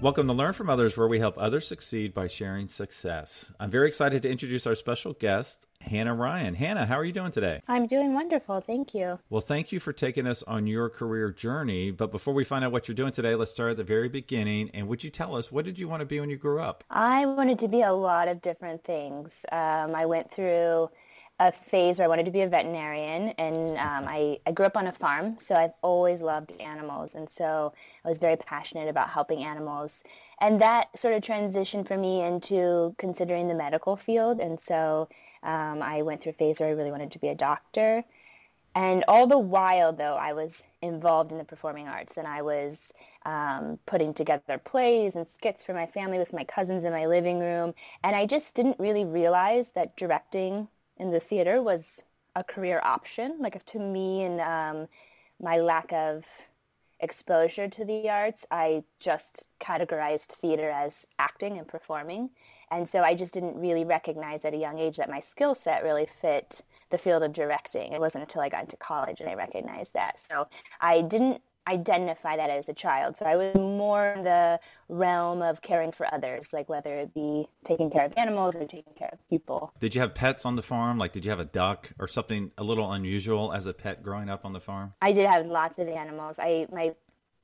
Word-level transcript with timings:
Welcome 0.00 0.28
to 0.28 0.32
Learn 0.32 0.52
from 0.52 0.70
Others, 0.70 0.96
where 0.96 1.08
we 1.08 1.18
help 1.18 1.34
others 1.38 1.66
succeed 1.66 2.14
by 2.14 2.28
sharing 2.28 2.68
success. 2.68 3.50
I'm 3.58 3.68
very 3.68 3.88
excited 3.88 4.22
to 4.22 4.30
introduce 4.30 4.64
our 4.64 4.76
special 4.76 5.12
guest, 5.14 5.66
Hannah 5.80 6.14
Ryan. 6.14 6.54
Hannah, 6.54 6.86
how 6.86 6.94
are 6.94 7.04
you 7.04 7.12
doing 7.12 7.32
today? 7.32 7.62
I'm 7.66 7.88
doing 7.88 8.14
wonderful. 8.14 8.60
Thank 8.60 8.94
you. 8.94 9.18
Well, 9.28 9.40
thank 9.40 9.72
you 9.72 9.80
for 9.80 9.92
taking 9.92 10.24
us 10.28 10.44
on 10.44 10.68
your 10.68 10.88
career 10.88 11.32
journey. 11.32 11.90
But 11.90 12.12
before 12.12 12.32
we 12.32 12.44
find 12.44 12.64
out 12.64 12.70
what 12.70 12.86
you're 12.86 12.94
doing 12.94 13.10
today, 13.10 13.34
let's 13.34 13.50
start 13.50 13.72
at 13.72 13.76
the 13.76 13.82
very 13.82 14.08
beginning. 14.08 14.70
And 14.72 14.86
would 14.86 15.02
you 15.02 15.10
tell 15.10 15.34
us, 15.34 15.50
what 15.50 15.64
did 15.64 15.80
you 15.80 15.88
want 15.88 15.98
to 15.98 16.06
be 16.06 16.20
when 16.20 16.30
you 16.30 16.36
grew 16.36 16.60
up? 16.60 16.84
I 16.90 17.26
wanted 17.26 17.58
to 17.58 17.66
be 17.66 17.82
a 17.82 17.92
lot 17.92 18.28
of 18.28 18.40
different 18.40 18.84
things. 18.84 19.44
Um, 19.50 19.96
I 19.96 20.06
went 20.06 20.30
through 20.30 20.90
a 21.40 21.52
phase 21.52 21.98
where 21.98 22.04
I 22.04 22.08
wanted 22.08 22.24
to 22.24 22.32
be 22.32 22.40
a 22.40 22.48
veterinarian, 22.48 23.28
and 23.38 23.78
um, 23.78 24.08
I, 24.08 24.38
I 24.44 24.50
grew 24.50 24.66
up 24.66 24.76
on 24.76 24.88
a 24.88 24.92
farm, 24.92 25.38
so 25.38 25.54
I've 25.54 25.74
always 25.82 26.20
loved 26.20 26.52
animals, 26.60 27.14
and 27.14 27.30
so 27.30 27.72
I 28.04 28.08
was 28.08 28.18
very 28.18 28.36
passionate 28.36 28.88
about 28.88 29.08
helping 29.08 29.44
animals. 29.44 30.02
And 30.40 30.60
that 30.60 30.96
sort 30.98 31.14
of 31.14 31.22
transitioned 31.22 31.86
for 31.86 31.96
me 31.96 32.22
into 32.22 32.94
considering 32.98 33.46
the 33.46 33.54
medical 33.54 33.94
field, 33.96 34.40
and 34.40 34.58
so 34.58 35.08
um, 35.44 35.80
I 35.80 36.02
went 36.02 36.22
through 36.22 36.30
a 36.30 36.34
phase 36.34 36.58
where 36.58 36.68
I 36.68 36.72
really 36.72 36.90
wanted 36.90 37.12
to 37.12 37.20
be 37.20 37.28
a 37.28 37.34
doctor. 37.36 38.04
And 38.74 39.04
all 39.08 39.26
the 39.26 39.38
while, 39.38 39.92
though, 39.92 40.14
I 40.14 40.32
was 40.34 40.62
involved 40.82 41.32
in 41.32 41.38
the 41.38 41.44
performing 41.44 41.88
arts, 41.88 42.16
and 42.16 42.26
I 42.26 42.42
was 42.42 42.92
um, 43.24 43.78
putting 43.86 44.12
together 44.12 44.58
plays 44.58 45.16
and 45.16 45.26
skits 45.26 45.64
for 45.64 45.72
my 45.72 45.86
family 45.86 46.18
with 46.18 46.32
my 46.32 46.44
cousins 46.44 46.84
in 46.84 46.92
my 46.92 47.06
living 47.06 47.38
room. 47.38 47.74
And 48.04 48.14
I 48.14 48.26
just 48.26 48.54
didn't 48.54 48.78
really 48.78 49.04
realize 49.04 49.72
that 49.72 49.96
directing 49.96 50.68
in 50.98 51.10
the 51.10 51.20
theater 51.20 51.62
was 51.62 52.04
a 52.34 52.44
career 52.44 52.80
option. 52.84 53.36
Like 53.38 53.64
to 53.66 53.78
me 53.78 54.22
and 54.24 54.40
um, 54.40 54.88
my 55.40 55.58
lack 55.58 55.92
of 55.92 56.26
exposure 57.00 57.68
to 57.68 57.84
the 57.84 58.10
arts, 58.10 58.46
I 58.50 58.82
just 59.00 59.44
categorized 59.60 60.26
theater 60.26 60.70
as 60.70 61.06
acting 61.18 61.58
and 61.58 61.66
performing. 61.66 62.30
And 62.70 62.88
so 62.88 63.02
I 63.02 63.14
just 63.14 63.32
didn't 63.32 63.58
really 63.58 63.84
recognize 63.84 64.44
at 64.44 64.54
a 64.54 64.58
young 64.58 64.78
age 64.78 64.96
that 64.96 65.08
my 65.08 65.20
skill 65.20 65.54
set 65.54 65.84
really 65.84 66.06
fit 66.20 66.60
the 66.90 66.98
field 66.98 67.22
of 67.22 67.32
directing. 67.32 67.92
It 67.92 68.00
wasn't 68.00 68.22
until 68.22 68.42
I 68.42 68.48
got 68.48 68.64
into 68.64 68.76
college 68.76 69.20
and 69.20 69.28
I 69.28 69.34
recognized 69.34 69.94
that. 69.94 70.18
So 70.18 70.48
I 70.80 71.02
didn't 71.02 71.42
identify 71.68 72.36
that 72.36 72.50
as 72.50 72.68
a 72.68 72.74
child. 72.74 73.16
So 73.16 73.26
I 73.26 73.36
was 73.36 73.54
more 73.54 74.14
in 74.16 74.24
the 74.24 74.58
realm 74.88 75.42
of 75.42 75.62
caring 75.62 75.92
for 75.92 76.12
others, 76.12 76.52
like 76.52 76.68
whether 76.68 76.94
it 76.94 77.14
be 77.14 77.46
taking 77.64 77.90
care 77.90 78.06
of 78.06 78.12
animals 78.16 78.56
or 78.56 78.64
taking 78.66 78.94
care 78.94 79.10
of 79.12 79.18
people. 79.28 79.72
Did 79.78 79.94
you 79.94 80.00
have 80.00 80.14
pets 80.14 80.44
on 80.46 80.56
the 80.56 80.62
farm? 80.62 80.98
Like, 80.98 81.12
did 81.12 81.24
you 81.24 81.30
have 81.30 81.40
a 81.40 81.44
duck 81.44 81.92
or 81.98 82.08
something 82.08 82.50
a 82.58 82.64
little 82.64 82.90
unusual 82.90 83.52
as 83.52 83.66
a 83.66 83.74
pet 83.74 84.02
growing 84.02 84.28
up 84.28 84.44
on 84.44 84.52
the 84.52 84.60
farm? 84.60 84.94
I 85.02 85.12
did 85.12 85.28
have 85.28 85.46
lots 85.46 85.78
of 85.78 85.88
animals. 85.88 86.38
I 86.38 86.66
my 86.72 86.94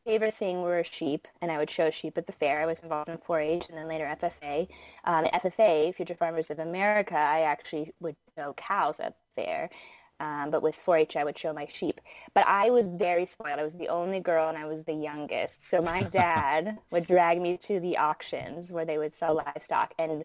favorite 0.04 0.34
thing 0.34 0.62
were 0.62 0.84
sheep, 0.84 1.26
and 1.40 1.50
I 1.50 1.58
would 1.58 1.70
show 1.70 1.90
sheep 1.90 2.18
at 2.18 2.26
the 2.26 2.32
fair. 2.32 2.60
I 2.60 2.66
was 2.66 2.80
involved 2.80 3.08
in 3.08 3.18
4-H 3.18 3.66
and 3.68 3.78
then 3.78 3.88
later 3.88 4.04
FFA. 4.04 4.68
Um, 5.04 5.24
FFA, 5.24 5.94
Future 5.94 6.14
Farmers 6.14 6.50
of 6.50 6.58
America, 6.58 7.16
I 7.16 7.40
actually 7.40 7.92
would 8.00 8.16
show 8.36 8.52
cows 8.54 9.00
at 9.00 9.16
the 9.36 9.42
fair. 9.42 9.70
Um, 10.24 10.50
but 10.50 10.62
with 10.62 10.74
4-H, 10.76 11.16
I 11.16 11.24
would 11.24 11.38
show 11.38 11.52
my 11.52 11.66
sheep. 11.70 12.00
But 12.32 12.46
I 12.46 12.70
was 12.70 12.88
very 12.88 13.26
spoiled. 13.26 13.58
I 13.58 13.62
was 13.62 13.74
the 13.74 13.88
only 13.88 14.20
girl, 14.20 14.48
and 14.48 14.56
I 14.56 14.64
was 14.64 14.84
the 14.84 14.94
youngest. 14.94 15.68
So 15.68 15.82
my 15.82 16.02
dad 16.22 16.78
would 16.90 17.06
drag 17.06 17.40
me 17.42 17.58
to 17.58 17.78
the 17.80 17.98
auctions 17.98 18.72
where 18.72 18.86
they 18.86 18.98
would 18.98 19.14
sell 19.14 19.34
livestock, 19.34 19.92
and 19.98 20.24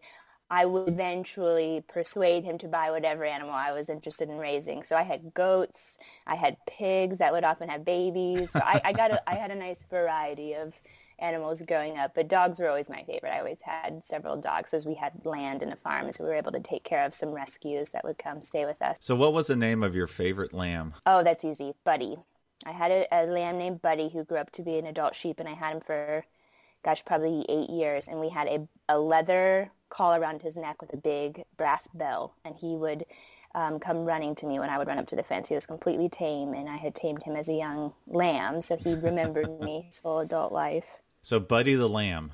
I 0.50 0.66
would 0.66 0.88
eventually 0.88 1.84
persuade 1.88 2.44
him 2.44 2.58
to 2.60 2.68
buy 2.68 2.92
whatever 2.92 3.26
animal 3.26 3.54
I 3.54 3.72
was 3.74 3.90
interested 3.90 4.30
in 4.30 4.38
raising. 4.38 4.84
So 4.84 4.96
I 4.96 5.04
had 5.04 5.34
goats, 5.34 5.98
I 6.26 6.36
had 6.36 6.58
pigs 6.66 7.18
that 7.20 7.34
would 7.34 7.44
often 7.44 7.70
have 7.70 7.86
babies. 7.86 8.54
So 8.54 8.64
I, 8.64 8.82
I 8.86 8.94
got 8.94 9.12
a, 9.12 9.30
I 9.30 9.36
had 9.36 9.52
a 9.52 9.56
nice 9.56 9.84
variety 9.90 10.54
of 10.54 10.74
animals 11.22 11.62
growing 11.62 11.98
up, 11.98 12.14
but 12.16 12.28
dogs 12.28 12.60
were 12.60 12.70
always 12.70 12.90
my 12.90 13.04
favorite. 13.04 13.34
I 13.34 13.40
always 13.40 13.62
had 13.62 14.06
several 14.06 14.38
dogs 14.38 14.74
as 14.74 14.86
we 14.86 14.96
had 14.96 15.14
land 15.26 15.62
in 15.62 15.70
the 15.70 15.76
farm, 15.76 16.12
so 16.12 16.24
we 16.24 16.30
were 16.30 16.36
able 16.36 16.52
to 16.52 16.60
take 16.60 16.84
care 16.84 17.06
of 17.06 17.14
some 17.14 17.30
rescues 17.30 17.90
that 17.92 18.04
would 18.04 18.18
come 18.18 18.42
stay 18.42 18.66
with 18.66 18.82
us. 18.82 18.98
So, 19.00 19.16
what 19.16 19.34
was 19.34 19.48
the 19.48 19.56
name 19.56 19.84
of 19.84 19.96
your 19.96 20.08
favorite 20.08 20.54
lamb? 20.54 20.94
Oh, 21.06 21.24
that's 21.24 21.46
easy, 21.46 21.74
Buddy. 21.84 22.18
I 22.66 22.72
had 22.72 22.92
a, 22.92 23.08
a 23.12 23.26
lamb 23.26 23.58
named 23.58 23.82
Buddy 23.82 24.10
who 24.10 24.24
grew 24.24 24.38
up 24.38 24.52
to 24.52 24.62
be 24.62 24.78
an 24.78 24.86
adult 24.86 25.16
sheep, 25.16 25.40
and 25.40 25.48
I 25.48 25.54
had 25.54 25.76
him 25.76 25.82
for, 25.82 26.26
gosh, 26.84 27.04
probably 27.06 27.46
eight 27.48 27.70
years. 27.70 28.08
And 28.08 28.20
we 28.20 28.30
had 28.30 28.48
a, 28.48 28.68
a 28.90 29.00
leather 29.00 29.72
collar 29.90 30.20
around 30.20 30.42
his 30.42 30.56
neck 30.56 30.82
with 30.82 30.94
a 30.94 30.98
big 30.98 31.44
brass 31.58 31.88
bell, 31.94 32.34
and 32.44 32.56
he 32.56 32.76
would 32.76 33.06
um, 33.56 33.80
come 33.80 34.06
running 34.06 34.36
to 34.36 34.46
me 34.46 34.60
when 34.60 34.70
I 34.70 34.78
would 34.78 34.88
run 34.88 35.00
up 35.00 35.08
to 35.08 35.16
the 35.16 35.24
fence. 35.24 35.48
He 35.48 35.56
was 35.56 35.66
completely 35.66 36.10
tame, 36.10 36.54
and 36.54 36.70
I 36.70 36.78
had 36.78 36.96
tamed 36.96 37.24
him 37.24 37.36
as 37.36 37.50
a 37.50 37.54
young 37.54 37.94
lamb, 38.08 38.62
so 38.62 38.78
he 38.78 38.94
remembered 38.96 39.60
me 39.62 39.84
his 39.88 40.00
whole 40.00 40.20
adult 40.20 40.52
life. 40.52 40.86
So 41.22 41.40
Buddy 41.40 41.76
the 41.76 41.90
Lamb. 41.90 42.32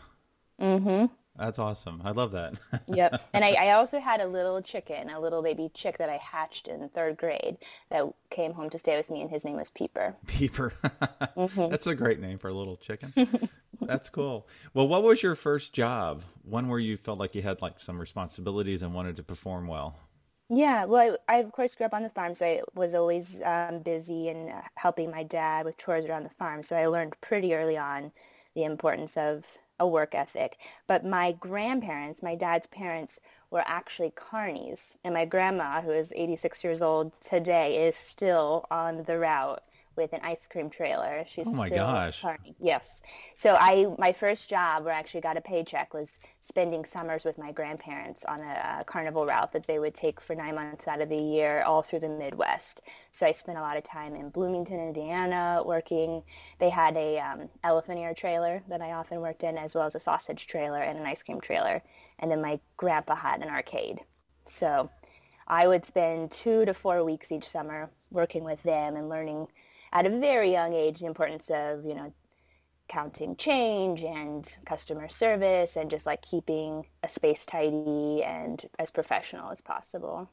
Mm-hmm. 0.59 1.05
That's 1.37 1.59
awesome. 1.59 2.01
I 2.05 2.11
love 2.11 2.31
that. 2.31 2.53
yep. 2.87 3.27
And 3.33 3.43
I, 3.43 3.51
I, 3.59 3.71
also 3.71 3.99
had 3.99 4.21
a 4.21 4.27
little 4.27 4.61
chicken, 4.61 5.09
a 5.09 5.19
little 5.19 5.41
baby 5.41 5.69
chick 5.73 5.97
that 5.97 6.09
I 6.09 6.15
hatched 6.15 6.69
in 6.69 6.87
third 6.89 7.17
grade 7.17 7.57
that 7.89 8.05
came 8.29 8.53
home 8.53 8.69
to 8.69 8.79
stay 8.79 8.95
with 8.95 9.09
me, 9.09 9.21
and 9.21 9.29
his 9.29 9.43
name 9.43 9.57
was 9.57 9.69
Peeper. 9.69 10.15
Peeper. 10.27 10.71
mm-hmm. 10.83 11.69
That's 11.69 11.87
a 11.87 11.95
great 11.95 12.21
name 12.21 12.37
for 12.37 12.47
a 12.47 12.53
little 12.53 12.77
chicken. 12.77 13.49
That's 13.81 14.07
cool. 14.07 14.47
Well, 14.73 14.87
what 14.87 15.03
was 15.03 15.21
your 15.23 15.35
first 15.35 15.73
job? 15.73 16.23
One 16.43 16.69
where 16.69 16.79
you 16.79 16.95
felt 16.95 17.19
like 17.19 17.35
you 17.35 17.41
had 17.41 17.61
like 17.61 17.81
some 17.81 17.99
responsibilities 17.99 18.81
and 18.81 18.93
wanted 18.93 19.17
to 19.17 19.23
perform 19.23 19.67
well? 19.67 19.97
Yeah, 20.47 20.85
well, 20.85 21.17
I, 21.27 21.35
I 21.35 21.37
of 21.39 21.51
course 21.51 21.75
grew 21.75 21.87
up 21.87 21.93
on 21.93 22.03
the 22.03 22.09
farm, 22.09 22.33
so 22.33 22.45
I 22.45 22.61
was 22.75 22.95
always 22.95 23.41
um, 23.43 23.79
busy 23.79 24.29
and 24.29 24.53
helping 24.75 25.11
my 25.11 25.23
dad 25.23 25.65
with 25.65 25.77
chores 25.77 26.05
around 26.05 26.23
the 26.23 26.29
farm. 26.29 26.63
So 26.63 26.77
I 26.77 26.85
learned 26.85 27.19
pretty 27.19 27.53
early 27.53 27.77
on 27.77 28.13
the 28.55 28.63
importance 28.63 29.17
of 29.17 29.45
a 29.79 29.87
work 29.87 30.15
ethic. 30.15 30.57
But 30.87 31.05
my 31.05 31.33
grandparents, 31.33 32.23
my 32.23 32.35
dad's 32.35 32.67
parents, 32.67 33.19
were 33.51 33.63
actually 33.67 34.11
carnies. 34.11 34.97
And 35.03 35.13
my 35.13 35.25
grandma, 35.25 35.81
who 35.81 35.91
is 35.91 36.13
86 36.15 36.63
years 36.63 36.81
old 36.81 37.11
today, 37.21 37.87
is 37.87 37.95
still 37.95 38.65
on 38.71 39.03
the 39.03 39.19
route 39.19 39.61
with 39.95 40.13
an 40.13 40.19
ice 40.23 40.47
cream 40.47 40.69
trailer. 40.69 41.23
She's 41.27 41.47
oh 41.47 41.51
my 41.51 41.67
still 41.67 41.85
gosh. 41.85 42.21
Party. 42.21 42.55
Yes. 42.59 43.01
So 43.35 43.55
I 43.59 43.87
my 43.97 44.11
first 44.11 44.49
job 44.49 44.85
where 44.85 44.93
I 44.93 44.99
actually 44.99 45.21
got 45.21 45.37
a 45.37 45.41
paycheck 45.41 45.93
was 45.93 46.19
spending 46.41 46.85
summers 46.85 47.23
with 47.25 47.37
my 47.37 47.51
grandparents 47.51 48.23
on 48.25 48.41
a, 48.41 48.79
a 48.81 48.83
carnival 48.85 49.25
route 49.25 49.51
that 49.53 49.67
they 49.67 49.79
would 49.79 49.95
take 49.95 50.21
for 50.21 50.35
nine 50.35 50.55
months 50.55 50.87
out 50.87 51.01
of 51.01 51.09
the 51.09 51.17
year 51.17 51.63
all 51.63 51.81
through 51.81 51.99
the 51.99 52.09
Midwest. 52.09 52.81
So 53.11 53.25
I 53.25 53.31
spent 53.31 53.57
a 53.57 53.61
lot 53.61 53.77
of 53.77 53.83
time 53.83 54.15
in 54.15 54.29
Bloomington, 54.29 54.79
Indiana, 54.79 55.61
working. 55.65 56.23
They 56.59 56.69
had 56.69 56.95
a 56.97 57.19
um, 57.19 57.49
elephant 57.63 57.99
ear 57.99 58.13
trailer 58.13 58.61
that 58.67 58.81
I 58.81 58.91
often 58.91 59.21
worked 59.21 59.43
in, 59.43 59.57
as 59.57 59.75
well 59.75 59.85
as 59.85 59.95
a 59.95 59.99
sausage 59.99 60.47
trailer 60.47 60.79
and 60.79 60.97
an 60.97 61.05
ice 61.05 61.23
cream 61.23 61.41
trailer. 61.41 61.81
And 62.19 62.29
then 62.29 62.41
my 62.41 62.59
grandpa 62.77 63.15
had 63.15 63.41
an 63.41 63.49
arcade. 63.49 63.99
So 64.45 64.89
I 65.47 65.67
would 65.67 65.85
spend 65.85 66.31
two 66.31 66.65
to 66.65 66.73
four 66.73 67.03
weeks 67.03 67.31
each 67.31 67.47
summer 67.47 67.89
working 68.11 68.43
with 68.43 68.61
them 68.63 68.95
and 68.95 69.09
learning 69.09 69.47
at 69.95 70.05
a 70.05 70.09
very 70.09 70.51
young 70.51 70.73
age 70.73 70.99
the 70.99 71.05
importance 71.05 71.49
of, 71.49 71.85
you 71.85 71.95
know, 71.95 72.13
counting 72.87 73.35
change 73.37 74.03
and 74.03 74.57
customer 74.65 75.07
service 75.07 75.77
and 75.77 75.89
just 75.89 76.05
like 76.05 76.21
keeping 76.21 76.85
a 77.01 77.09
space 77.09 77.45
tidy 77.45 78.21
and 78.23 78.63
as 78.77 78.91
professional 78.91 79.49
as 79.51 79.61
possible. 79.61 80.29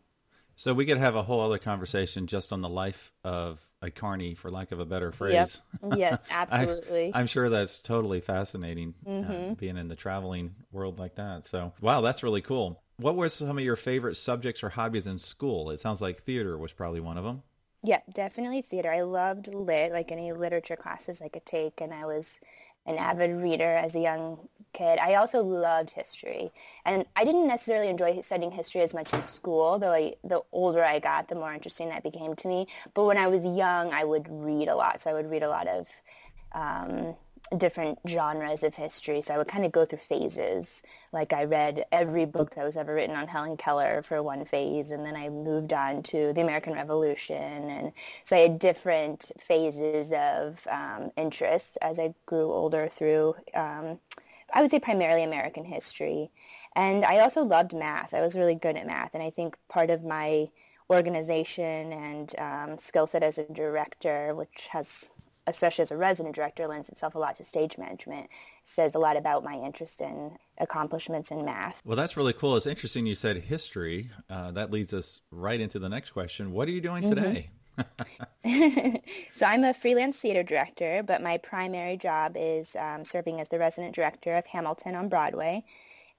So 0.57 0.75
we 0.75 0.85
could 0.85 0.99
have 0.99 1.15
a 1.15 1.23
whole 1.23 1.41
other 1.41 1.59
conversation 1.59 2.27
just 2.27 2.53
on 2.53 2.61
the 2.61 2.69
life 2.69 3.11
of 3.25 3.65
a 3.81 3.91
carny, 3.91 4.35
for 4.35 4.51
lack 4.51 4.71
of 4.73 4.81
a 4.81 4.85
better 4.85 5.13
phrase. 5.13 5.63
Yep. 5.83 5.95
Yes, 5.97 6.21
absolutely. 6.31 7.13
I, 7.15 7.21
am 7.21 7.27
sure 7.27 7.49
that's 7.49 7.79
totally 7.79 8.21
fascinating, 8.21 8.95
uh, 9.07 9.11
mm-hmm. 9.11 9.53
uh, 9.53 9.55
being 9.55 9.77
in 9.77 9.89
the 9.89 9.97
traveling 9.97 10.55
world 10.71 10.99
like 10.99 11.15
that. 11.15 11.47
So, 11.47 11.73
wow, 11.81 12.01
that's 12.01 12.23
really 12.23 12.43
cool. 12.43 12.83
What 12.97 13.17
were 13.17 13.29
some 13.29 13.57
of 13.57 13.65
your 13.65 13.77
favorite 13.77 14.17
subjects 14.17 14.63
or 14.63 14.69
hobbies 14.69 15.07
in 15.07 15.19
school? 15.19 15.71
It 15.71 15.81
sounds 15.81 16.03
like 16.03 16.19
theater 16.19 16.59
was 16.59 16.73
probably 16.73 17.01
one 17.01 17.17
of 17.17 17.25
them. 17.25 17.43
Yeah, 17.85 18.01
definitely 18.13 18.63
theater. 18.63 18.91
I 18.91 19.03
loved 19.03 19.53
lit, 19.55 19.93
like 19.93 20.13
any 20.13 20.33
literature 20.33 20.77
classes 20.77 21.21
I 21.21 21.29
could 21.29 21.45
take, 21.45 21.81
and 21.81 21.93
I 21.93 22.07
was 22.07 22.41
an 22.87 22.97
avid 22.97 23.31
reader 23.43 23.75
as 23.77 23.97
a 23.97 24.01
young 24.01 24.39
kid. 24.73 24.99
I 25.01 25.15
also 25.15 25.43
loved 25.43 25.91
history, 25.91 26.53
and 26.85 27.05
I 27.17 27.25
didn't 27.25 27.49
necessarily 27.49 27.89
enjoy 27.89 28.21
studying 28.21 28.53
history 28.53 28.83
as 28.83 28.95
much 28.95 29.13
in 29.13 29.23
school. 29.23 29.79
Though 29.81 29.93
I, 29.93 30.15
the 30.23 30.43
older 30.53 30.83
I 30.85 31.01
got, 31.01 31.29
the 31.29 31.35
more 31.35 31.53
interesting 31.53 31.89
that 31.89 32.05
became 32.05 32.37
to 32.37 32.49
me. 32.49 32.69
But 32.95 33.05
when 33.05 33.19
I 33.19 33.27
was 33.27 33.45
young, 33.45 33.93
I 33.93 34.05
would 34.05 34.27
read 34.29 34.69
a 34.69 34.77
lot. 34.77 35.01
So 35.01 35.11
I 35.11 35.15
would 35.15 35.31
read 35.31 35.43
a 35.43 35.49
lot 35.49 35.67
of 35.67 35.89
um, 36.53 37.17
different 37.59 37.99
genres 38.09 38.63
of 38.63 38.75
history. 38.75 39.21
So 39.23 39.35
I 39.35 39.39
would 39.39 39.49
kind 39.49 39.65
of 39.65 39.73
go 39.73 39.85
through 39.85 39.99
phases. 39.99 40.83
Like 41.13 41.33
I 41.33 41.45
read 41.45 41.85
every 41.93 42.25
book 42.25 42.55
that 42.55 42.65
was 42.65 42.77
ever 42.77 42.95
written 42.95 43.17
on 43.17 43.29
Helen 43.29 43.57
Keller 43.57 44.03
for 44.03 44.23
one 44.23 44.45
phase, 44.45 44.91
and 44.91 45.05
then 45.05 45.17
I 45.17 45.29
moved 45.29 45.73
on 45.73 46.03
to 46.05 46.33
the 46.33 46.41
American 46.41 46.73
Revolution. 46.73 47.71
And 47.71 47.93
so 48.25 48.37
I 48.37 48.41
had 48.41 48.59
different 48.59 49.31
phases 49.39 50.13
of 50.13 50.67
um, 50.71 51.11
interest 51.17 51.79
as 51.83 51.99
I 51.99 52.15
grew 52.27 52.53
older 52.53 52.89
through, 52.89 53.35
um, 53.55 53.99
I 54.53 54.63
would 54.63 54.71
say 54.71 54.81
primarily 54.81 55.23
American 55.23 55.65
history. 55.65 56.31
And 56.75 57.05
I 57.05 57.19
also 57.19 57.43
loved 57.43 57.75
math. 57.75 58.15
I 58.15 58.23
was 58.23 58.37
really 58.37 58.55
good 58.55 58.77
at 58.77 58.87
math. 58.87 59.15
And 59.15 59.23
I 59.23 59.31
think 59.31 59.57
part 59.69 59.91
of 59.91 60.05
my 60.05 60.49
organization 60.91 61.93
and 61.93 62.35
um, 62.39 62.79
skill 62.79 63.07
set 63.07 63.23
as 63.23 63.39
a 63.39 63.45
director, 63.45 64.35
which 64.35 64.69
has 64.71 65.11
especially 65.47 65.83
as 65.83 65.91
a 65.91 65.97
resident 65.97 66.35
director, 66.35 66.67
lends 66.67 66.89
itself 66.89 67.15
a 67.15 67.19
lot 67.19 67.37
to 67.37 67.45
stage 67.45 67.79
management. 67.79 68.29
Says 68.65 68.95
a 68.95 68.99
lot 68.99 69.17
about 69.17 69.43
my 69.45 69.55
interest 69.55 70.01
in 70.01 70.33
accomplishments 70.59 71.31
in 71.31 71.45
math. 71.45 71.83
Well, 71.85 71.97
that's 71.97 72.17
really 72.17 72.33
cool. 72.33 72.57
It's 72.57 72.67
interesting 72.67 73.07
you 73.07 73.15
said 73.15 73.37
history. 73.37 74.11
Uh, 74.31 74.53
that 74.53 74.71
leads 74.71 74.95
us 74.95 75.21
right 75.31 75.61
into 75.61 75.79
the 75.79 75.89
next 75.89 76.11
question. 76.11 76.53
What 76.53 76.69
are 76.69 76.73
you 76.73 76.81
doing 76.81 77.05
today? 77.05 77.51
Mm-hmm. 77.51 77.63
so 79.35 79.47
I'm 79.47 79.65
a 79.65 79.75
freelance 79.75 80.19
theater 80.19 80.43
director, 80.43 81.03
but 81.03 81.23
my 81.23 81.39
primary 81.39 81.97
job 81.97 82.37
is 82.37 82.77
um, 82.77 83.05
serving 83.05 83.41
as 83.41 83.49
the 83.49 83.59
resident 83.59 83.95
director 83.95 84.37
of 84.37 84.47
Hamilton 84.47 84.95
on 84.95 85.09
Broadway. 85.09 85.65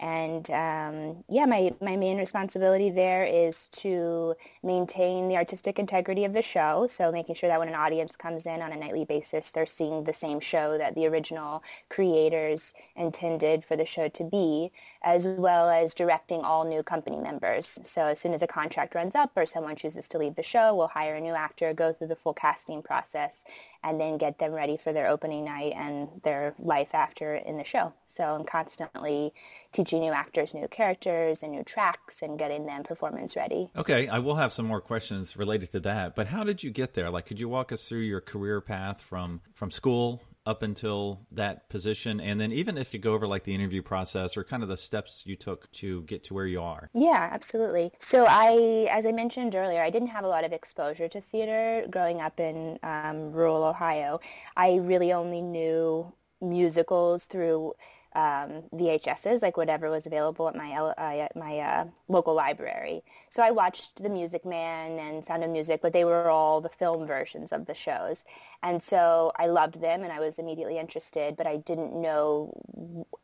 And 0.04 0.52
um, 0.52 1.24
yeah, 1.30 1.46
my, 1.46 1.74
my 1.80 1.96
main 1.96 2.18
responsibility 2.18 2.90
there 2.90 3.24
is 3.24 3.68
to 3.68 4.36
maintain 4.62 5.30
the 5.30 5.38
artistic 5.38 5.80
integrity 5.80 6.26
of 6.26 6.34
the 6.34 6.42
show. 6.42 6.88
So 6.88 7.10
making 7.10 7.36
sure 7.36 7.48
that 7.48 7.58
when 7.58 7.70
an 7.70 7.76
audience 7.76 8.18
comes 8.18 8.46
in 8.46 8.62
on 8.62 8.74
a 8.74 8.76
nightly 8.76 9.06
basis, 9.06 9.52
they're 9.52 9.66
seeing 9.66 10.04
the 10.04 10.14
same 10.14 10.42
show 10.42 10.78
that 10.78 10.94
the 10.96 11.08
original 11.08 11.64
creators 11.88 12.74
intended 12.98 13.64
for 13.64 13.78
the 13.78 13.86
show 13.86 14.10
to 14.10 14.26
be, 14.26 14.74
as 15.04 15.26
well 15.26 15.70
as 15.70 15.94
directing 15.94 16.42
all 16.42 16.66
new 16.66 16.84
company 16.84 17.18
members. 17.18 17.80
So 17.84 18.02
as 18.08 18.20
soon 18.20 18.34
as 18.34 18.42
a 18.42 18.48
contract 18.48 18.96
runs 18.96 19.16
up 19.16 19.32
or 19.38 19.46
someone 19.46 19.78
chooses 19.78 20.10
to 20.10 20.18
leave 20.18 20.36
the 20.36 20.44
show, 20.44 20.76
we'll 20.76 20.90
hire 20.90 21.16
a 21.16 21.22
new 21.22 21.34
actor, 21.34 21.74
go 21.74 21.94
through 21.94 22.08
the 22.08 22.18
full 22.18 22.34
casting 22.34 22.84
process, 22.84 23.46
and 23.86 24.02
then 24.02 24.18
get 24.18 24.38
them 24.38 24.52
ready 24.52 24.76
for 24.76 24.92
their 24.92 25.08
opening 25.08 25.46
night 25.46 25.72
and 25.78 26.10
their 26.24 26.56
life 26.60 26.94
after 26.94 27.36
in 27.36 27.56
the 27.56 27.64
show. 27.64 27.94
So 28.16 28.24
I'm 28.24 28.46
constantly 28.46 29.34
teaching 29.72 30.02
new 30.02 30.12
actors 30.12 30.54
new 30.54 30.68
characters 30.68 31.44
and 31.44 31.52
new 31.52 31.64
tracks 31.64 32.22
and 32.22 32.38
getting 32.38 32.66
them 32.66 32.84
performance 32.84 33.36
ready. 33.36 33.70
Okay, 33.76 34.08
I 34.08 34.20
will 34.20 34.36
have 34.36 34.54
some 34.54 34.68
more 34.68 34.82
questions 34.82 35.36
related 35.36 35.72
to 35.72 35.80
that, 35.82 36.16
but 36.16 36.28
how 36.28 36.44
did 36.44 36.64
you 36.64 36.70
get 36.70 36.94
there? 36.94 37.10
Like 37.10 37.26
could 37.26 37.40
you 37.40 37.50
walk 37.50 37.72
us 37.72 37.88
through 37.88 38.02
your 38.02 38.22
career 38.22 38.62
path 38.62 39.02
from 39.02 39.42
from 39.54 39.72
school 39.72 40.22
up 40.46 40.62
until 40.62 41.26
that 41.32 41.70
position 41.70 42.20
and 42.20 42.40
then 42.40 42.52
even 42.52 42.78
if 42.78 42.94
you 42.94 43.00
go 43.00 43.14
over 43.14 43.26
like 43.26 43.46
the 43.46 43.56
interview 43.56 43.82
process 43.82 44.36
or 44.36 44.44
kind 44.44 44.62
of 44.62 44.68
the 44.68 44.76
steps 44.76 45.24
you 45.26 45.38
took 45.38 45.72
to 45.72 46.02
get 46.02 46.22
to 46.22 46.34
where 46.34 46.46
you 46.46 46.62
are 46.62 46.90
yeah 46.94 47.30
absolutely 47.32 47.94
so 47.98 48.26
i 48.28 48.86
as 48.92 49.06
i 49.06 49.12
mentioned 49.12 49.56
earlier 49.56 49.82
i 49.82 49.90
didn't 49.90 50.10
have 50.10 50.26
a 50.26 50.28
lot 50.28 50.44
of 50.44 50.52
exposure 50.52 51.08
to 51.08 51.22
theater 51.22 51.86
growing 51.90 52.20
up 52.20 52.42
in 52.42 52.78
um, 52.84 53.32
rural 53.32 53.64
ohio 53.64 54.20
i 54.58 54.76
really 54.76 55.14
only 55.14 55.42
knew 55.42 56.12
musicals 56.42 57.24
through 57.26 57.74
um, 58.16 58.64
VHSs, 58.74 59.42
like 59.42 59.58
whatever 59.58 59.90
was 59.90 60.06
available 60.06 60.48
at 60.48 60.56
my 60.56 60.72
uh, 60.74 61.28
my 61.36 61.60
uh, 61.60 61.86
local 62.08 62.34
library. 62.34 63.04
So 63.30 63.42
I 63.42 63.52
watched 63.52 64.02
The 64.02 64.10
Music 64.10 64.46
Man 64.46 65.00
and 65.00 65.26
Sound 65.26 65.44
of 65.44 65.50
Music, 65.50 65.82
but 65.82 65.94
they 65.94 66.06
were 66.06 66.30
all 66.30 66.62
the 66.62 66.70
film 66.70 67.08
versions 67.08 67.52
of 67.52 67.66
the 67.66 67.74
shows. 67.74 68.24
And 68.62 68.82
so 68.82 69.32
I 69.38 69.48
loved 69.48 69.82
them 69.82 70.04
and 70.04 70.14
I 70.14 70.20
was 70.20 70.40
immediately 70.40 70.78
interested, 70.78 71.36
but 71.36 71.48
I 71.48 71.58
didn't 71.58 71.94
know 72.00 72.54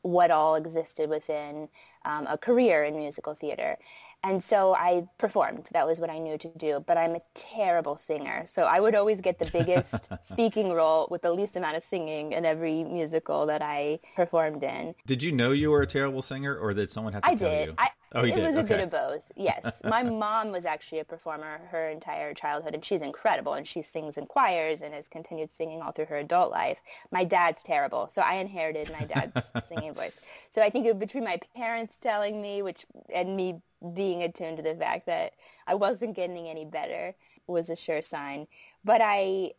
what 0.02 0.32
all 0.32 0.56
existed 0.56 1.10
within 1.10 1.70
um, 2.06 2.28
a 2.28 2.38
career 2.38 2.84
in 2.84 2.98
musical 2.98 3.36
theater. 3.36 3.78
And 4.24 4.44
so 4.44 4.76
I 4.76 5.08
performed. 5.18 5.70
That 5.72 5.88
was 5.88 6.00
what 6.00 6.10
I 6.10 6.20
knew 6.20 6.38
to 6.38 6.48
do. 6.58 6.84
But 6.86 6.98
I'm 6.98 7.16
a 7.16 7.22
terrible 7.36 7.98
singer. 7.98 8.46
So 8.48 8.64
I 8.64 8.80
would 8.80 8.94
always 8.96 9.22
get 9.22 9.40
the 9.40 9.46
biggest 9.46 10.10
speaking 10.22 10.74
role 10.74 11.08
with 11.10 11.22
the 11.22 11.32
least 11.32 11.56
amount 11.56 11.78
of 11.78 11.84
singing 11.84 12.34
in 12.34 12.46
every 12.46 12.84
musical 12.84 13.46
that 13.46 13.62
I 13.62 14.00
performed 14.16 14.64
in. 14.64 14.94
Did 15.06 15.24
you 15.24 15.32
know 15.32 15.52
you 15.52 15.72
were 15.72 15.82
a 15.82 15.88
terrible 15.88 16.22
singer 16.22 16.56
or 16.56 16.74
did 16.74 16.90
someone 16.90 17.14
have 17.14 17.24
to 17.24 17.30
I 17.30 17.36
tell 17.36 17.50
did. 17.50 17.70
you? 17.70 17.76
I, 17.78 17.90
oh, 18.14 18.24
it 18.24 18.36
did? 18.36 18.44
was 18.44 18.56
a 18.56 18.60
okay. 18.60 18.76
bit 18.76 18.80
of 18.82 18.92
both. 18.92 19.24
Yes. 19.36 19.82
My 19.84 20.04
mom 20.04 20.52
was 20.52 20.66
actually 20.66 21.00
a 21.00 21.04
performer 21.04 21.62
her 21.70 21.90
entire 21.90 22.34
childhood 22.34 22.74
and 22.74 22.84
she's 22.84 23.02
incredible 23.02 23.54
and 23.54 23.68
she 23.68 23.82
sings 23.82 24.18
in 24.18 24.26
choirs 24.26 24.82
and 24.82 24.94
has 24.94 25.08
continued 25.08 25.52
singing 25.52 25.82
all 25.82 25.92
through 25.92 26.06
her 26.06 26.18
adult 26.18 26.52
life. 26.52 26.80
My 27.12 27.24
dad's 27.24 27.64
terrible. 27.64 28.10
So 28.12 28.22
I 28.22 28.36
inherited 28.36 28.92
my 28.92 29.06
dad's 29.06 29.52
singing 29.68 29.94
voice. 29.94 30.20
So 30.52 30.62
I 30.62 30.70
think 30.70 31.00
between 31.00 31.24
my 31.24 31.40
parents 31.56 31.98
telling 31.98 32.42
me 32.42 32.62
which 32.62 32.86
and 33.14 33.36
me 33.36 33.62
being 33.94 34.24
attuned 34.24 34.58
to 34.58 34.64
the 34.64 34.76
fact 34.76 35.06
that 35.06 35.34
I 35.68 35.76
wasn't 35.76 36.16
getting 36.16 36.48
any 36.48 36.66
better 36.66 37.16
was 37.48 37.70
a 37.70 37.76
sure 37.76 38.02
sign. 38.02 38.48
But 38.84 39.02
I 39.04 39.54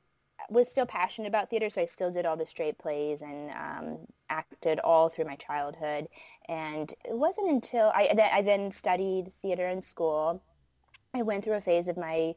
was 0.49 0.69
still 0.69 0.87
passionate 0.87 1.29
about 1.29 1.51
theater, 1.51 1.71
so 1.71 1.83
I 1.83 1.87
still 1.87 2.11
did 2.11 2.27
all 2.27 2.37
the 2.37 2.47
straight 2.47 2.79
plays 2.79 3.23
and 3.23 3.51
um, 3.51 3.99
acted 4.29 4.81
all 4.81 5.09
through 5.09 5.27
my 5.27 5.37
childhood. 5.37 6.09
And 6.49 6.93
it 7.05 7.17
wasn't 7.17 7.51
until 7.51 7.93
I, 7.95 8.31
I 8.33 8.43
then 8.43 8.71
studied 8.71 9.33
theater 9.43 9.69
in 9.69 9.83
school. 9.83 10.43
I 11.15 11.23
went 11.23 11.45
through 11.45 11.55
a 11.55 11.61
phase 11.61 11.89
of 11.89 11.97
my 11.97 12.35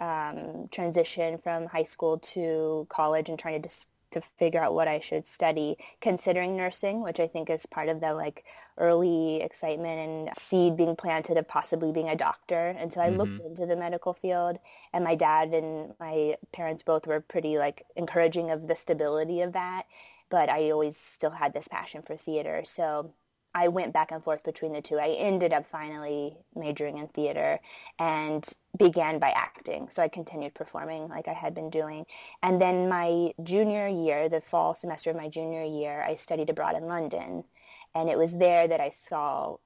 um, 0.00 0.68
transition 0.70 1.38
from 1.38 1.66
high 1.66 1.84
school 1.84 2.18
to 2.18 2.86
college 2.88 3.28
and 3.28 3.38
trying 3.38 3.62
to 3.62 3.68
dis- 3.68 3.86
to 4.10 4.20
figure 4.20 4.60
out 4.60 4.74
what 4.74 4.88
I 4.88 5.00
should 5.00 5.26
study, 5.26 5.76
considering 6.00 6.56
nursing, 6.56 7.02
which 7.02 7.20
I 7.20 7.26
think 7.26 7.50
is 7.50 7.66
part 7.66 7.88
of 7.88 8.00
the 8.00 8.14
like 8.14 8.44
early 8.76 9.42
excitement 9.42 9.98
and 10.00 10.36
seed 10.36 10.76
being 10.76 10.96
planted 10.96 11.36
of 11.36 11.48
possibly 11.48 11.92
being 11.92 12.08
a 12.08 12.16
doctor. 12.16 12.74
And 12.78 12.92
so 12.92 13.00
I 13.00 13.08
mm-hmm. 13.08 13.18
looked 13.18 13.40
into 13.40 13.66
the 13.66 13.76
medical 13.76 14.14
field 14.14 14.58
and 14.92 15.04
my 15.04 15.14
dad 15.14 15.52
and 15.52 15.94
my 16.00 16.36
parents 16.52 16.82
both 16.82 17.06
were 17.06 17.20
pretty 17.20 17.58
like 17.58 17.84
encouraging 17.96 18.50
of 18.50 18.66
the 18.66 18.76
stability 18.76 19.42
of 19.42 19.52
that. 19.52 19.84
But 20.30 20.50
I 20.50 20.70
always 20.70 20.96
still 20.96 21.30
had 21.30 21.52
this 21.54 21.68
passion 21.68 22.02
for 22.02 22.16
theater. 22.16 22.62
So 22.66 23.12
I 23.54 23.68
went 23.68 23.92
back 23.92 24.12
and 24.12 24.22
forth 24.22 24.44
between 24.44 24.72
the 24.72 24.82
two. 24.82 24.98
I 24.98 25.10
ended 25.10 25.52
up 25.52 25.66
finally 25.66 26.36
majoring 26.54 26.98
in 26.98 27.08
theater 27.08 27.58
and 27.98 28.46
began 28.76 29.18
by 29.18 29.30
acting. 29.30 29.88
So 29.90 30.02
I 30.02 30.08
continued 30.08 30.54
performing 30.54 31.08
like 31.08 31.28
I 31.28 31.32
had 31.32 31.54
been 31.54 31.70
doing. 31.70 32.06
And 32.42 32.60
then 32.60 32.88
my 32.88 33.32
junior 33.42 33.88
year, 33.88 34.28
the 34.28 34.40
fall 34.40 34.74
semester 34.74 35.10
of 35.10 35.16
my 35.16 35.28
junior 35.28 35.64
year, 35.64 36.02
I 36.06 36.14
studied 36.14 36.50
abroad 36.50 36.76
in 36.76 36.86
London. 36.86 37.44
And 37.94 38.08
it 38.08 38.18
was 38.18 38.36
there 38.36 38.68
that 38.68 38.80
I 38.80 38.90
saw 38.90 39.56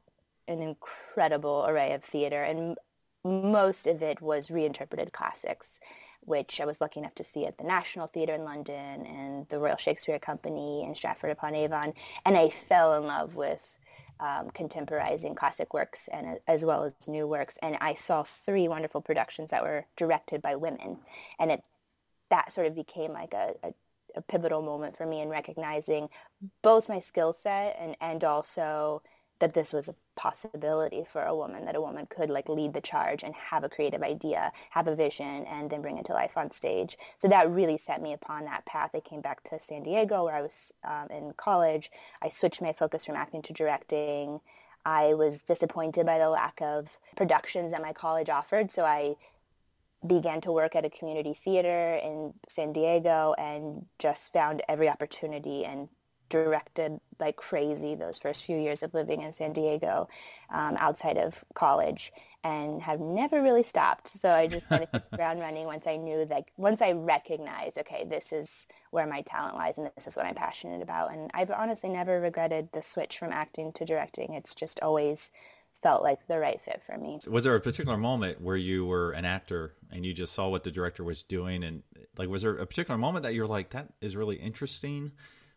an 0.48 0.62
incredible 0.62 1.66
array 1.68 1.92
of 1.92 2.02
theater. 2.02 2.42
And 2.42 2.78
most 3.24 3.86
of 3.86 4.02
it 4.02 4.20
was 4.20 4.50
reinterpreted 4.50 5.12
classics 5.12 5.80
which 6.24 6.60
I 6.60 6.64
was 6.64 6.80
lucky 6.80 7.00
enough 7.00 7.14
to 7.16 7.24
see 7.24 7.46
at 7.46 7.58
the 7.58 7.64
National 7.64 8.06
Theatre 8.06 8.34
in 8.34 8.44
London 8.44 9.06
and 9.06 9.48
the 9.48 9.58
Royal 9.58 9.76
Shakespeare 9.76 10.18
Company 10.18 10.84
in 10.84 10.94
Stratford 10.94 11.30
upon 11.30 11.54
Avon, 11.54 11.94
and 12.24 12.36
I 12.36 12.50
fell 12.50 12.94
in 12.94 13.06
love 13.06 13.36
with 13.36 13.78
um, 14.20 14.50
contemporizing 14.50 15.34
classic 15.34 15.74
works 15.74 16.08
and 16.12 16.38
as 16.46 16.64
well 16.64 16.84
as 16.84 16.94
new 17.08 17.26
works. 17.26 17.58
And 17.62 17.76
I 17.80 17.94
saw 17.94 18.22
three 18.22 18.68
wonderful 18.68 19.00
productions 19.00 19.50
that 19.50 19.64
were 19.64 19.84
directed 19.96 20.40
by 20.42 20.56
women, 20.56 20.98
and 21.38 21.50
it 21.50 21.64
that 22.30 22.52
sort 22.52 22.66
of 22.66 22.74
became 22.74 23.12
like 23.12 23.34
a, 23.34 23.54
a, 23.62 23.74
a 24.16 24.22
pivotal 24.22 24.62
moment 24.62 24.96
for 24.96 25.04
me 25.04 25.20
in 25.20 25.28
recognizing 25.28 26.08
both 26.62 26.88
my 26.88 27.00
skill 27.00 27.32
set 27.32 27.76
and 27.78 27.96
and 28.00 28.24
also 28.24 29.02
that 29.42 29.54
this 29.54 29.72
was 29.72 29.88
a 29.88 29.94
possibility 30.14 31.04
for 31.12 31.22
a 31.24 31.34
woman 31.34 31.64
that 31.64 31.74
a 31.74 31.80
woman 31.80 32.06
could 32.06 32.30
like 32.30 32.48
lead 32.48 32.72
the 32.72 32.80
charge 32.80 33.24
and 33.24 33.34
have 33.34 33.64
a 33.64 33.68
creative 33.68 34.00
idea 34.00 34.52
have 34.70 34.86
a 34.86 34.94
vision 34.94 35.44
and 35.46 35.68
then 35.68 35.82
bring 35.82 35.98
it 35.98 36.04
to 36.04 36.12
life 36.12 36.36
on 36.36 36.48
stage. 36.48 36.96
So 37.18 37.26
that 37.26 37.50
really 37.50 37.76
set 37.76 38.00
me 38.00 38.12
upon 38.12 38.44
that 38.44 38.64
path. 38.66 38.90
I 38.94 39.00
came 39.00 39.20
back 39.20 39.42
to 39.50 39.58
san 39.58 39.82
diego 39.82 40.24
where 40.24 40.36
i 40.36 40.42
was 40.42 40.72
um, 40.84 41.08
in 41.10 41.32
college. 41.36 41.90
I 42.22 42.28
switched 42.28 42.62
my 42.62 42.72
focus 42.72 43.04
from 43.04 43.16
acting 43.16 43.42
to 43.42 43.52
directing. 43.52 44.40
I 44.86 45.14
was 45.14 45.42
disappointed 45.42 46.06
by 46.06 46.18
the 46.18 46.30
lack 46.30 46.62
of 46.62 46.96
productions 47.16 47.72
that 47.72 47.82
my 47.82 47.92
college 47.92 48.30
offered 48.30 48.70
so 48.70 48.84
i 48.84 49.16
began 50.06 50.40
to 50.42 50.52
work 50.52 50.76
at 50.76 50.84
a 50.84 50.90
community 50.90 51.34
theater 51.44 51.94
in 51.96 52.32
san 52.48 52.72
diego 52.72 53.34
and 53.38 53.86
just 53.98 54.32
found 54.32 54.62
every 54.68 54.88
opportunity 54.88 55.64
and 55.64 55.88
directed 56.32 56.98
like 57.20 57.36
crazy 57.36 57.94
those 57.94 58.18
first 58.18 58.44
few 58.44 58.56
years 58.56 58.82
of 58.82 58.94
living 58.94 59.20
in 59.20 59.32
San 59.34 59.52
Diego 59.52 60.08
um, 60.48 60.76
outside 60.78 61.18
of 61.18 61.44
college 61.54 62.10
and 62.42 62.80
have 62.80 63.00
never 63.00 63.42
really 63.42 63.62
stopped. 63.62 64.08
So 64.08 64.30
I 64.30 64.46
just 64.46 64.66
kind 64.68 64.82
of 64.82 64.88
hit 64.90 65.10
the 65.10 65.16
ground 65.18 65.40
running 65.40 65.66
once 65.66 65.86
I 65.86 65.96
knew 65.96 66.26
like 66.30 66.50
once 66.56 66.80
I 66.80 66.92
recognized, 66.92 67.76
okay, 67.78 68.06
this 68.08 68.32
is 68.32 68.66
where 68.92 69.06
my 69.06 69.20
talent 69.20 69.56
lies 69.56 69.76
and 69.76 69.90
this 69.94 70.06
is 70.06 70.16
what 70.16 70.24
I'm 70.24 70.34
passionate 70.34 70.80
about. 70.82 71.12
And 71.12 71.30
I've 71.34 71.50
honestly 71.50 71.90
never 71.90 72.18
regretted 72.20 72.70
the 72.72 72.82
switch 72.82 73.18
from 73.18 73.30
acting 73.30 73.72
to 73.74 73.84
directing. 73.84 74.32
It's 74.32 74.54
just 74.54 74.80
always 74.80 75.30
felt 75.82 76.02
like 76.02 76.26
the 76.28 76.38
right 76.38 76.60
fit 76.62 76.80
for 76.86 76.96
me. 76.96 77.18
Was 77.28 77.44
there 77.44 77.54
a 77.54 77.60
particular 77.60 77.98
moment 77.98 78.40
where 78.40 78.56
you 78.56 78.86
were 78.86 79.12
an 79.12 79.26
actor 79.26 79.74
and 79.90 80.06
you 80.06 80.14
just 80.14 80.32
saw 80.32 80.48
what 80.48 80.64
the 80.64 80.70
director 80.70 81.04
was 81.04 81.22
doing 81.22 81.62
and 81.62 81.82
like 82.16 82.30
was 82.30 82.40
there 82.42 82.56
a 82.56 82.66
particular 82.66 82.96
moment 82.96 83.24
that 83.24 83.34
you're 83.34 83.46
like 83.46 83.70
that 83.70 83.88
is 84.00 84.16
really 84.16 84.36
interesting 84.36 85.12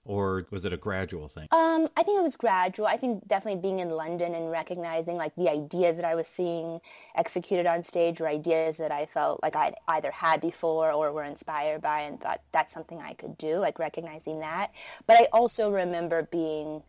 or 0.05 0.45
was 0.51 0.65
it 0.65 0.71
a 0.71 0.77
gradual 0.77 1.27
thing? 1.27 1.47
Um, 1.51 1.89
I 1.97 2.03
think 2.03 2.19
it 2.19 2.23
was 2.23 2.35
gradual. 2.35 2.85
I 2.85 2.95
think 2.95 3.27
definitely 3.27 3.59
being 3.59 3.79
in 3.79 3.89
London 3.89 4.35
and 4.35 4.51
recognizing 4.51 5.17
like 5.17 5.35
the 5.35 5.49
ideas 5.49 5.97
that 5.97 6.05
I 6.05 6.13
was 6.13 6.27
seeing 6.27 6.79
executed 7.15 7.65
on 7.65 7.83
stage 7.83 8.21
or 8.21 8.27
ideas 8.27 8.77
that 8.77 8.91
I 8.91 9.07
felt 9.07 9.41
like 9.41 9.55
I'd 9.55 9.75
either 9.87 10.11
had 10.11 10.41
before 10.41 10.91
or 10.91 11.11
were 11.11 11.23
inspired 11.23 11.81
by 11.81 12.01
and 12.01 12.21
thought 12.21 12.41
that's 12.51 12.71
something 12.71 13.01
I 13.01 13.13
could 13.13 13.35
do, 13.37 13.57
like 13.57 13.79
recognizing 13.79 14.39
that. 14.39 14.71
But 15.07 15.19
I 15.19 15.27
also 15.33 15.71
remember 15.71 16.23
being 16.31 16.83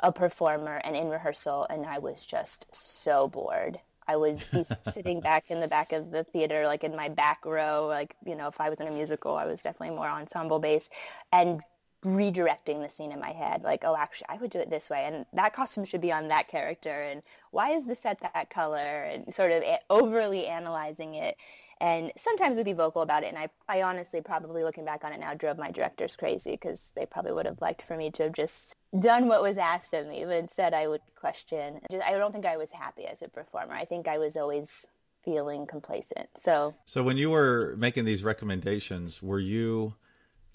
a 0.00 0.12
performer 0.12 0.80
and 0.84 0.94
in 0.94 1.08
rehearsal 1.08 1.66
and 1.70 1.86
I 1.86 1.98
was 1.98 2.24
just 2.26 2.66
so 2.72 3.28
bored. 3.28 3.80
I 4.06 4.16
would 4.16 4.44
be 4.52 4.64
sitting 4.90 5.20
back 5.20 5.50
in 5.50 5.60
the 5.60 5.68
back 5.68 5.92
of 5.92 6.10
the 6.10 6.24
theater, 6.24 6.66
like 6.66 6.84
in 6.84 6.94
my 6.94 7.08
back 7.08 7.44
row, 7.46 7.86
like, 7.86 8.14
you 8.26 8.34
know, 8.34 8.48
if 8.48 8.60
I 8.60 8.68
was 8.68 8.80
in 8.80 8.88
a 8.88 8.90
musical, 8.90 9.36
I 9.36 9.46
was 9.46 9.62
definitely 9.62 9.96
more 9.96 10.08
ensemble 10.08 10.58
based 10.58 10.92
and 11.32 11.62
redirecting 12.04 12.80
the 12.80 12.88
scene 12.88 13.10
in 13.10 13.18
my 13.18 13.32
head 13.32 13.62
like 13.64 13.82
oh 13.84 13.96
actually 13.96 14.26
i 14.28 14.36
would 14.36 14.50
do 14.50 14.58
it 14.58 14.70
this 14.70 14.88
way 14.88 15.04
and 15.06 15.26
that 15.32 15.52
costume 15.52 15.84
should 15.84 16.00
be 16.00 16.12
on 16.12 16.28
that 16.28 16.46
character 16.46 17.02
and 17.02 17.22
why 17.50 17.70
is 17.70 17.84
the 17.84 17.96
set 17.96 18.20
that 18.20 18.48
color 18.50 19.02
and 19.02 19.34
sort 19.34 19.50
of 19.50 19.64
overly 19.90 20.46
analyzing 20.46 21.14
it 21.14 21.36
and 21.80 22.12
sometimes 22.16 22.56
would 22.56 22.64
be 22.64 22.72
vocal 22.72 23.02
about 23.02 23.24
it 23.24 23.28
and 23.34 23.38
i, 23.38 23.48
I 23.68 23.82
honestly 23.82 24.20
probably 24.20 24.62
looking 24.62 24.84
back 24.84 25.02
on 25.02 25.12
it 25.12 25.18
now 25.18 25.34
drove 25.34 25.58
my 25.58 25.72
directors 25.72 26.14
crazy 26.14 26.52
because 26.52 26.92
they 26.94 27.04
probably 27.04 27.32
would 27.32 27.46
have 27.46 27.60
liked 27.60 27.82
for 27.82 27.96
me 27.96 28.12
to 28.12 28.24
have 28.24 28.32
just 28.32 28.76
done 29.00 29.26
what 29.26 29.42
was 29.42 29.58
asked 29.58 29.92
of 29.92 30.06
me 30.06 30.24
but 30.24 30.36
instead 30.36 30.74
i 30.74 30.86
would 30.86 31.00
question 31.16 31.80
i 32.04 32.12
don't 32.12 32.30
think 32.30 32.46
i 32.46 32.56
was 32.56 32.70
happy 32.70 33.06
as 33.06 33.22
a 33.22 33.28
performer. 33.28 33.74
I 33.74 33.84
think 33.84 34.06
i 34.06 34.18
was 34.18 34.36
always 34.36 34.86
feeling 35.24 35.66
complacent 35.66 36.28
so 36.38 36.76
so 36.84 37.02
when 37.02 37.16
you 37.16 37.30
were 37.30 37.74
making 37.76 38.04
these 38.04 38.22
recommendations 38.22 39.20
were 39.20 39.40
you 39.40 39.94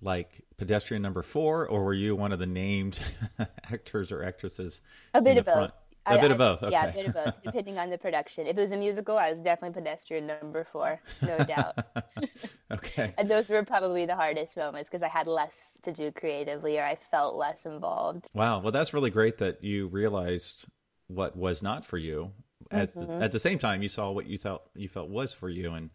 like 0.03 0.43
pedestrian 0.57 1.01
number 1.01 1.21
four, 1.21 1.67
or 1.67 1.83
were 1.83 1.93
you 1.93 2.15
one 2.15 2.31
of 2.31 2.39
the 2.39 2.45
named 2.45 2.99
actors 3.71 4.11
or 4.11 4.23
actresses? 4.23 4.81
A 5.13 5.21
bit 5.21 5.37
of 5.37 5.45
front? 5.45 5.71
both. 5.71 5.79
A 6.05 6.11
I, 6.11 6.17
bit 6.17 6.31
I, 6.31 6.33
of 6.33 6.37
both. 6.37 6.63
Okay. 6.63 6.71
Yeah, 6.71 6.85
a 6.85 6.93
bit 6.93 7.05
of 7.05 7.13
both, 7.13 7.33
depending 7.43 7.77
on 7.77 7.89
the 7.89 7.97
production. 7.97 8.45
If 8.45 8.57
it 8.57 8.61
was 8.61 8.73
a 8.73 8.77
musical, 8.77 9.17
I 9.17 9.29
was 9.29 9.39
definitely 9.39 9.81
pedestrian 9.81 10.27
number 10.27 10.65
four, 10.65 10.99
no 11.21 11.37
doubt. 11.45 11.79
okay. 12.71 13.13
and 13.17 13.29
those 13.29 13.47
were 13.47 13.63
probably 13.63 14.05
the 14.05 14.15
hardest 14.15 14.57
moments 14.57 14.89
because 14.89 15.01
I 15.01 15.07
had 15.07 15.27
less 15.27 15.77
to 15.83 15.93
do 15.93 16.11
creatively, 16.11 16.77
or 16.77 16.83
I 16.83 16.95
felt 16.95 17.35
less 17.35 17.65
involved. 17.65 18.27
Wow. 18.33 18.59
Well, 18.59 18.73
that's 18.73 18.93
really 18.93 19.11
great 19.11 19.37
that 19.37 19.63
you 19.63 19.87
realized 19.87 20.65
what 21.07 21.37
was 21.37 21.63
not 21.63 21.85
for 21.85 21.97
you. 21.97 22.31
At, 22.69 22.89
mm-hmm. 22.89 23.19
the, 23.19 23.25
at 23.25 23.31
the 23.31 23.39
same 23.39 23.57
time, 23.57 23.81
you 23.81 23.89
saw 23.89 24.11
what 24.11 24.25
you 24.25 24.37
thought 24.37 24.63
you 24.75 24.89
felt 24.89 25.09
was 25.09 25.33
for 25.33 25.47
you, 25.47 25.71
and 25.73 25.89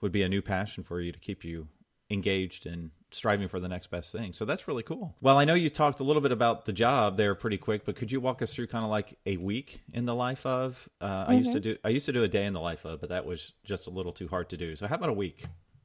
would 0.00 0.12
be 0.12 0.22
a 0.22 0.28
new 0.28 0.40
passion 0.40 0.84
for 0.84 1.00
you 1.00 1.12
to 1.12 1.18
keep 1.18 1.44
you 1.44 1.68
engaged 2.10 2.66
and 2.66 2.90
striving 3.12 3.48
for 3.48 3.60
the 3.60 3.68
next 3.68 3.90
best 3.90 4.12
thing. 4.12 4.32
So 4.32 4.44
that's 4.44 4.68
really 4.68 4.82
cool. 4.82 5.14
Well, 5.20 5.38
I 5.38 5.44
know 5.44 5.54
you 5.54 5.70
talked 5.70 6.00
a 6.00 6.04
little 6.04 6.22
bit 6.22 6.32
about 6.32 6.64
the 6.64 6.72
job 6.72 7.16
there 7.16 7.34
pretty 7.34 7.58
quick, 7.58 7.84
but 7.84 7.96
could 7.96 8.12
you 8.12 8.20
walk 8.20 8.42
us 8.42 8.52
through 8.52 8.68
kind 8.68 8.84
of 8.84 8.90
like 8.90 9.16
a 9.26 9.36
week 9.36 9.80
in 9.92 10.04
the 10.06 10.14
life 10.14 10.46
of? 10.46 10.88
Uh, 11.00 11.22
mm-hmm. 11.22 11.30
I 11.30 11.34
used 11.34 11.52
to 11.52 11.60
mm-hmm. 11.60 11.70
do 11.70 11.76
I 11.84 11.88
used 11.88 12.06
to 12.06 12.12
do 12.12 12.22
a 12.22 12.28
day 12.28 12.44
in 12.44 12.52
the 12.52 12.60
life 12.60 12.84
of, 12.84 13.00
but 13.00 13.08
that 13.08 13.26
was 13.26 13.52
just 13.64 13.86
a 13.86 13.90
little 13.90 14.12
too 14.12 14.28
hard 14.28 14.48
to 14.50 14.56
do. 14.56 14.76
So 14.76 14.86
how 14.86 14.96
about 14.96 15.10
a 15.10 15.14
week? 15.14 15.44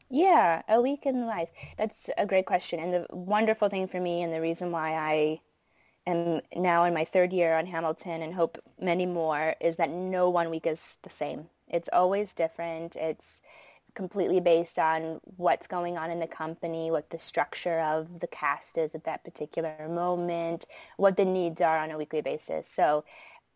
Yeah, 0.10 0.62
a 0.70 0.82
week 0.82 1.06
in 1.06 1.26
life. 1.26 1.50
That's 1.78 2.10
a 2.18 2.26
great 2.26 2.46
question. 2.46 2.80
And 2.80 2.94
the 2.94 3.08
wonderful 3.10 3.70
thing 3.70 3.88
for 3.88 4.00
me 4.00 4.22
and 4.22 4.32
the 4.32 4.42
reason 4.42 4.72
why 4.72 4.94
I 4.94 5.40
am 6.06 6.42
now 6.56 6.84
in 6.84 6.94
my 6.94 7.06
third 7.06 7.34
year 7.34 7.56
on 7.56 7.66
Hamilton 7.66 8.22
and 8.22 8.34
hope 8.34 8.60
many 8.80 9.08
more 9.08 9.56
is 9.60 9.78
that 9.78 9.90
no 9.90 10.30
one 10.30 10.52
week 10.52 10.68
is 10.68 10.98
the 11.02 11.10
same. 11.10 11.50
It's 11.68 11.90
always 11.92 12.36
different. 12.36 12.96
It's 12.96 13.42
completely 13.96 14.40
based 14.40 14.78
on 14.78 15.20
what's 15.38 15.68
going 15.68 15.98
on 15.98 16.12
in 16.12 16.20
the 16.20 16.28
company, 16.28 16.92
what 16.92 17.10
the 17.10 17.20
structure 17.20 17.80
of 17.80 18.20
the 18.20 18.28
cast 18.28 18.78
is 18.78 18.94
at 18.94 19.06
that 19.06 19.24
particular 19.24 19.88
moment, 19.90 20.66
what 20.98 21.18
the 21.18 21.26
needs 21.26 21.62
are 21.62 21.80
on 21.80 21.92
a 21.92 21.98
weekly 21.98 22.22
basis. 22.22 22.68
So 22.68 23.04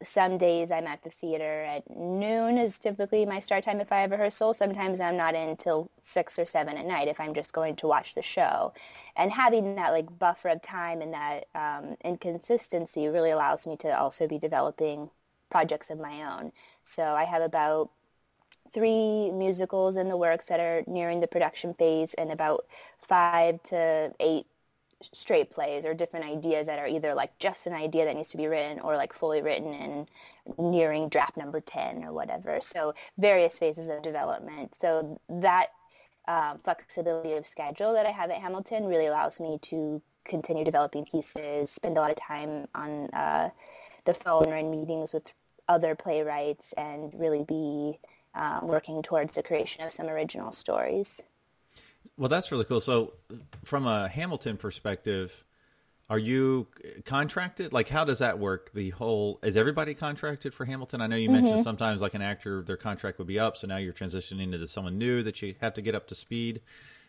some 0.02 0.38
days 0.38 0.72
I'm 0.72 0.88
at 0.88 1.04
the 1.04 1.10
theater 1.10 1.64
at 1.64 1.84
noon 1.96 2.58
is 2.58 2.80
typically 2.80 3.26
my 3.26 3.42
start 3.42 3.66
time 3.66 3.82
if 3.82 3.92
I 3.92 4.00
have 4.00 4.12
rehearsal. 4.12 4.54
Sometimes 4.54 5.02
I'm 5.02 5.18
not 5.18 5.36
in 5.36 5.50
until 5.50 5.92
six 6.02 6.40
or 6.40 6.46
seven 6.46 6.78
at 6.78 6.86
night 6.86 7.10
if 7.10 7.20
I'm 7.20 7.34
just 7.34 7.52
going 7.52 7.76
to 7.78 7.88
watch 7.88 8.16
the 8.16 8.22
show. 8.22 8.74
And 9.18 9.32
having 9.32 9.76
that 9.76 9.92
like 9.92 10.18
buffer 10.18 10.50
of 10.50 10.62
time 10.62 11.02
and 11.02 11.14
that 11.14 11.48
um, 11.54 11.98
inconsistency 12.04 13.10
really 13.10 13.32
allows 13.32 13.68
me 13.68 13.76
to 13.78 14.00
also 14.00 14.28
be 14.28 14.38
developing 14.38 15.10
projects 15.50 15.90
of 15.90 16.00
my 16.00 16.24
own. 16.24 16.54
So 16.86 17.04
I 17.04 17.26
have 17.26 17.42
about 17.42 17.92
three 18.72 19.32
musicals 19.32 19.98
in 19.98 20.10
the 20.10 20.18
works 20.18 20.48
that 20.48 20.60
are 20.60 20.84
nearing 20.88 21.20
the 21.20 21.28
production 21.28 21.74
phase 21.74 22.14
and 22.16 22.32
about 22.32 22.66
five 23.00 23.62
to 23.64 24.14
eight 24.20 24.46
straight 25.14 25.50
plays 25.50 25.86
or 25.86 25.94
different 25.94 26.26
ideas 26.26 26.68
that 26.68 26.78
are 26.78 26.88
either 26.88 27.14
like 27.14 27.38
just 27.40 27.68
an 27.68 27.74
idea 27.74 28.06
that 28.06 28.16
needs 28.16 28.30
to 28.30 28.38
be 28.38 28.48
written 28.48 28.80
or 28.82 28.98
like 28.98 29.14
fully 29.14 29.42
written 29.42 29.74
and 29.74 30.08
nearing 30.58 31.08
draft 31.08 31.38
number 31.38 31.62
10 31.62 32.04
or 32.04 32.12
whatever. 32.12 32.60
So 32.62 32.94
various 33.18 33.58
phases 33.58 33.88
of 33.88 34.02
development. 34.02 34.76
So 34.76 35.20
that 35.30 35.68
um, 36.28 36.60
flexibility 36.60 37.34
of 37.34 37.48
schedule 37.48 37.94
that 37.94 38.06
I 38.06 38.12
have 38.12 38.30
at 38.30 38.42
Hamilton 38.42 38.86
really 38.86 39.08
allows 39.08 39.40
me 39.40 39.58
to 39.64 40.02
continue 40.26 40.64
developing 40.64 41.06
pieces, 41.06 41.72
spend 41.72 41.98
a 41.98 42.02
lot 42.02 42.12
of 42.12 42.18
time 42.18 42.68
on 42.76 43.10
uh, 43.14 43.50
the 44.06 44.14
phone 44.14 44.48
or 44.48 44.56
in 44.58 44.70
meetings 44.70 45.14
with 45.14 45.24
other 45.68 45.96
playwrights 45.96 46.74
and 46.74 47.14
really 47.16 47.44
be 47.44 48.00
um, 48.36 48.68
working 48.68 49.02
towards 49.02 49.36
the 49.36 49.44
creation 49.44 49.84
of 49.84 49.92
some 49.92 50.08
original 50.08 50.52
stories. 50.52 51.22
Well, 52.18 52.30
that's 52.30 52.52
really 52.52 52.66
cool. 52.66 52.80
So, 52.80 53.14
from 53.64 53.88
a 53.88 54.08
Hamilton 54.08 54.58
perspective, 54.58 55.46
are 56.10 56.20
you 56.20 56.68
contracted? 57.06 57.72
Like, 57.72 57.88
how 57.88 58.04
does 58.04 58.20
that 58.20 58.40
work? 58.40 58.72
The 58.74 58.90
whole 58.90 59.40
is 59.44 59.56
everybody 59.56 59.94
contracted 59.94 60.54
for 60.54 60.66
Hamilton? 60.66 61.02
I 61.02 61.08
know 61.08 61.16
you 61.16 61.30
mentioned 61.30 61.56
mm-hmm. 61.56 61.64
sometimes, 61.64 62.02
like 62.02 62.16
an 62.16 62.22
actor, 62.22 62.64
their 62.64 62.78
contract 62.78 63.20
would 63.20 63.28
be 63.28 63.40
up, 63.40 63.58
so 63.58 63.68
now 63.68 63.78
you're 63.78 63.94
transitioning 63.94 64.54
into 64.54 64.68
someone 64.68 64.98
new 64.98 65.22
that 65.24 65.42
you 65.42 65.56
have 65.62 65.74
to 65.76 65.82
get 65.82 65.96
up 65.96 66.08
to 66.08 66.16
speed. 66.16 66.62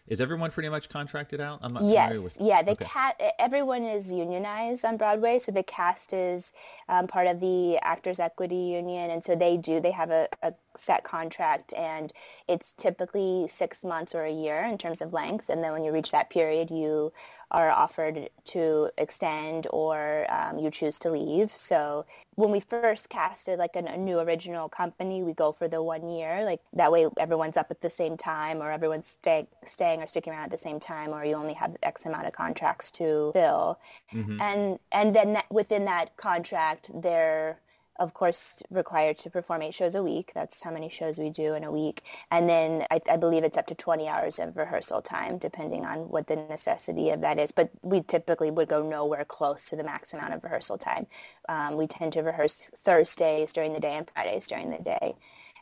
Is 0.06 0.20
everyone 0.20 0.50
pretty 0.50 0.68
much 0.68 0.88
contracted 0.88 1.40
out? 1.40 1.60
I'm 1.62 1.72
not 1.72 1.84
yes, 1.84 2.18
with... 2.18 2.38
yeah. 2.40 2.62
The 2.62 2.72
okay. 2.72 2.84
cat. 2.84 3.20
Everyone 3.38 3.84
is 3.84 4.10
unionized 4.12 4.84
on 4.84 4.96
Broadway, 4.96 5.38
so 5.38 5.52
the 5.52 5.62
cast 5.62 6.12
is 6.12 6.52
um, 6.88 7.06
part 7.06 7.26
of 7.26 7.38
the 7.40 7.78
Actors 7.82 8.18
Equity 8.18 8.56
Union, 8.56 9.10
and 9.10 9.22
so 9.22 9.36
they 9.36 9.56
do. 9.56 9.80
They 9.80 9.92
have 9.92 10.10
a, 10.10 10.28
a 10.42 10.52
set 10.76 11.04
contract, 11.04 11.72
and 11.74 12.12
it's 12.48 12.72
typically 12.72 13.46
six 13.48 13.84
months 13.84 14.14
or 14.14 14.24
a 14.24 14.32
year 14.32 14.64
in 14.64 14.78
terms 14.78 15.02
of 15.02 15.12
length. 15.12 15.48
And 15.48 15.62
then 15.62 15.72
when 15.72 15.84
you 15.84 15.92
reach 15.92 16.10
that 16.12 16.30
period, 16.30 16.70
you 16.70 17.12
are 17.52 17.70
offered 17.70 18.30
to 18.44 18.90
extend 18.96 19.66
or 19.70 20.24
um, 20.30 20.58
you 20.58 20.70
choose 20.70 20.98
to 21.00 21.10
leave. 21.10 21.50
So 21.54 22.06
when 22.36 22.52
we 22.52 22.60
first 22.60 23.08
casted 23.08 23.58
like 23.58 23.74
a, 23.74 23.80
a, 23.80 23.96
new 23.96 24.20
original 24.20 24.68
company, 24.68 25.24
we 25.24 25.32
go 25.32 25.50
for 25.50 25.66
the 25.66 25.82
one 25.82 26.08
year. 26.08 26.44
Like 26.44 26.60
that 26.74 26.92
way 26.92 27.08
everyone's 27.18 27.56
up 27.56 27.70
at 27.70 27.80
the 27.80 27.90
same 27.90 28.16
time 28.16 28.62
or 28.62 28.70
everyone's 28.70 29.08
stay, 29.08 29.48
staying 29.66 30.00
or 30.00 30.06
sticking 30.06 30.32
around 30.32 30.44
at 30.44 30.50
the 30.52 30.58
same 30.58 30.78
time 30.78 31.10
or 31.10 31.24
you 31.24 31.34
only 31.34 31.54
have 31.54 31.76
X 31.82 32.06
amount 32.06 32.26
of 32.26 32.32
contracts 32.32 32.92
to 32.92 33.30
fill. 33.32 33.80
Mm-hmm. 34.14 34.40
And, 34.40 34.78
and 34.92 35.14
then 35.14 35.32
that, 35.32 35.50
within 35.50 35.84
that 35.86 36.16
contract, 36.16 36.90
there 36.94 37.58
of 38.00 38.14
course, 38.14 38.62
required 38.70 39.18
to 39.18 39.30
perform 39.30 39.60
eight 39.62 39.74
shows 39.74 39.94
a 39.94 40.02
week. 40.02 40.32
That's 40.34 40.62
how 40.62 40.70
many 40.70 40.88
shows 40.88 41.18
we 41.18 41.28
do 41.28 41.54
in 41.54 41.64
a 41.64 41.70
week. 41.70 42.02
And 42.30 42.48
then 42.48 42.86
I, 42.90 43.00
I, 43.10 43.18
believe 43.18 43.44
it's 43.44 43.58
up 43.58 43.66
to 43.66 43.74
20 43.74 44.08
hours 44.08 44.38
of 44.38 44.56
rehearsal 44.56 45.02
time, 45.02 45.36
depending 45.36 45.84
on 45.84 46.08
what 46.08 46.26
the 46.26 46.36
necessity 46.36 47.10
of 47.10 47.20
that 47.20 47.38
is. 47.38 47.52
But 47.52 47.70
we 47.82 48.00
typically 48.02 48.50
would 48.50 48.68
go 48.68 48.82
nowhere 48.82 49.26
close 49.26 49.66
to 49.66 49.76
the 49.76 49.84
max 49.84 50.14
amount 50.14 50.32
of 50.32 50.42
rehearsal 50.42 50.78
time. 50.78 51.06
Um, 51.48 51.76
we 51.76 51.86
tend 51.86 52.14
to 52.14 52.22
rehearse 52.22 52.70
Thursdays 52.82 53.52
during 53.52 53.74
the 53.74 53.80
day 53.80 53.94
and 53.94 54.10
Fridays 54.10 54.46
during 54.46 54.70
the 54.70 54.82
day. 54.82 55.14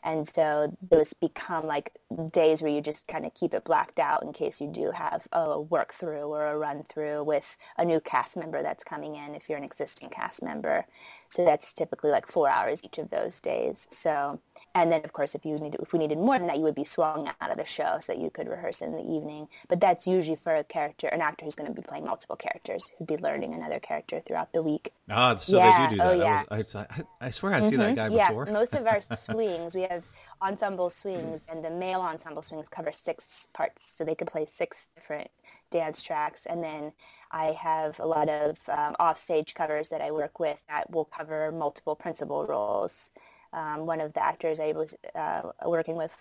And 0.03 0.27
so 0.27 0.75
those 0.89 1.13
become 1.13 1.65
like 1.65 1.91
days 2.31 2.61
where 2.61 2.71
you 2.71 2.81
just 2.81 3.07
kind 3.07 3.25
of 3.25 3.33
keep 3.33 3.53
it 3.53 3.65
blacked 3.65 3.99
out 3.99 4.23
in 4.23 4.31
case 4.31 4.61
you 4.61 4.67
do 4.67 4.91
have 4.91 5.27
a 5.33 5.59
work 5.59 5.93
through 5.93 6.33
or 6.33 6.47
a 6.47 6.57
run 6.57 6.83
through 6.83 7.23
with 7.23 7.57
a 7.77 7.85
new 7.85 7.99
cast 7.99 8.37
member 8.37 8.63
that's 8.63 8.83
coming 8.83 9.15
in 9.15 9.35
if 9.35 9.49
you're 9.49 9.57
an 9.57 9.63
existing 9.63 10.09
cast 10.09 10.41
member. 10.41 10.85
So 11.29 11.45
that's 11.45 11.73
typically 11.73 12.09
like 12.09 12.27
four 12.27 12.49
hours 12.49 12.83
each 12.83 12.97
of 12.97 13.09
those 13.11 13.39
days. 13.39 13.87
So, 13.91 14.39
and 14.73 14.91
then 14.91 15.05
of 15.05 15.13
course, 15.13 15.35
if 15.35 15.45
you 15.45 15.55
need, 15.55 15.75
if 15.79 15.93
we 15.93 15.99
needed 15.99 16.17
more 16.17 16.37
than 16.37 16.47
that, 16.47 16.57
you 16.57 16.63
would 16.63 16.75
be 16.75 16.83
swung 16.83 17.29
out 17.39 17.51
of 17.51 17.57
the 17.57 17.65
show 17.65 17.97
so 18.01 18.13
that 18.13 18.19
you 18.19 18.31
could 18.31 18.47
rehearse 18.47 18.81
in 18.81 18.91
the 18.91 19.01
evening. 19.01 19.47
But 19.67 19.79
that's 19.79 20.07
usually 20.07 20.37
for 20.37 20.55
a 20.55 20.63
character, 20.63 21.07
an 21.07 21.21
actor 21.21 21.45
who's 21.45 21.55
going 21.55 21.69
to 21.69 21.81
be 21.81 21.85
playing 21.85 22.05
multiple 22.05 22.35
characters, 22.35 22.89
who'd 22.97 23.07
be 23.07 23.17
learning 23.17 23.53
another 23.53 23.79
character 23.79 24.19
throughout 24.19 24.51
the 24.53 24.63
week. 24.63 24.91
Ah, 25.09 25.35
so 25.35 25.57
yeah. 25.57 25.71
they 25.71 25.83
do 25.83 25.89
do 25.91 25.97
that. 25.97 26.07
Oh, 26.07 26.19
yeah. 26.19 26.43
I, 26.49 26.57
was, 26.57 26.75
I, 26.75 26.87
I, 27.21 27.29
swear 27.29 27.53
I'd 27.53 27.61
mm-hmm. 27.61 27.69
seen 27.69 27.79
that 27.79 27.95
guy 27.95 28.09
before. 28.09 28.45
Yeah, 28.47 28.53
most 28.53 28.73
of 28.73 28.87
our 28.87 29.01
swings, 29.13 29.75
we 29.75 29.81
have 29.83 30.03
ensemble 30.41 30.89
swings, 30.89 31.41
and 31.47 31.63
the 31.63 31.69
male 31.69 32.01
ensemble 32.01 32.41
swings 32.41 32.67
cover 32.69 32.91
six 32.91 33.47
parts, 33.53 33.95
so 33.97 34.03
they 34.03 34.15
could 34.15 34.27
play 34.27 34.45
six 34.45 34.87
different 34.95 35.29
dance 35.71 36.01
tracks. 36.01 36.45
And 36.45 36.63
then 36.63 36.91
I 37.31 37.51
have 37.53 37.99
a 37.99 38.05
lot 38.05 38.29
of 38.29 38.57
um, 38.69 38.95
offstage 38.99 39.53
covers 39.53 39.89
that 39.89 40.01
I 40.01 40.11
work 40.11 40.39
with 40.39 40.59
that 40.69 40.89
will 40.91 41.05
cover 41.05 41.51
multiple 41.51 41.95
principal 41.95 42.45
roles. 42.45 43.11
Um, 43.53 43.85
one 43.85 44.01
of 44.01 44.13
the 44.13 44.23
actors 44.23 44.59
I 44.59 44.71
was 44.73 44.95
uh, 45.15 45.41
working 45.65 45.95
with 45.95 46.15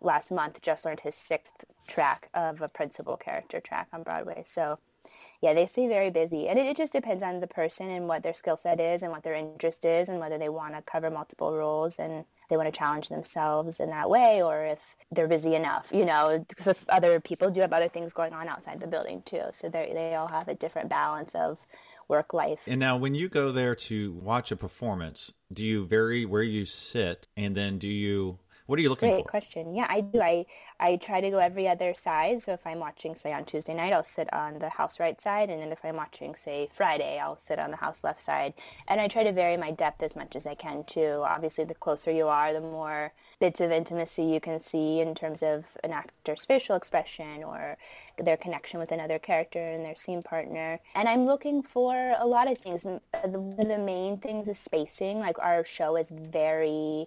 last 0.00 0.30
month 0.30 0.60
just 0.62 0.84
learned 0.84 1.00
his 1.00 1.14
sixth 1.14 1.64
track 1.86 2.28
of 2.34 2.60
a 2.60 2.68
principal 2.68 3.16
character 3.16 3.60
track 3.60 3.88
on 3.92 4.02
Broadway. 4.02 4.42
So 4.46 4.78
yeah, 5.40 5.54
they 5.54 5.66
stay 5.66 5.88
very 5.88 6.10
busy. 6.10 6.48
And 6.48 6.58
it, 6.58 6.66
it 6.66 6.76
just 6.76 6.92
depends 6.92 7.22
on 7.22 7.40
the 7.40 7.46
person 7.46 7.90
and 7.90 8.08
what 8.08 8.22
their 8.22 8.34
skill 8.34 8.56
set 8.56 8.80
is 8.80 9.02
and 9.02 9.12
what 9.12 9.22
their 9.22 9.34
interest 9.34 9.84
is 9.84 10.08
and 10.08 10.18
whether 10.18 10.38
they 10.38 10.48
want 10.48 10.74
to 10.74 10.82
cover 10.82 11.10
multiple 11.10 11.54
roles 11.54 11.98
and 11.98 12.24
they 12.48 12.56
want 12.56 12.72
to 12.72 12.78
challenge 12.78 13.08
themselves 13.08 13.80
in 13.80 13.90
that 13.90 14.08
way 14.08 14.42
or 14.42 14.64
if 14.64 14.78
they're 15.10 15.28
busy 15.28 15.54
enough, 15.54 15.88
you 15.92 16.04
know, 16.04 16.44
because 16.48 16.76
other 16.88 17.20
people 17.20 17.50
do 17.50 17.60
have 17.60 17.72
other 17.72 17.88
things 17.88 18.12
going 18.12 18.32
on 18.32 18.48
outside 18.48 18.80
the 18.80 18.86
building 18.86 19.22
too. 19.24 19.42
So 19.52 19.68
they 19.68 19.90
they 19.92 20.14
all 20.14 20.26
have 20.26 20.48
a 20.48 20.54
different 20.54 20.88
balance 20.88 21.34
of 21.34 21.58
work 22.08 22.34
life. 22.34 22.60
And 22.66 22.80
now 22.80 22.96
when 22.96 23.14
you 23.14 23.28
go 23.28 23.52
there 23.52 23.74
to 23.74 24.12
watch 24.12 24.50
a 24.50 24.56
performance, 24.56 25.32
do 25.52 25.64
you 25.64 25.86
vary 25.86 26.24
where 26.26 26.42
you 26.42 26.64
sit 26.66 27.28
and 27.36 27.54
then 27.54 27.78
do 27.78 27.88
you 27.88 28.38
what 28.66 28.78
are 28.78 28.82
you 28.82 28.88
looking 28.90 29.10
Great 29.10 29.12
for? 29.12 29.28
question. 29.28 29.74
Yeah, 29.74 29.86
I 29.88 30.00
do. 30.00 30.20
I 30.20 30.46
I 30.80 30.96
try 30.96 31.20
to 31.20 31.30
go 31.30 31.38
every 31.38 31.68
other 31.68 31.94
side. 31.94 32.42
So 32.42 32.52
if 32.54 32.66
I'm 32.66 32.80
watching, 32.80 33.14
say, 33.14 33.32
on 33.32 33.44
Tuesday 33.44 33.72
night, 33.74 33.92
I'll 33.92 34.02
sit 34.02 34.32
on 34.32 34.58
the 34.58 34.68
house 34.68 34.98
right 34.98 35.20
side, 35.20 35.48
and 35.50 35.60
then 35.62 35.70
if 35.70 35.84
I'm 35.84 35.94
watching, 35.96 36.34
say, 36.34 36.68
Friday, 36.72 37.18
I'll 37.20 37.36
sit 37.38 37.58
on 37.60 37.70
the 37.70 37.76
house 37.76 38.02
left 38.02 38.20
side. 38.20 38.54
And 38.88 39.00
I 39.00 39.06
try 39.08 39.22
to 39.22 39.32
vary 39.32 39.56
my 39.56 39.70
depth 39.70 40.02
as 40.02 40.16
much 40.16 40.34
as 40.34 40.44
I 40.46 40.54
can 40.56 40.82
too. 40.84 41.22
Obviously, 41.24 41.64
the 41.64 41.74
closer 41.74 42.10
you 42.10 42.26
are, 42.26 42.52
the 42.52 42.60
more 42.60 43.12
bits 43.38 43.60
of 43.60 43.70
intimacy 43.70 44.24
you 44.24 44.40
can 44.40 44.58
see 44.58 44.98
in 45.00 45.14
terms 45.14 45.42
of 45.44 45.66
an 45.84 45.92
actor's 45.92 46.44
facial 46.44 46.74
expression 46.76 47.44
or 47.44 47.76
their 48.18 48.36
connection 48.36 48.80
with 48.80 48.90
another 48.92 49.18
character 49.20 49.60
and 49.60 49.84
their 49.84 49.94
scene 49.96 50.22
partner. 50.22 50.80
And 50.96 51.08
I'm 51.08 51.26
looking 51.26 51.62
for 51.62 52.16
a 52.18 52.26
lot 52.26 52.50
of 52.50 52.58
things. 52.58 52.84
One 52.84 53.00
of 53.22 53.32
the 53.68 53.78
main 53.78 54.18
things 54.18 54.48
is 54.48 54.58
spacing. 54.58 55.20
Like 55.20 55.38
our 55.38 55.64
show 55.64 55.96
is 55.96 56.10
very 56.10 57.06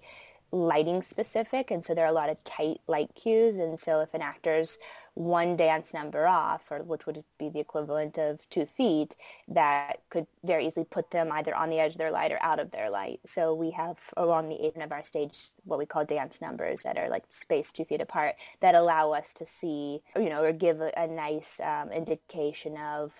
lighting 0.51 1.01
specific 1.01 1.71
and 1.71 1.83
so 1.83 1.93
there 1.93 2.05
are 2.05 2.09
a 2.09 2.13
lot 2.13 2.29
of 2.29 2.41
tight 2.43 2.79
light 2.87 3.09
cues 3.15 3.57
and 3.57 3.77
so 3.79 3.99
if 3.99 4.13
an 4.13 4.21
actor's 4.21 4.79
one 5.17 5.57
dance 5.57 5.93
number 5.93 6.27
off 6.27 6.71
or 6.71 6.83
which 6.83 7.05
would 7.05 7.23
be 7.37 7.49
the 7.49 7.59
equivalent 7.59 8.17
of 8.17 8.47
two 8.49 8.65
feet 8.65 9.15
that 9.47 9.99
could 10.09 10.27
very 10.43 10.67
easily 10.67 10.85
put 10.85 11.09
them 11.11 11.31
either 11.31 11.55
on 11.55 11.69
the 11.69 11.79
edge 11.79 11.93
of 11.93 11.97
their 11.97 12.11
light 12.11 12.31
or 12.31 12.37
out 12.41 12.59
of 12.59 12.69
their 12.71 12.89
light. 12.89 13.19
So 13.25 13.53
we 13.53 13.71
have 13.71 13.99
along 14.15 14.47
the 14.47 14.63
apron 14.65 14.83
of 14.83 14.91
our 14.91 15.03
stage 15.03 15.49
what 15.65 15.79
we 15.79 15.85
call 15.85 16.05
dance 16.05 16.39
numbers 16.39 16.83
that 16.83 16.97
are 16.97 17.09
like 17.09 17.23
spaced 17.29 17.75
two 17.75 17.85
feet 17.85 17.99
apart 18.01 18.35
that 18.59 18.75
allow 18.75 19.11
us 19.11 19.33
to 19.35 19.45
see 19.45 20.01
you 20.15 20.29
know 20.29 20.43
or 20.43 20.53
give 20.53 20.81
a, 20.81 20.91
a 20.95 21.07
nice 21.07 21.59
um, 21.61 21.91
indication 21.91 22.77
of 22.77 23.11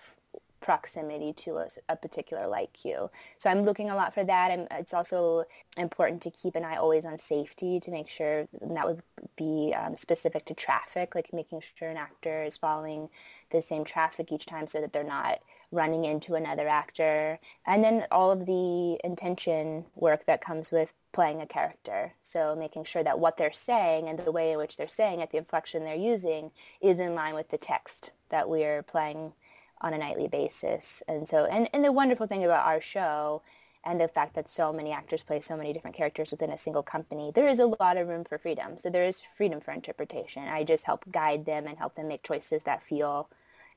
proximity 0.60 1.32
to 1.32 1.56
a, 1.58 1.68
a, 1.88 1.96
particular 1.96 2.46
light 2.46 2.70
cue. 2.72 3.10
So 3.36 3.50
I'm 3.50 3.62
looking 3.62 3.90
a 3.90 3.96
lot 3.96 4.14
for 4.14 4.24
that. 4.24 4.50
And 4.50 4.66
it's 4.72 4.94
also 4.94 5.44
important 5.76 6.22
to 6.22 6.30
keep 6.30 6.54
an 6.54 6.64
eye 6.64 6.76
always 6.76 7.04
on 7.04 7.18
safety 7.18 7.80
to 7.80 7.90
make 7.90 8.08
sure 8.08 8.48
that 8.60 8.86
would 8.86 9.02
be 9.36 9.74
um, 9.76 9.96
specific 9.96 10.46
to 10.46 10.54
traffic, 10.54 11.14
like 11.14 11.32
making 11.32 11.62
sure 11.76 11.88
an 11.88 11.96
actor 11.96 12.44
is 12.44 12.56
following 12.56 13.08
the 13.50 13.62
same 13.62 13.84
traffic 13.84 14.32
each 14.32 14.46
time 14.46 14.66
so 14.66 14.80
that 14.80 14.92
they're 14.92 15.04
not 15.04 15.40
running 15.70 16.04
into 16.04 16.34
another 16.34 16.66
actor. 16.66 17.38
And 17.66 17.84
then 17.84 18.06
all 18.10 18.30
of 18.30 18.46
the 18.46 18.98
intention 19.04 19.84
work 19.94 20.24
that 20.26 20.40
comes 20.40 20.70
with 20.70 20.92
playing 21.12 21.40
a 21.40 21.46
character. 21.46 22.12
So 22.22 22.54
making 22.56 22.84
sure 22.84 23.02
that 23.02 23.18
what 23.18 23.36
they're 23.36 23.52
saying 23.52 24.08
and 24.08 24.18
the 24.18 24.32
way 24.32 24.52
in 24.52 24.58
which 24.58 24.76
they're 24.76 24.88
saying 24.88 25.20
it, 25.20 25.30
the 25.30 25.38
inflection 25.38 25.84
they're 25.84 25.94
using, 25.94 26.50
is 26.80 26.98
in 26.98 27.14
line 27.14 27.34
with 27.34 27.48
the 27.48 27.58
text 27.58 28.12
that 28.30 28.48
we're 28.48 28.82
playing 28.82 29.32
on 29.80 29.94
a 29.94 29.98
nightly 29.98 30.28
basis. 30.28 31.02
And 31.08 31.28
so, 31.28 31.44
and, 31.44 31.68
and 31.72 31.84
the 31.84 31.92
wonderful 31.92 32.26
thing 32.26 32.44
about 32.44 32.66
our 32.66 32.80
show 32.80 33.42
and 33.84 34.00
the 34.00 34.08
fact 34.08 34.34
that 34.34 34.48
so 34.48 34.72
many 34.72 34.92
actors 34.92 35.22
play 35.22 35.40
so 35.40 35.56
many 35.56 35.72
different 35.72 35.96
characters 35.96 36.30
within 36.30 36.50
a 36.50 36.58
single 36.58 36.82
company, 36.82 37.32
there 37.34 37.48
is 37.48 37.60
a 37.60 37.66
lot 37.66 37.96
of 37.96 38.08
room 38.08 38.24
for 38.24 38.38
freedom. 38.38 38.78
So 38.78 38.90
there 38.90 39.06
is 39.06 39.22
freedom 39.36 39.60
for 39.60 39.72
interpretation. 39.72 40.42
I 40.42 40.64
just 40.64 40.84
help 40.84 41.04
guide 41.10 41.46
them 41.46 41.66
and 41.66 41.78
help 41.78 41.94
them 41.94 42.08
make 42.08 42.22
choices 42.22 42.64
that 42.64 42.82
feel 42.82 43.28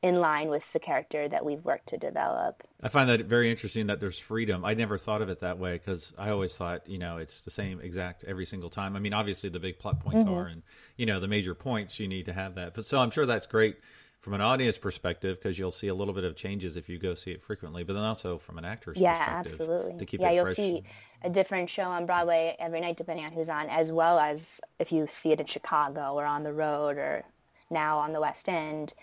in 0.02 0.20
line 0.20 0.50
with 0.50 0.72
the 0.74 0.80
character 0.80 1.28
that 1.28 1.46
we've 1.46 1.64
worked 1.64 1.90
to 1.90 1.98
develop. 1.98 2.64
I 2.82 2.90
find 2.90 3.08
that 3.10 3.24
very 3.26 3.52
interesting 3.52 3.88
that 3.88 4.00
there's 4.00 4.18
freedom. 4.18 4.66
I 4.66 4.74
never 4.74 4.98
thought 4.98 5.22
of 5.22 5.30
it 5.30 5.42
that 5.42 5.60
way 5.60 5.74
because 5.74 6.12
I 6.18 6.32
always 6.32 6.58
thought, 6.58 6.90
you 6.90 6.98
know, 6.98 7.18
it's 7.18 7.42
the 7.42 7.52
same 7.52 7.80
exact 7.80 8.24
every 8.24 8.48
single 8.48 8.72
time. 8.72 8.96
I 8.96 9.00
mean, 9.00 9.14
obviously 9.14 9.52
the 9.52 9.60
big 9.60 9.78
plot 9.78 10.00
points 10.00 10.26
mm-hmm. 10.26 10.34
are, 10.34 10.48
and 10.48 10.64
you 10.98 11.06
know, 11.06 11.20
the 11.20 11.28
major 11.28 11.54
points 11.54 12.00
you 12.00 12.08
need 12.08 12.26
to 12.26 12.34
have 12.34 12.56
that. 12.56 12.74
But 12.74 12.86
so 12.86 13.00
I'm 13.00 13.12
sure 13.12 13.28
that's 13.28 13.46
great 13.46 13.78
from 14.22 14.34
an 14.34 14.42
audience 14.42 14.78
perspective 14.78 15.38
because 15.38 15.58
you'll 15.58 15.72
see 15.72 15.88
a 15.88 15.96
little 15.96 16.14
bit 16.14 16.24
of 16.24 16.36
changes 16.36 16.78
if 16.78 16.88
you 16.88 17.00
go 17.00 17.16
see 17.16 17.32
it 17.32 17.42
frequently 17.42 17.84
but 17.84 17.94
then 17.94 18.04
also 18.04 18.38
from 18.38 18.60
an 18.60 18.64
actor's 18.66 18.98
yeah, 18.98 19.18
perspective 19.18 19.52
absolutely. 19.52 19.98
to 19.98 20.06
keep 20.06 20.22
yeah, 20.22 20.32
you'll 20.32 20.46
fresh. 20.46 20.56
see 20.56 20.84
a 21.24 21.30
different 21.30 21.70
show 21.70 21.84
on 21.84 22.06
Broadway 22.06 22.56
every 22.60 22.80
night 22.80 22.98
depending 22.98 23.26
on 23.26 23.32
who's 23.32 23.50
on 23.50 23.68
as 23.70 23.92
well 23.92 24.20
as 24.20 24.62
if 24.80 24.92
you 24.92 25.08
see 25.10 25.32
it 25.32 25.40
in 25.40 25.46
Chicago 25.48 26.14
or 26.14 26.24
on 26.24 26.44
the 26.44 26.54
road 26.54 26.98
or 26.98 27.24
now 27.72 27.98
on 27.98 28.14
the 28.14 28.22
West 28.22 28.48
End 28.48 28.94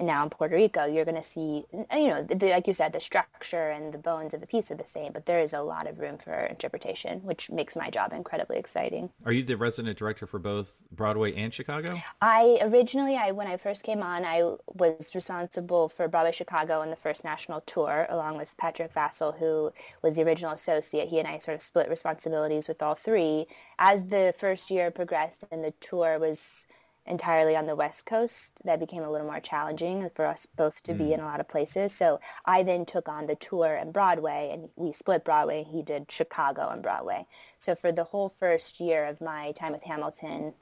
now 0.00 0.22
in 0.22 0.30
Puerto 0.30 0.54
Rico, 0.54 0.84
you're 0.86 1.04
going 1.04 1.16
to 1.16 1.22
see, 1.22 1.64
uh, 1.92 1.96
you 1.96 2.08
know, 2.08 2.22
the, 2.22 2.50
like 2.50 2.66
you 2.66 2.72
said, 2.72 2.92
the 2.92 3.00
structure 3.00 3.70
and 3.70 3.92
the 3.92 3.98
bones 3.98 4.34
of 4.34 4.40
the 4.40 4.46
piece 4.46 4.70
are 4.70 4.76
the 4.76 4.86
same, 4.86 5.12
but 5.12 5.26
there 5.26 5.40
is 5.40 5.52
a 5.52 5.60
lot 5.60 5.86
of 5.86 5.98
room 5.98 6.18
for 6.18 6.32
interpretation, 6.32 7.20
which 7.24 7.50
makes 7.50 7.76
my 7.76 7.90
job 7.90 8.12
incredibly 8.12 8.58
exciting. 8.58 9.10
Are 9.24 9.32
you 9.32 9.42
the 9.42 9.56
resident 9.56 9.98
director 9.98 10.26
for 10.26 10.38
both 10.38 10.82
Broadway 10.92 11.34
and 11.34 11.52
Chicago? 11.52 12.00
I 12.20 12.58
originally, 12.62 13.16
I 13.16 13.32
when 13.32 13.46
I 13.46 13.56
first 13.56 13.82
came 13.82 14.02
on, 14.02 14.24
I 14.24 14.54
was 14.74 15.14
responsible 15.14 15.88
for 15.88 16.08
Broadway 16.08 16.32
Chicago 16.32 16.82
and 16.82 16.92
the 16.92 16.96
first 16.96 17.24
national 17.24 17.60
tour, 17.62 18.06
along 18.10 18.36
with 18.36 18.56
Patrick 18.56 18.92
Vassel, 18.92 19.32
who 19.32 19.72
was 20.02 20.16
the 20.16 20.22
original 20.22 20.52
associate. 20.52 21.08
He 21.08 21.18
and 21.18 21.28
I 21.28 21.38
sort 21.38 21.54
of 21.54 21.62
split 21.62 21.88
responsibilities 21.88 22.68
with 22.68 22.82
all 22.82 22.94
three. 22.94 23.46
As 23.78 24.04
the 24.04 24.34
first 24.38 24.70
year 24.70 24.90
progressed 24.90 25.44
and 25.50 25.64
the 25.64 25.72
tour 25.80 26.18
was 26.18 26.66
entirely 27.08 27.56
on 27.56 27.66
the 27.66 27.74
West 27.74 28.06
Coast, 28.06 28.60
that 28.64 28.78
became 28.78 29.02
a 29.02 29.10
little 29.10 29.26
more 29.26 29.40
challenging 29.40 30.08
for 30.14 30.26
us 30.26 30.46
both 30.56 30.82
to 30.84 30.92
mm. 30.92 30.98
be 30.98 31.12
in 31.12 31.20
a 31.20 31.24
lot 31.24 31.40
of 31.40 31.48
places. 31.48 31.92
So 31.92 32.20
I 32.44 32.62
then 32.62 32.84
took 32.84 33.08
on 33.08 33.26
the 33.26 33.34
tour 33.36 33.74
and 33.76 33.92
Broadway, 33.92 34.50
and 34.52 34.68
we 34.76 34.92
split 34.92 35.24
Broadway. 35.24 35.64
He 35.64 35.82
did 35.82 36.10
Chicago 36.10 36.68
and 36.68 36.82
Broadway. 36.82 37.26
So 37.58 37.74
for 37.74 37.92
the 37.92 38.04
whole 38.04 38.28
first 38.28 38.78
year 38.78 39.06
of 39.06 39.20
my 39.20 39.52
time 39.52 39.72
with 39.72 39.82
Hamilton, 39.82 40.54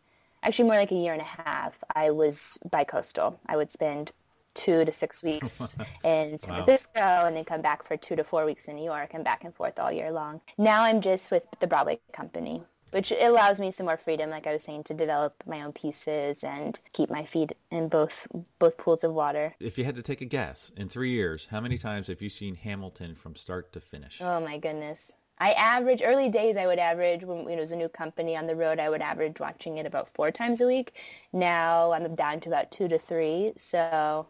actually 0.43 0.67
more 0.67 0.77
like 0.77 0.93
a 0.93 0.97
year 0.97 1.13
and 1.13 1.23
a 1.23 1.25
half, 1.25 1.77
I 1.95 2.11
was 2.11 2.59
bi-coastal. 2.71 3.39
I 3.47 3.57
would 3.57 3.71
spend 3.71 4.13
two 4.55 4.85
to 4.85 4.93
six 4.93 5.23
weeks 5.23 5.61
in 6.05 6.39
San 6.39 6.51
wow. 6.51 6.65
Francisco 6.65 7.01
and 7.01 7.37
then 7.37 7.45
come 7.45 7.61
back 7.61 7.87
for 7.87 7.97
two 7.97 8.17
to 8.17 8.25
four 8.25 8.45
weeks 8.47 8.69
in 8.69 8.77
New 8.77 8.85
York 8.85 9.11
and 9.13 9.25
back 9.25 9.45
and 9.45 9.55
forth 9.55 9.79
all 9.79 9.93
year 9.93 10.11
long. 10.11 10.41
Now 10.57 10.83
I'm 10.83 11.01
just 11.01 11.31
with 11.31 11.43
the 11.61 11.67
Broadway 11.67 12.01
company 12.13 12.63
which 12.91 13.13
allows 13.13 13.61
me 13.61 13.71
some 13.71 13.87
more 13.87 13.97
freedom, 13.97 14.31
like 14.31 14.47
I 14.47 14.53
was 14.53 14.63
saying, 14.63 14.85
to 14.85 14.95
develop 14.95 15.35
my 15.47 15.63
own 15.63 15.73
pieces 15.73 16.45
and 16.45 16.79
keep 16.93 17.11
my 17.11 17.25
feet 17.25 17.53
in 17.71 17.89
both 17.89 18.27
both 18.59 18.77
pools 18.77 19.05
of 19.05 19.13
water. 19.13 19.55
If 19.61 19.79
you 19.79 19.85
had 19.85 19.97
to 19.97 20.03
take 20.03 20.21
a 20.21 20.27
guess, 20.27 20.71
in 20.77 20.89
three 20.89 21.11
years, 21.11 21.47
how 21.51 21.61
many 21.61 21.79
times 21.79 22.09
have 22.09 22.23
you 22.23 22.31
seen 22.31 22.55
Hamilton 22.55 23.15
from 23.15 23.37
start 23.37 23.73
to 23.73 23.81
finish? 23.81 24.21
Oh 24.21 24.41
my 24.41 24.59
goodness. 24.59 25.13
I 25.39 25.53
average 25.53 26.01
early 26.03 26.31
days. 26.31 26.57
I 26.57 26.67
would 26.67 26.79
average 26.79 27.23
when 27.23 27.47
it 27.49 27.61
was 27.61 27.73
a 27.73 27.77
new 27.77 27.91
company 27.91 28.37
on 28.37 28.47
the 28.47 28.57
road. 28.57 28.81
I 28.81 28.89
would 28.89 29.03
average 29.03 29.39
watching 29.39 29.77
it 29.77 29.85
about 29.85 30.09
four 30.15 30.31
times 30.31 30.63
a 30.63 30.67
week. 30.67 30.95
Now 31.33 31.93
I'm 31.93 32.15
down 32.15 32.41
to 32.41 32.49
about 32.49 32.71
two 32.71 32.89
to 32.89 32.99
three. 32.99 33.53
So, 33.59 34.27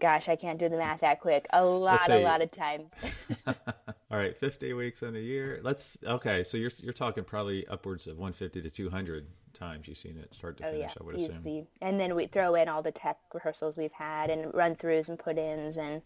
gosh, 0.00 0.28
I 0.28 0.36
can't 0.36 0.58
do 0.58 0.68
the 0.68 0.76
math 0.76 1.00
that 1.00 1.20
quick. 1.20 1.46
A 1.52 1.64
lot, 1.64 2.10
a 2.10 2.22
lot 2.22 2.42
of 2.42 2.50
times. 2.50 2.90
All 3.46 4.18
right, 4.18 4.36
50 4.36 4.72
weeks 4.72 5.02
in 5.02 5.14
a 5.14 5.20
year. 5.20 5.60
Let's 5.62 5.98
okay. 6.04 6.42
So 6.42 6.56
you're 6.56 6.72
you're 6.78 6.92
talking 6.92 7.24
probably 7.24 7.66
upwards 7.68 8.06
of 8.06 8.16
150 8.16 8.62
to 8.62 8.70
200 8.70 9.26
times 9.52 9.86
you've 9.88 9.98
seen 9.98 10.16
it 10.16 10.34
start 10.34 10.56
to 10.58 10.64
finish. 10.64 10.78
Oh, 10.78 10.80
yeah. 10.80 10.92
I 11.00 11.04
would 11.04 11.14
assume. 11.16 11.42
See. 11.42 11.64
And 11.80 12.00
then 12.00 12.14
we 12.14 12.26
throw 12.26 12.54
in 12.54 12.68
all 12.68 12.82
the 12.82 12.92
tech 12.92 13.18
rehearsals 13.32 13.76
we've 13.76 13.92
had 13.92 14.30
and 14.30 14.52
run 14.54 14.74
throughs 14.74 15.08
and 15.08 15.18
put-ins 15.18 15.76
and 15.76 16.02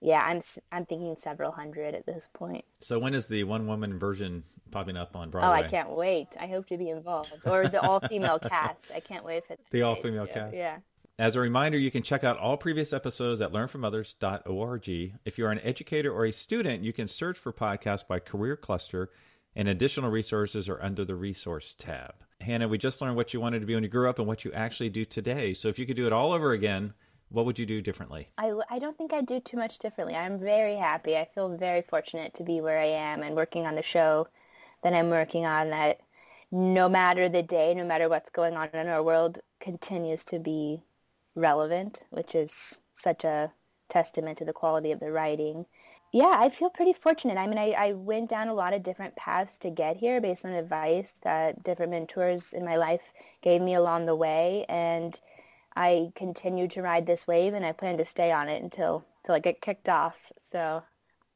yeah, 0.00 0.22
I'm 0.24 0.40
I'm 0.72 0.86
thinking 0.86 1.14
several 1.18 1.52
hundred 1.52 1.94
at 1.94 2.06
this 2.06 2.26
point. 2.32 2.64
So 2.80 2.98
when 2.98 3.14
is 3.14 3.26
the 3.26 3.44
one 3.44 3.66
woman 3.66 3.98
version 3.98 4.44
popping 4.70 4.96
up 4.96 5.14
on 5.14 5.30
Broadway? 5.30 5.48
Oh, 5.48 5.52
I 5.52 5.62
can't 5.68 5.90
wait! 5.90 6.28
I 6.40 6.46
hope 6.46 6.68
to 6.68 6.78
be 6.78 6.88
involved, 6.88 7.34
or 7.44 7.68
the 7.68 7.82
all 7.82 8.00
female 8.00 8.38
cast. 8.48 8.90
I 8.94 9.00
can't 9.00 9.24
wait 9.24 9.46
for 9.46 9.56
the 9.70 9.82
all 9.82 9.96
female 9.96 10.26
cast. 10.26 10.56
Yeah. 10.56 10.78
As 11.20 11.36
a 11.36 11.40
reminder, 11.40 11.76
you 11.76 11.90
can 11.90 12.02
check 12.02 12.24
out 12.24 12.38
all 12.38 12.56
previous 12.56 12.94
episodes 12.94 13.42
at 13.42 13.52
learnfromothers.org. 13.52 14.88
If 15.26 15.36
you're 15.36 15.50
an 15.50 15.60
educator 15.60 16.10
or 16.10 16.24
a 16.24 16.32
student, 16.32 16.82
you 16.82 16.94
can 16.94 17.08
search 17.08 17.36
for 17.36 17.52
podcasts 17.52 18.08
by 18.08 18.20
career 18.20 18.56
cluster, 18.56 19.10
and 19.54 19.68
additional 19.68 20.10
resources 20.10 20.66
are 20.66 20.82
under 20.82 21.04
the 21.04 21.16
resource 21.16 21.74
tab. 21.78 22.14
Hannah, 22.40 22.68
we 22.68 22.78
just 22.78 23.02
learned 23.02 23.16
what 23.16 23.34
you 23.34 23.40
wanted 23.40 23.60
to 23.60 23.66
be 23.66 23.74
when 23.74 23.82
you 23.82 23.90
grew 23.90 24.08
up 24.08 24.18
and 24.18 24.26
what 24.26 24.46
you 24.46 24.52
actually 24.52 24.88
do 24.88 25.04
today. 25.04 25.52
So 25.52 25.68
if 25.68 25.78
you 25.78 25.84
could 25.84 25.94
do 25.94 26.06
it 26.06 26.12
all 26.14 26.32
over 26.32 26.52
again, 26.52 26.94
what 27.28 27.44
would 27.44 27.58
you 27.58 27.66
do 27.66 27.82
differently? 27.82 28.30
I, 28.38 28.54
I 28.70 28.78
don't 28.78 28.96
think 28.96 29.12
I'd 29.12 29.26
do 29.26 29.40
too 29.40 29.58
much 29.58 29.78
differently. 29.78 30.16
I'm 30.16 30.40
very 30.40 30.76
happy. 30.76 31.18
I 31.18 31.28
feel 31.34 31.54
very 31.54 31.82
fortunate 31.82 32.32
to 32.36 32.44
be 32.44 32.62
where 32.62 32.80
I 32.80 32.86
am 32.86 33.22
and 33.22 33.36
working 33.36 33.66
on 33.66 33.74
the 33.74 33.82
show 33.82 34.26
that 34.82 34.94
I'm 34.94 35.10
working 35.10 35.44
on 35.44 35.68
that 35.68 36.00
no 36.50 36.88
matter 36.88 37.28
the 37.28 37.42
day, 37.42 37.74
no 37.74 37.84
matter 37.84 38.08
what's 38.08 38.30
going 38.30 38.54
on 38.56 38.70
in 38.72 38.88
our 38.88 39.02
world, 39.02 39.38
continues 39.60 40.24
to 40.24 40.38
be 40.38 40.82
relevant, 41.40 42.04
which 42.10 42.34
is 42.34 42.78
such 42.94 43.24
a 43.24 43.52
testament 43.88 44.38
to 44.38 44.44
the 44.44 44.52
quality 44.52 44.92
of 44.92 45.00
the 45.00 45.10
writing. 45.10 45.66
Yeah, 46.12 46.36
I 46.38 46.48
feel 46.48 46.70
pretty 46.70 46.92
fortunate. 46.92 47.38
I 47.38 47.46
mean, 47.46 47.58
I, 47.58 47.70
I 47.72 47.92
went 47.92 48.30
down 48.30 48.48
a 48.48 48.54
lot 48.54 48.72
of 48.72 48.82
different 48.82 49.14
paths 49.16 49.58
to 49.58 49.70
get 49.70 49.96
here 49.96 50.20
based 50.20 50.44
on 50.44 50.52
advice 50.52 51.14
that 51.22 51.62
different 51.62 51.92
mentors 51.92 52.52
in 52.52 52.64
my 52.64 52.76
life 52.76 53.12
gave 53.42 53.60
me 53.60 53.74
along 53.74 54.06
the 54.06 54.16
way. 54.16 54.64
And 54.68 55.18
I 55.76 56.12
continue 56.16 56.66
to 56.68 56.82
ride 56.82 57.06
this 57.06 57.26
wave 57.26 57.54
and 57.54 57.64
I 57.64 57.72
plan 57.72 57.98
to 57.98 58.04
stay 58.04 58.32
on 58.32 58.48
it 58.48 58.62
until 58.62 59.04
till 59.24 59.34
I 59.34 59.38
get 59.38 59.60
kicked 59.60 59.88
off. 59.88 60.16
So 60.50 60.82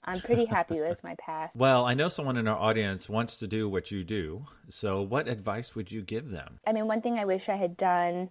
I'm 0.04 0.20
pretty 0.20 0.44
happy 0.44 0.80
with 0.80 1.02
my 1.04 1.14
path. 1.16 1.50
Well, 1.54 1.84
I 1.86 1.94
know 1.94 2.08
someone 2.08 2.36
in 2.36 2.48
our 2.48 2.58
audience 2.58 3.08
wants 3.08 3.38
to 3.38 3.46
do 3.46 3.68
what 3.68 3.90
you 3.92 4.02
do. 4.02 4.44
So, 4.68 5.02
what 5.02 5.28
advice 5.28 5.76
would 5.76 5.92
you 5.92 6.02
give 6.02 6.30
them? 6.30 6.58
I 6.66 6.72
mean, 6.72 6.88
one 6.88 7.00
thing 7.00 7.18
I 7.18 7.24
wish 7.24 7.48
I 7.48 7.54
had 7.54 7.76
done 7.76 8.30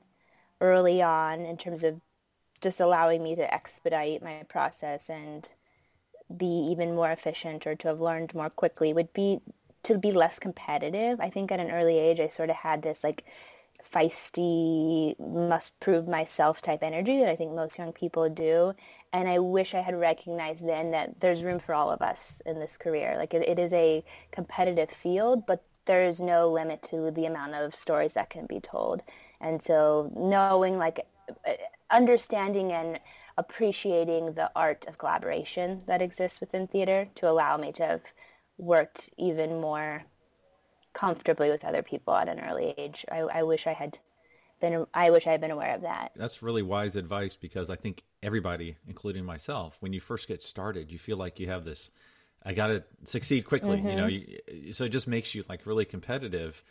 early 0.62 1.02
on 1.02 1.42
in 1.42 1.58
terms 1.58 1.84
of 1.84 2.00
just 2.62 2.80
allowing 2.80 3.22
me 3.22 3.36
to 3.36 3.54
expedite 3.54 4.24
my 4.24 4.44
process 4.48 5.10
and 5.10 5.52
be 6.36 6.70
even 6.72 6.96
more 6.96 7.12
efficient 7.12 7.68
or 7.68 7.76
to 7.76 7.90
have 7.90 8.02
learned 8.02 8.34
more 8.34 8.50
quickly 8.50 8.94
would 8.94 9.12
be 9.14 9.40
to 9.84 9.98
be 9.98 10.12
less 10.12 10.40
competitive. 10.40 11.20
I 11.20 11.30
think 11.30 11.52
at 11.52 11.60
an 11.60 11.72
early 11.72 12.00
age 12.00 12.20
I 12.20 12.30
sort 12.30 12.50
of 12.50 12.56
had 12.56 12.82
this 12.82 13.04
like 13.04 13.26
feisty, 13.84 15.20
must 15.20 15.78
prove 15.80 16.08
myself 16.08 16.62
type 16.62 16.84
energy 16.84 17.20
that 17.20 17.30
I 17.30 17.36
think 17.36 17.52
most 17.52 17.78
young 17.78 17.92
people 17.92 18.30
do. 18.30 18.74
And 19.12 19.28
I 19.28 19.40
wish 19.40 19.74
I 19.74 19.82
had 19.82 20.00
recognized 20.00 20.66
then 20.66 20.92
that 20.92 21.20
there's 21.20 21.44
room 21.44 21.60
for 21.60 21.76
all 21.76 21.92
of 21.92 22.02
us 22.02 22.42
in 22.46 22.60
this 22.60 22.78
career. 22.78 23.16
Like 23.18 23.34
it, 23.34 23.48
it 23.48 23.60
is 23.60 23.74
a 23.74 24.04
competitive 24.32 24.90
field, 24.90 25.46
but 25.46 25.64
there 25.86 26.08
is 26.08 26.22
no 26.22 26.50
limit 26.50 26.82
to 26.84 27.12
the 27.12 27.26
amount 27.26 27.56
of 27.56 27.76
stories 27.76 28.14
that 28.14 28.30
can 28.30 28.46
be 28.46 28.62
told. 28.62 29.02
And 29.44 29.62
so 29.62 30.12
knowing 30.16 30.78
like 30.78 31.06
understanding 31.92 32.72
and 32.72 33.00
appreciating 33.38 34.34
the 34.34 34.50
art 34.56 34.86
of 34.88 34.98
collaboration 34.98 35.82
that 35.86 36.02
exists 36.02 36.40
within 36.40 36.68
theater 36.68 37.08
to 37.16 37.30
allow 37.30 37.58
me 37.58 37.72
to 37.74 37.86
have 37.86 38.02
worked 38.58 39.10
even 39.18 39.60
more 39.60 40.04
comfortably 40.94 41.50
with 41.50 41.66
other 41.66 41.82
people 41.82 42.16
at 42.16 42.30
an 42.30 42.40
early 42.40 42.74
age. 42.78 43.06
I, 43.12 43.20
I 43.20 43.44
wish 43.44 43.68
I 43.68 43.74
had 43.74 44.00
been 44.62 44.86
I 44.94 45.10
wish 45.10 45.28
I 45.28 45.32
had 45.32 45.42
been 45.42 45.52
aware 45.52 45.76
of 45.76 45.82
that. 45.82 46.12
That's 46.16 46.42
really 46.42 46.62
wise 46.62 46.96
advice 46.96 47.36
because 47.36 47.70
I 47.70 47.76
think 47.76 48.04
everybody, 48.22 48.78
including 48.88 49.26
myself, 49.26 49.78
when 49.82 49.92
you 49.92 50.00
first 50.00 50.28
get 50.28 50.42
started, 50.42 50.92
you 50.92 51.00
feel 51.00 51.18
like 51.18 51.40
you 51.40 51.50
have 51.50 51.66
this 51.66 51.92
I 52.46 52.54
got 52.54 52.68
to 52.68 52.84
succeed 53.06 53.46
quickly, 53.46 53.78
mm-hmm. 53.78 53.90
you 53.90 53.96
know. 53.96 54.08
Mm-hmm. 54.08 54.66
You, 54.68 54.74
so 54.74 54.86
it 54.86 54.90
just 54.90 55.08
makes 55.08 55.34
you 55.34 55.44
like 55.50 55.66
really 55.66 55.86
competitive 55.86 56.64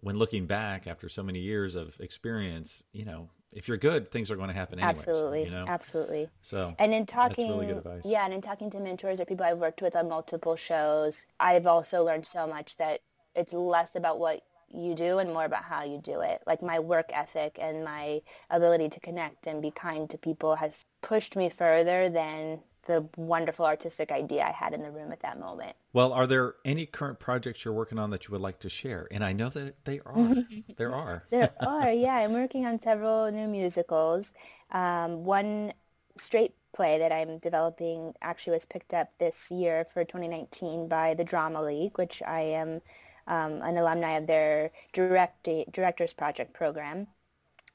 when 0.00 0.16
looking 0.16 0.46
back 0.46 0.86
after 0.86 1.08
so 1.08 1.22
many 1.22 1.40
years 1.40 1.74
of 1.74 1.98
experience, 2.00 2.82
you 2.92 3.04
know, 3.04 3.28
if 3.52 3.66
you're 3.66 3.78
good, 3.78 4.10
things 4.10 4.30
are 4.30 4.36
going 4.36 4.48
to 4.48 4.54
happen 4.54 4.78
anyway. 4.78 4.90
Absolutely, 4.90 5.44
you 5.44 5.50
know? 5.50 5.64
absolutely. 5.66 6.28
So, 6.42 6.74
and 6.78 6.92
in 6.92 7.06
talking, 7.06 7.48
really 7.48 7.80
yeah, 8.04 8.24
and 8.24 8.34
in 8.34 8.40
talking 8.40 8.70
to 8.70 8.80
mentors 8.80 9.20
or 9.20 9.24
people 9.24 9.46
I've 9.46 9.58
worked 9.58 9.82
with 9.82 9.96
on 9.96 10.08
multiple 10.08 10.56
shows, 10.56 11.26
I've 11.40 11.66
also 11.66 12.04
learned 12.04 12.26
so 12.26 12.46
much 12.46 12.76
that 12.76 13.00
it's 13.34 13.52
less 13.52 13.96
about 13.96 14.18
what 14.18 14.42
you 14.70 14.94
do 14.94 15.18
and 15.18 15.32
more 15.32 15.46
about 15.46 15.64
how 15.64 15.82
you 15.82 15.98
do 15.98 16.20
it. 16.20 16.42
Like 16.46 16.62
my 16.62 16.78
work 16.78 17.06
ethic 17.12 17.58
and 17.60 17.84
my 17.84 18.20
ability 18.50 18.90
to 18.90 19.00
connect 19.00 19.46
and 19.46 19.62
be 19.62 19.70
kind 19.70 20.08
to 20.10 20.18
people 20.18 20.56
has 20.56 20.84
pushed 21.00 21.36
me 21.36 21.48
further 21.48 22.10
than 22.10 22.60
the 22.88 23.06
wonderful 23.16 23.66
artistic 23.66 24.10
idea 24.10 24.42
I 24.42 24.50
had 24.50 24.72
in 24.72 24.82
the 24.82 24.90
room 24.90 25.12
at 25.12 25.20
that 25.20 25.38
moment. 25.38 25.76
Well, 25.92 26.12
are 26.12 26.26
there 26.26 26.54
any 26.64 26.86
current 26.86 27.20
projects 27.20 27.64
you're 27.64 27.74
working 27.74 27.98
on 27.98 28.10
that 28.10 28.26
you 28.26 28.32
would 28.32 28.40
like 28.40 28.58
to 28.60 28.68
share? 28.68 29.06
And 29.10 29.22
I 29.22 29.32
know 29.32 29.50
that 29.50 29.84
they 29.84 30.00
are. 30.00 30.36
there 30.76 30.94
are. 30.94 31.24
there 31.30 31.52
are, 31.60 31.92
yeah. 31.92 32.16
I'm 32.16 32.32
working 32.32 32.66
on 32.66 32.80
several 32.80 33.30
new 33.30 33.46
musicals. 33.46 34.32
Um, 34.72 35.22
one 35.24 35.74
straight 36.16 36.54
play 36.74 36.98
that 36.98 37.12
I'm 37.12 37.38
developing 37.38 38.14
actually 38.22 38.54
was 38.54 38.64
picked 38.64 38.94
up 38.94 39.10
this 39.18 39.50
year 39.50 39.86
for 39.92 40.04
2019 40.04 40.88
by 40.88 41.14
the 41.14 41.24
Drama 41.24 41.62
League, 41.62 41.96
which 41.98 42.22
I 42.22 42.40
am 42.40 42.80
um, 43.26 43.60
an 43.62 43.76
alumni 43.76 44.12
of 44.12 44.26
their 44.26 44.72
direct, 44.94 45.48
Directors 45.72 46.14
Project 46.14 46.54
program. 46.54 47.06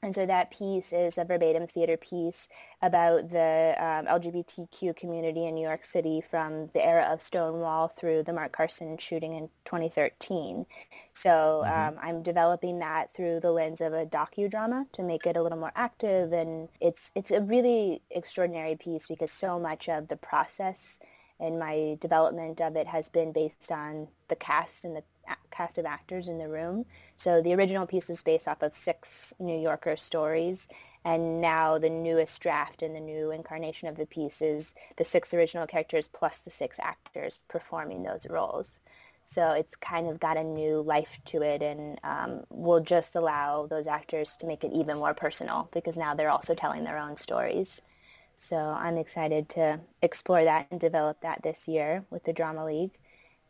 And 0.04 0.14
so 0.14 0.26
that 0.26 0.50
piece 0.50 0.92
is 0.92 1.16
a 1.16 1.24
verbatim 1.24 1.66
theater 1.66 1.96
piece 1.96 2.48
about 2.82 3.30
the 3.30 3.74
um, 3.78 4.04
LGBTQ 4.04 4.94
community 4.94 5.46
in 5.46 5.54
New 5.54 5.66
York 5.66 5.82
City 5.82 6.20
from 6.20 6.66
the 6.74 6.84
era 6.84 7.04
of 7.04 7.22
Stonewall 7.22 7.88
through 7.88 8.24
the 8.24 8.34
Mark 8.34 8.52
Carson 8.52 8.98
shooting 8.98 9.32
in 9.32 9.48
2013. 9.64 10.66
So 11.14 11.62
mm-hmm. 11.64 11.96
um, 11.96 11.98
I'm 12.02 12.22
developing 12.22 12.80
that 12.80 13.14
through 13.14 13.40
the 13.40 13.50
lens 13.50 13.80
of 13.80 13.94
a 13.94 14.04
docudrama 14.04 14.92
to 14.92 15.02
make 15.02 15.24
it 15.24 15.38
a 15.38 15.42
little 15.42 15.58
more 15.58 15.72
active. 15.74 16.34
And 16.34 16.68
it's, 16.82 17.10
it's 17.14 17.30
a 17.30 17.40
really 17.40 18.02
extraordinary 18.10 18.76
piece 18.76 19.06
because 19.06 19.32
so 19.32 19.58
much 19.58 19.88
of 19.88 20.08
the 20.08 20.16
process 20.16 20.98
and 21.40 21.58
my 21.58 21.96
development 22.00 22.60
of 22.60 22.76
it 22.76 22.86
has 22.86 23.08
been 23.08 23.32
based 23.32 23.72
on 23.72 24.08
the 24.28 24.36
cast 24.36 24.84
and 24.84 24.94
the 24.94 25.02
cast 25.50 25.78
of 25.78 25.86
actors 25.86 26.28
in 26.28 26.38
the 26.38 26.48
room. 26.48 26.84
So 27.16 27.40
the 27.40 27.54
original 27.54 27.86
piece 27.86 28.08
was 28.08 28.22
based 28.22 28.48
off 28.48 28.62
of 28.62 28.74
six 28.74 29.32
New 29.38 29.58
Yorker 29.58 29.96
stories, 29.96 30.68
and 31.04 31.40
now 31.40 31.78
the 31.78 31.90
newest 31.90 32.40
draft 32.40 32.82
and 32.82 32.94
the 32.94 33.00
new 33.00 33.30
incarnation 33.30 33.88
of 33.88 33.96
the 33.96 34.06
piece 34.06 34.42
is 34.42 34.74
the 34.96 35.04
six 35.04 35.34
original 35.34 35.66
characters 35.66 36.08
plus 36.08 36.38
the 36.38 36.50
six 36.50 36.78
actors 36.80 37.40
performing 37.48 38.02
those 38.02 38.26
roles. 38.28 38.80
So 39.26 39.52
it's 39.52 39.74
kind 39.76 40.08
of 40.08 40.20
got 40.20 40.36
a 40.36 40.44
new 40.44 40.82
life 40.82 41.18
to 41.26 41.42
it 41.42 41.62
and 41.62 41.98
um, 42.04 42.44
will 42.50 42.80
just 42.80 43.16
allow 43.16 43.66
those 43.66 43.86
actors 43.86 44.36
to 44.36 44.46
make 44.46 44.64
it 44.64 44.72
even 44.72 44.98
more 44.98 45.14
personal 45.14 45.68
because 45.72 45.96
now 45.96 46.14
they're 46.14 46.30
also 46.30 46.54
telling 46.54 46.84
their 46.84 46.98
own 46.98 47.16
stories. 47.16 47.80
So 48.36 48.56
I'm 48.56 48.98
excited 48.98 49.48
to 49.50 49.80
explore 50.02 50.44
that 50.44 50.66
and 50.70 50.80
develop 50.80 51.20
that 51.20 51.42
this 51.42 51.68
year 51.68 52.04
with 52.10 52.24
the 52.24 52.32
Drama 52.32 52.66
League. 52.66 52.98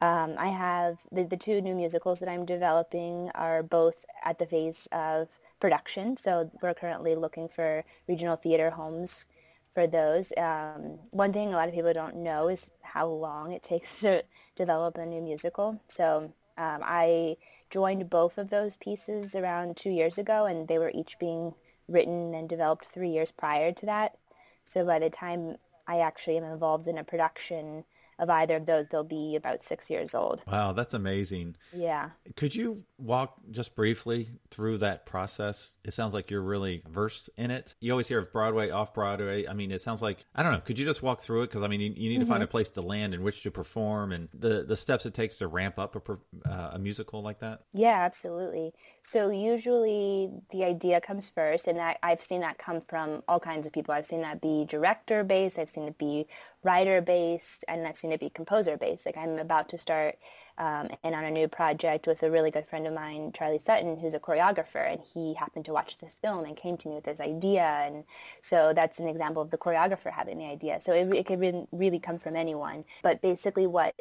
Um, 0.04 0.34
I 0.36 0.48
have 0.48 1.00
the, 1.12 1.24
the 1.24 1.38
two 1.38 1.62
new 1.62 1.74
musicals 1.74 2.20
that 2.20 2.28
I'm 2.28 2.44
developing 2.44 3.30
are 3.34 3.62
both 3.62 4.04
at 4.22 4.38
the 4.38 4.44
phase 4.44 4.86
of 4.92 5.28
production. 5.60 6.18
So 6.18 6.50
we're 6.60 6.74
currently 6.74 7.14
looking 7.14 7.48
for 7.48 7.82
regional 8.06 8.36
theater 8.36 8.68
homes 8.68 9.26
for 9.72 9.86
those. 9.86 10.30
Um, 10.36 10.98
one 11.10 11.32
thing 11.32 11.48
a 11.48 11.56
lot 11.56 11.68
of 11.68 11.74
people 11.74 11.94
don't 11.94 12.16
know 12.16 12.48
is 12.48 12.70
how 12.82 13.06
long 13.06 13.52
it 13.52 13.62
takes 13.62 14.00
to 14.04 14.22
develop 14.56 14.98
a 14.98 15.06
new 15.06 15.22
musical. 15.22 15.80
So 15.88 16.30
um, 16.58 16.80
I 16.82 17.38
joined 17.70 18.10
both 18.10 18.36
of 18.36 18.50
those 18.50 18.76
pieces 18.76 19.34
around 19.34 19.74
two 19.74 19.90
years 19.90 20.18
ago, 20.18 20.44
and 20.44 20.68
they 20.68 20.78
were 20.78 20.92
each 20.94 21.18
being 21.18 21.54
written 21.88 22.34
and 22.34 22.46
developed 22.46 22.84
three 22.84 23.10
years 23.10 23.32
prior 23.32 23.72
to 23.72 23.86
that. 23.86 24.18
So 24.66 24.84
by 24.84 24.98
the 24.98 25.08
time 25.08 25.56
I 25.86 26.00
actually 26.00 26.36
am 26.36 26.44
involved 26.44 26.88
in 26.88 26.98
a 26.98 27.04
production, 27.04 27.84
of 28.18 28.30
either 28.30 28.56
of 28.56 28.66
those, 28.66 28.88
they'll 28.88 29.04
be 29.04 29.36
about 29.36 29.62
six 29.62 29.90
years 29.90 30.14
old. 30.14 30.42
Wow, 30.46 30.72
that's 30.72 30.94
amazing. 30.94 31.56
Yeah. 31.72 32.10
Could 32.36 32.54
you 32.54 32.84
walk 32.98 33.36
just 33.50 33.74
briefly 33.74 34.28
through 34.50 34.78
that 34.78 35.06
process? 35.06 35.70
It 35.84 35.94
sounds 35.94 36.14
like 36.14 36.30
you're 36.30 36.42
really 36.42 36.82
versed 36.88 37.30
in 37.36 37.50
it. 37.50 37.74
You 37.80 37.92
always 37.92 38.08
hear 38.08 38.18
of 38.18 38.32
Broadway, 38.32 38.70
off 38.70 38.94
Broadway. 38.94 39.46
I 39.46 39.52
mean, 39.52 39.70
it 39.70 39.80
sounds 39.80 40.02
like, 40.02 40.24
I 40.34 40.42
don't 40.42 40.52
know, 40.52 40.60
could 40.60 40.78
you 40.78 40.84
just 40.84 41.02
walk 41.02 41.20
through 41.20 41.42
it? 41.42 41.46
Because, 41.48 41.62
I 41.62 41.68
mean, 41.68 41.80
you, 41.80 41.92
you 41.96 42.08
need 42.08 42.14
mm-hmm. 42.14 42.20
to 42.20 42.26
find 42.26 42.38
mm-hmm. 42.38 42.44
a 42.44 42.48
place 42.48 42.70
to 42.70 42.80
land 42.80 43.14
in 43.14 43.22
which 43.22 43.42
to 43.42 43.50
perform 43.50 44.12
and 44.12 44.28
the, 44.34 44.64
the 44.64 44.76
steps 44.76 45.06
it 45.06 45.14
takes 45.14 45.36
to 45.38 45.46
ramp 45.46 45.78
up 45.78 45.96
a, 45.96 46.48
uh, 46.48 46.70
a 46.74 46.78
musical 46.78 47.22
like 47.22 47.40
that? 47.40 47.62
Yeah, 47.72 48.00
absolutely. 48.04 48.72
So 49.02 49.30
usually 49.30 50.30
the 50.50 50.64
idea 50.64 51.00
comes 51.00 51.28
first, 51.28 51.68
and 51.68 51.80
I, 51.80 51.96
I've 52.02 52.22
seen 52.22 52.40
that 52.40 52.58
come 52.58 52.80
from 52.80 53.22
all 53.28 53.40
kinds 53.40 53.66
of 53.66 53.72
people. 53.72 53.94
I've 53.94 54.06
seen 54.06 54.22
that 54.22 54.40
be 54.40 54.64
director 54.68 55.24
based, 55.24 55.58
I've 55.58 55.70
seen 55.70 55.84
it 55.84 55.98
be 55.98 56.26
writer 56.64 57.00
based, 57.00 57.64
and 57.68 57.86
I've 57.86 57.96
seen 57.96 58.12
it 58.12 58.20
be 58.20 58.30
composer 58.30 58.76
based. 58.76 59.06
Like 59.06 59.16
I'm 59.16 59.38
about 59.38 59.68
to 59.70 59.78
start 59.78 60.18
um, 60.56 60.88
and 61.02 61.14
on 61.14 61.24
a 61.24 61.30
new 61.30 61.48
project 61.48 62.06
with 62.06 62.22
a 62.22 62.30
really 62.30 62.50
good 62.50 62.66
friend 62.66 62.86
of 62.86 62.94
mine, 62.94 63.32
Charlie 63.32 63.58
Sutton, 63.58 63.98
who's 63.98 64.14
a 64.14 64.20
choreographer, 64.20 64.90
and 64.90 65.00
he 65.00 65.34
happened 65.34 65.64
to 65.64 65.72
watch 65.72 65.98
this 65.98 66.14
film 66.20 66.44
and 66.44 66.56
came 66.56 66.76
to 66.78 66.88
me 66.88 66.94
with 66.94 67.04
this 67.04 67.20
idea, 67.20 67.64
and 67.64 68.04
so 68.40 68.72
that's 68.72 68.98
an 69.00 69.08
example 69.08 69.42
of 69.42 69.50
the 69.50 69.58
choreographer 69.58 70.12
having 70.12 70.38
the 70.38 70.46
idea. 70.46 70.80
So 70.80 70.92
it, 70.92 71.12
it 71.12 71.26
could 71.26 71.40
really, 71.40 71.66
really 71.72 71.98
come 71.98 72.18
from 72.18 72.36
anyone, 72.36 72.84
but 73.02 73.20
basically 73.20 73.66
what 73.66 73.94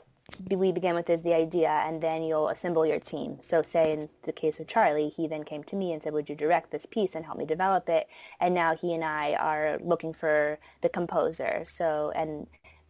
we 0.49 0.71
begin 0.71 0.95
with 0.95 1.09
is 1.09 1.21
the 1.21 1.33
idea 1.33 1.69
and 1.69 2.01
then 2.01 2.23
you'll 2.23 2.49
assemble 2.49 2.85
your 2.85 2.99
team. 2.99 3.37
So 3.41 3.61
say 3.61 3.93
in 3.93 4.09
the 4.23 4.31
case 4.31 4.59
of 4.59 4.67
Charlie, 4.67 5.09
he 5.09 5.27
then 5.27 5.43
came 5.43 5.63
to 5.65 5.75
me 5.75 5.93
and 5.93 6.01
said, 6.01 6.13
would 6.13 6.29
you 6.29 6.35
direct 6.35 6.71
this 6.71 6.85
piece 6.85 7.15
and 7.15 7.25
help 7.25 7.37
me 7.37 7.45
develop 7.45 7.89
it? 7.89 8.07
And 8.39 8.53
now 8.53 8.75
he 8.75 8.93
and 8.93 9.03
I 9.03 9.33
are 9.35 9.77
looking 9.81 10.13
for 10.13 10.59
the 10.81 10.89
composer. 10.89 11.63
So, 11.65 12.11
and 12.15 12.47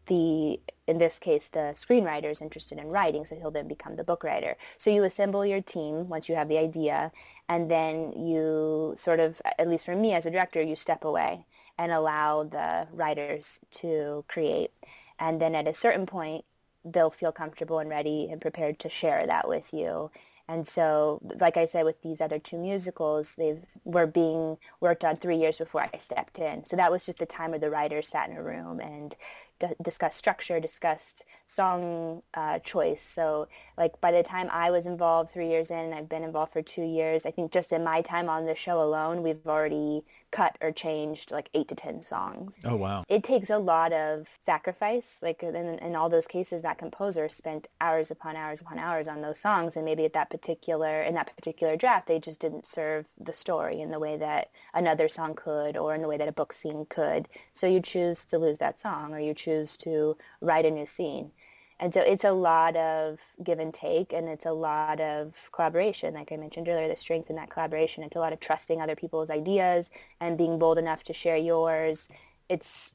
the 0.07 0.59
in 0.85 0.97
this 0.97 1.17
case 1.17 1.47
the 1.47 1.73
screenwriter 1.75 2.29
is 2.29 2.41
interested 2.41 2.77
in 2.77 2.87
writing 2.87 3.23
so 3.23 3.35
he'll 3.37 3.51
then 3.51 3.69
become 3.69 3.95
the 3.95 4.03
book 4.03 4.25
writer 4.25 4.57
so 4.77 4.89
you 4.89 5.05
assemble 5.05 5.45
your 5.45 5.61
team 5.61 6.09
once 6.09 6.27
you 6.27 6.35
have 6.35 6.49
the 6.49 6.57
idea 6.57 7.09
and 7.47 7.71
then 7.71 8.11
you 8.11 8.93
sort 8.97 9.21
of 9.21 9.41
at 9.57 9.69
least 9.69 9.85
for 9.85 9.95
me 9.95 10.13
as 10.13 10.25
a 10.25 10.29
director 10.29 10.61
you 10.61 10.75
step 10.75 11.05
away 11.05 11.45
and 11.77 11.89
allow 11.89 12.43
the 12.43 12.85
writers 12.91 13.61
to 13.71 14.25
create 14.27 14.71
and 15.19 15.41
then 15.41 15.55
at 15.55 15.69
a 15.69 15.73
certain 15.73 16.05
point 16.05 16.43
they'll 16.85 17.09
feel 17.11 17.31
comfortable 17.31 17.79
and 17.79 17.89
ready 17.89 18.29
and 18.31 18.41
prepared 18.41 18.79
to 18.79 18.89
share 18.89 19.25
that 19.27 19.47
with 19.47 19.73
you 19.73 20.11
And 20.49 20.67
so, 20.67 21.21
like 21.39 21.55
I 21.57 21.65
said, 21.65 21.85
with 21.85 22.01
these 22.01 22.19
other 22.21 22.37
two 22.39 22.57
musicals, 22.57 23.35
they 23.35 23.59
were 23.85 24.07
being 24.07 24.57
worked 24.81 25.03
on 25.05 25.15
three 25.17 25.37
years 25.37 25.57
before 25.57 25.87
I 25.93 25.97
stepped 25.97 26.37
in. 26.39 26.63
So 26.65 26.75
that 26.75 26.91
was 26.91 27.05
just 27.05 27.19
the 27.19 27.25
time 27.25 27.51
where 27.51 27.59
the 27.59 27.69
writers 27.69 28.09
sat 28.09 28.29
in 28.29 28.35
a 28.37 28.43
room 28.43 28.79
and 28.81 29.15
d- 29.59 29.67
discussed 29.81 30.17
structure, 30.17 30.59
discussed 30.59 31.23
song 31.47 32.21
uh, 32.33 32.59
choice. 32.59 33.01
So, 33.01 33.47
like 33.77 33.99
by 34.01 34.11
the 34.11 34.23
time 34.23 34.49
I 34.51 34.71
was 34.71 34.85
involved 34.87 35.29
three 35.31 35.49
years 35.49 35.71
in, 35.71 35.93
I've 35.93 36.09
been 36.09 36.23
involved 36.23 36.53
for 36.53 36.61
two 36.61 36.83
years. 36.83 37.25
I 37.25 37.31
think 37.31 37.51
just 37.51 37.71
in 37.71 37.83
my 37.83 38.01
time 38.01 38.29
on 38.29 38.45
the 38.45 38.55
show 38.55 38.81
alone, 38.81 39.23
we've 39.23 39.45
already 39.47 40.03
cut 40.33 40.57
or 40.61 40.71
changed 40.71 41.31
like 41.31 41.49
eight 41.53 41.67
to 41.67 41.75
ten 41.75 42.01
songs. 42.01 42.55
Oh 42.65 42.75
wow! 42.75 43.03
It 43.07 43.23
takes 43.23 43.51
a 43.51 43.57
lot 43.57 43.93
of 43.93 44.27
sacrifice. 44.41 45.19
Like 45.21 45.43
in, 45.43 45.55
in 45.55 45.95
all 45.95 46.09
those 46.09 46.27
cases, 46.27 46.63
that 46.63 46.79
composer 46.79 47.29
spent 47.29 47.67
hours 47.79 48.09
upon 48.09 48.35
hours 48.35 48.59
upon 48.59 48.79
hours 48.79 49.07
on 49.07 49.21
those 49.21 49.39
songs, 49.39 49.77
and 49.77 49.85
maybe 49.85 50.05
at 50.05 50.13
that 50.13 50.31
particular 50.31 51.03
in 51.03 51.13
that 51.13 51.35
particular 51.35 51.77
draft, 51.77 52.07
they 52.07 52.19
just 52.19 52.39
didn't 52.39 52.65
serve 52.65 53.05
the 53.19 53.33
story 53.33 53.79
in 53.79 53.91
the 53.91 53.99
way 53.99 54.17
that 54.17 54.49
another 54.73 55.07
song 55.07 55.35
could, 55.35 55.77
or 55.77 55.93
in 55.93 56.01
the 56.01 56.07
way 56.07 56.17
that 56.17 56.27
a 56.27 56.39
book 56.39 56.51
scene 56.51 56.85
could. 56.89 57.29
So 57.53 57.67
you 57.67 57.79
choose 57.79 58.25
to 58.25 58.39
lose 58.39 58.57
that 58.57 58.79
song, 58.79 59.13
or 59.13 59.19
you 59.19 59.35
choose 59.35 59.77
to 59.77 60.17
write 60.41 60.65
a 60.65 60.71
new 60.71 60.87
scene. 60.87 61.31
And 61.79 61.93
so 61.93 62.01
it's 62.01 62.23
a 62.23 62.31
lot 62.31 62.75
of 62.75 63.19
give 63.43 63.59
and 63.59 63.73
take, 63.73 64.13
and 64.13 64.29
it's 64.29 64.45
a 64.45 64.51
lot 64.51 65.01
of 65.01 65.49
collaboration. 65.51 66.13
Like 66.13 66.31
I 66.31 66.37
mentioned 66.37 66.67
earlier, 66.67 66.87
the 66.87 66.95
strength 66.95 67.29
in 67.29 67.35
that 67.37 67.49
collaboration. 67.49 68.03
It's 68.03 68.15
a 68.15 68.19
lot 68.19 68.33
of 68.33 68.39
trusting 68.39 68.81
other 68.81 68.95
people's 68.95 69.29
ideas 69.29 69.89
and 70.21 70.37
being 70.37 70.59
bold 70.59 70.77
enough 70.77 71.03
to 71.05 71.13
share 71.13 71.37
yours. 71.37 72.07
It's 72.47 72.93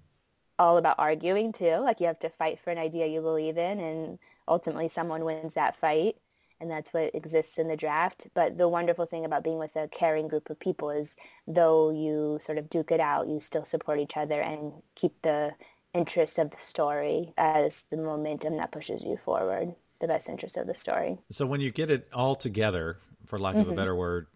all 0.58 0.78
about 0.78 0.98
arguing 0.98 1.52
too. 1.52 1.76
Like 1.76 2.00
you 2.00 2.06
have 2.06 2.18
to 2.20 2.30
fight 2.30 2.60
for 2.60 2.70
an 2.70 2.78
idea 2.78 3.06
you 3.06 3.20
believe 3.20 3.58
in, 3.58 3.80
and 3.80 4.18
ultimately 4.46 4.88
someone 4.88 5.24
wins 5.24 5.54
that 5.54 5.76
fight. 5.76 6.16
And 6.60 6.70
that's 6.70 6.92
what 6.92 7.14
exists 7.14 7.58
in 7.58 7.68
the 7.68 7.76
draft. 7.76 8.26
But 8.34 8.58
the 8.58 8.68
wonderful 8.68 9.06
thing 9.06 9.24
about 9.24 9.44
being 9.44 9.58
with 9.58 9.76
a 9.76 9.86
caring 9.88 10.26
group 10.26 10.50
of 10.50 10.58
people 10.58 10.90
is 10.90 11.16
though 11.46 11.90
you 11.90 12.38
sort 12.40 12.58
of 12.58 12.68
duke 12.68 12.90
it 12.90 13.00
out, 13.00 13.28
you 13.28 13.38
still 13.38 13.64
support 13.64 14.00
each 14.00 14.16
other 14.16 14.40
and 14.40 14.72
keep 14.96 15.12
the 15.22 15.54
interest 15.94 16.38
of 16.38 16.50
the 16.50 16.58
story 16.58 17.32
as 17.36 17.84
the 17.90 17.96
momentum 17.96 18.56
that 18.56 18.72
pushes 18.72 19.04
you 19.04 19.16
forward, 19.16 19.74
the 20.00 20.06
best 20.06 20.28
interest 20.28 20.56
of 20.56 20.66
the 20.66 20.74
story. 20.74 21.18
So 21.30 21.46
when 21.46 21.60
you 21.60 21.70
get 21.70 21.90
it 21.90 22.08
all 22.12 22.34
together, 22.34 22.98
for 23.26 23.38
lack 23.38 23.56
of 23.56 23.62
mm-hmm. 23.62 23.72
a 23.72 23.76
better 23.76 23.94
word, 23.94 24.26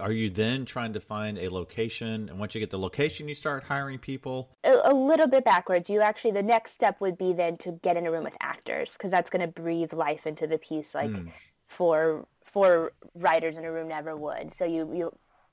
are 0.00 0.12
you 0.12 0.30
then 0.30 0.64
trying 0.64 0.92
to 0.92 1.00
find 1.00 1.38
a 1.38 1.52
location 1.52 2.28
and 2.28 2.38
once 2.38 2.54
you 2.54 2.60
get 2.60 2.70
the 2.70 2.78
location 2.78 3.28
you 3.28 3.34
start 3.34 3.64
hiring 3.64 3.98
people 3.98 4.48
a, 4.64 4.74
a, 4.84 4.94
little 4.94 5.26
bit 5.26 5.44
backwards 5.44 5.90
you 5.90 6.00
actually 6.00 6.30
the 6.30 6.42
next 6.42 6.72
step 6.72 7.00
would 7.00 7.18
be 7.18 7.32
then 7.32 7.56
to 7.58 7.72
get 7.82 7.96
in 7.96 8.06
a 8.06 8.10
room 8.10 8.24
with 8.24 8.36
actors 8.40 8.94
because 8.94 9.10
that's 9.10 9.30
going 9.30 9.42
to 9.42 9.48
breathe 9.48 9.92
life 9.92 10.26
into 10.26 10.46
the 10.46 10.58
piece 10.58 10.94
like 10.94 11.10
mm. 11.10 11.30
for 11.64 12.26
for 12.44 12.92
writers 13.16 13.58
in 13.58 13.64
a 13.64 13.72
room 13.72 13.88
never 13.88 14.16
would 14.16 14.52
so 14.52 14.64
you 14.64 14.90
you 14.94 15.12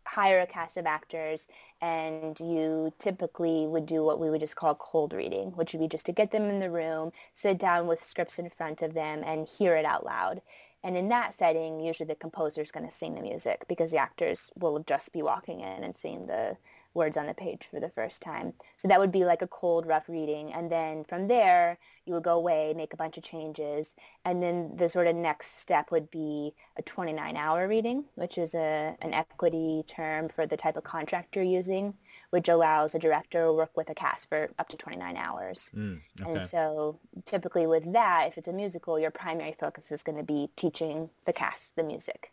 hire 0.10 0.40
a 0.42 0.48
cast 0.48 0.76
of 0.78 0.88
actors 0.88 1.48
and 1.82 2.40
you 2.40 2.92
typically 2.98 3.68
would 3.68 3.86
do 3.86 4.04
what 4.04 4.20
we 4.20 4.30
would 4.30 4.42
just 4.42 4.56
call 4.56 4.74
cold 4.76 5.14
reading, 5.14 5.52
which 5.52 5.74
would 5.74 5.80
be 5.80 5.88
just 5.88 6.06
to 6.08 6.12
get 6.12 6.32
them 6.32 6.50
in 6.50 6.60
the 6.60 6.72
room, 6.72 7.12
sit 7.34 7.58
down 7.60 7.86
with 7.88 8.04
scripts 8.04 8.40
in 8.40 8.50
front 8.50 8.82
of 8.82 8.94
them 8.94 9.24
and 9.24 9.48
hear 9.48 9.76
it 9.76 9.86
out 9.86 10.06
loud. 10.06 10.42
And 10.84 10.96
in 10.96 11.10
that 11.10 11.36
setting, 11.36 11.82
usually 11.82 12.08
the 12.08 12.16
composer 12.16 12.62
is 12.62 12.72
going 12.72 12.86
to 12.86 12.92
sing 12.92 13.14
the 13.14 13.22
music 13.22 13.66
because 13.68 13.92
the 13.92 13.98
actors 13.98 14.50
will 14.56 14.80
just 14.80 15.12
be 15.12 15.22
walking 15.22 15.60
in 15.60 15.84
and 15.84 15.96
seeing 15.96 16.26
the 16.26 16.56
words 16.94 17.18
on 17.18 17.28
the 17.28 17.34
page 17.34 17.68
for 17.70 17.82
the 17.82 17.90
first 17.90 18.22
time. 18.22 18.54
So 18.78 18.88
that 18.88 19.00
would 19.00 19.12
be 19.12 19.26
like 19.26 19.42
a 19.42 19.48
cold, 19.48 19.86
rough 19.86 20.08
reading. 20.08 20.54
And 20.54 20.72
then 20.72 21.04
from 21.04 21.28
there, 21.28 21.78
you 22.06 22.14
would 22.14 22.24
go 22.24 22.38
away, 22.38 22.74
make 22.76 22.94
a 22.94 22.98
bunch 22.98 23.18
of 23.18 23.24
changes. 23.24 23.94
And 24.24 24.42
then 24.42 24.76
the 24.78 24.88
sort 24.88 25.08
of 25.08 25.16
next 25.16 25.60
step 25.60 25.92
would 25.92 26.10
be 26.12 26.54
a 26.78 26.84
29-hour 26.84 27.68
reading, 27.68 28.06
which 28.16 28.38
is 28.38 28.56
a, 28.56 28.96
an 29.02 29.14
equity 29.14 29.84
term 29.86 30.30
for 30.30 30.46
the 30.46 30.58
type 30.58 30.78
of 30.78 30.84
contract 30.86 31.36
you're 31.36 31.44
using, 31.46 31.94
which 32.30 32.48
allows 32.48 32.94
a 32.94 33.00
director 33.00 33.46
to 33.46 33.54
work 33.54 33.76
with 33.76 33.90
a 33.90 33.96
cast 33.96 34.30
for 34.30 34.50
up 34.60 34.70
to 34.70 34.78
29 34.78 35.18
hours. 35.18 35.72
Mm, 35.76 36.00
okay. 36.22 36.32
And 36.32 36.44
so 36.44 37.00
typically 37.26 37.66
with 37.66 37.92
that, 37.94 38.28
if 38.28 38.38
it's 38.38 38.48
a 38.48 38.54
musical, 38.54 39.00
your 39.00 39.12
primary 39.12 39.56
focus 39.60 39.92
is 39.92 40.04
going 40.04 40.18
to 40.18 40.24
be 40.24 40.50
teaching 40.56 41.10
the 41.26 41.34
cast 41.34 41.76
the 41.76 41.84
music 41.84 42.32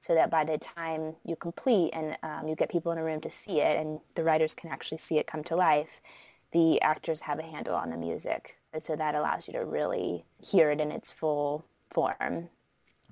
so 0.00 0.14
that 0.14 0.30
by 0.30 0.44
the 0.44 0.58
time 0.58 1.14
you 1.24 1.36
complete 1.36 1.90
and 1.92 2.16
um, 2.22 2.48
you 2.48 2.54
get 2.54 2.70
people 2.70 2.90
in 2.92 2.98
a 2.98 3.04
room 3.04 3.20
to 3.20 3.30
see 3.30 3.60
it 3.60 3.78
and 3.78 4.00
the 4.14 4.24
writers 4.24 4.54
can 4.54 4.70
actually 4.70 4.98
see 4.98 5.18
it 5.18 5.26
come 5.26 5.44
to 5.44 5.56
life, 5.56 6.00
the 6.52 6.80
actors 6.80 7.20
have 7.20 7.38
a 7.38 7.42
handle 7.42 7.74
on 7.74 7.90
the 7.90 7.96
music. 7.96 8.56
And 8.72 8.82
so 8.82 8.96
that 8.96 9.14
allows 9.14 9.46
you 9.46 9.52
to 9.54 9.64
really 9.64 10.24
hear 10.38 10.70
it 10.70 10.80
in 10.80 10.90
its 10.90 11.10
full 11.10 11.64
form. 11.90 12.48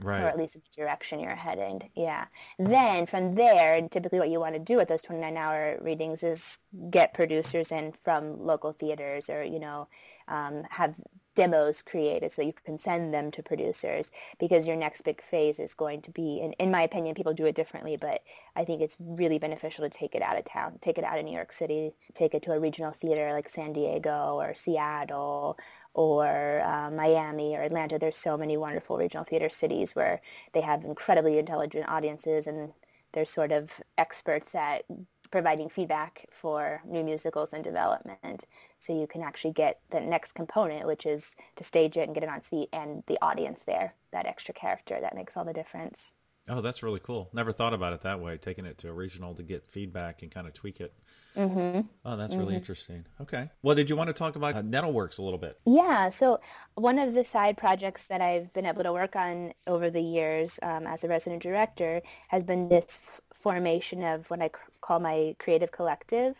Right. 0.00 0.22
Or 0.22 0.26
at 0.26 0.38
least 0.38 0.54
the 0.54 0.60
direction 0.76 1.20
you're 1.20 1.34
headed. 1.34 1.88
Yeah. 1.94 2.26
Then 2.58 3.06
from 3.06 3.34
there, 3.34 3.88
typically 3.88 4.18
what 4.18 4.30
you 4.30 4.40
want 4.40 4.54
to 4.54 4.60
do 4.60 4.78
at 4.80 4.88
those 4.88 5.02
29 5.02 5.36
hour 5.36 5.78
readings 5.80 6.22
is 6.22 6.58
get 6.90 7.14
producers 7.14 7.72
in 7.72 7.92
from 7.92 8.44
local 8.44 8.72
theaters 8.72 9.28
or, 9.28 9.42
you 9.42 9.58
know, 9.58 9.88
um, 10.28 10.64
have 10.70 10.94
demos 11.38 11.82
created 11.82 12.32
so 12.32 12.42
you 12.42 12.52
can 12.64 12.76
send 12.76 13.14
them 13.14 13.30
to 13.30 13.44
producers 13.44 14.10
because 14.40 14.66
your 14.66 14.76
next 14.76 15.02
big 15.02 15.22
phase 15.22 15.60
is 15.60 15.74
going 15.74 16.02
to 16.02 16.10
be, 16.10 16.40
and 16.42 16.52
in 16.58 16.68
my 16.72 16.82
opinion, 16.82 17.14
people 17.14 17.32
do 17.32 17.46
it 17.46 17.54
differently, 17.54 17.96
but 17.96 18.22
I 18.56 18.64
think 18.64 18.82
it's 18.82 18.96
really 18.98 19.38
beneficial 19.38 19.84
to 19.84 19.88
take 19.88 20.16
it 20.16 20.22
out 20.22 20.36
of 20.36 20.44
town, 20.44 20.78
take 20.80 20.98
it 20.98 21.04
out 21.04 21.16
of 21.16 21.24
New 21.24 21.34
York 21.34 21.52
City, 21.52 21.92
take 22.14 22.34
it 22.34 22.42
to 22.42 22.52
a 22.52 22.58
regional 22.58 22.90
theater 22.90 23.32
like 23.32 23.48
San 23.48 23.72
Diego 23.72 24.34
or 24.40 24.52
Seattle 24.54 25.56
or 25.98 26.62
uh, 26.64 26.88
Miami 26.92 27.56
or 27.56 27.62
Atlanta. 27.62 27.98
There's 27.98 28.16
so 28.16 28.36
many 28.36 28.56
wonderful 28.56 28.96
regional 28.96 29.24
theater 29.24 29.48
cities 29.48 29.96
where 29.96 30.20
they 30.52 30.60
have 30.60 30.84
incredibly 30.84 31.38
intelligent 31.38 31.88
audiences 31.88 32.46
and 32.46 32.72
they're 33.12 33.24
sort 33.24 33.50
of 33.50 33.72
experts 33.98 34.54
at 34.54 34.84
providing 35.32 35.68
feedback 35.68 36.24
for 36.30 36.80
new 36.86 37.02
musicals 37.02 37.52
and 37.52 37.64
development 37.64 38.44
so 38.78 38.98
you 38.98 39.08
can 39.08 39.22
actually 39.22 39.52
get 39.52 39.80
the 39.90 40.00
next 40.00 40.32
component 40.32 40.86
which 40.86 41.04
is 41.04 41.34
to 41.56 41.64
stage 41.64 41.96
it 41.96 42.02
and 42.06 42.14
get 42.14 42.22
it 42.22 42.30
on 42.30 42.38
its 42.38 42.48
feet 42.48 42.68
and 42.72 43.02
the 43.08 43.18
audience 43.20 43.62
there 43.66 43.92
that 44.12 44.24
extra 44.24 44.54
character 44.54 44.98
that 45.00 45.16
makes 45.16 45.36
all 45.36 45.44
the 45.44 45.52
difference 45.52 46.14
oh 46.48 46.60
that's 46.60 46.82
really 46.82 47.00
cool 47.00 47.28
never 47.32 47.52
thought 47.52 47.74
about 47.74 47.92
it 47.92 48.00
that 48.02 48.20
way 48.20 48.36
taking 48.36 48.64
it 48.64 48.78
to 48.78 48.88
a 48.88 48.92
regional 48.92 49.34
to 49.34 49.42
get 49.42 49.66
feedback 49.66 50.22
and 50.22 50.30
kind 50.30 50.46
of 50.46 50.52
tweak 50.54 50.80
it 50.80 50.92
Mm-hmm. 51.38 51.82
Oh, 52.04 52.16
that's 52.16 52.34
really 52.34 52.48
mm-hmm. 52.48 52.56
interesting. 52.56 53.04
Okay. 53.20 53.48
Well, 53.62 53.76
did 53.76 53.88
you 53.88 53.94
want 53.94 54.08
to 54.08 54.12
talk 54.12 54.34
about 54.34 54.56
uh, 54.56 54.62
Nettleworks 54.62 55.18
a 55.18 55.22
little 55.22 55.38
bit? 55.38 55.58
Yeah. 55.64 56.08
So 56.08 56.40
one 56.74 56.98
of 56.98 57.14
the 57.14 57.24
side 57.24 57.56
projects 57.56 58.08
that 58.08 58.20
I've 58.20 58.52
been 58.52 58.66
able 58.66 58.82
to 58.82 58.92
work 58.92 59.14
on 59.14 59.52
over 59.66 59.88
the 59.88 60.00
years 60.00 60.58
um, 60.62 60.86
as 60.86 61.04
a 61.04 61.08
resident 61.08 61.42
director 61.42 62.02
has 62.26 62.42
been 62.42 62.68
this 62.68 62.98
f- 63.06 63.20
formation 63.32 64.02
of 64.02 64.28
what 64.30 64.42
I 64.42 64.48
c- 64.48 64.54
call 64.80 64.98
my 64.98 65.36
creative 65.38 65.70
collective. 65.70 66.34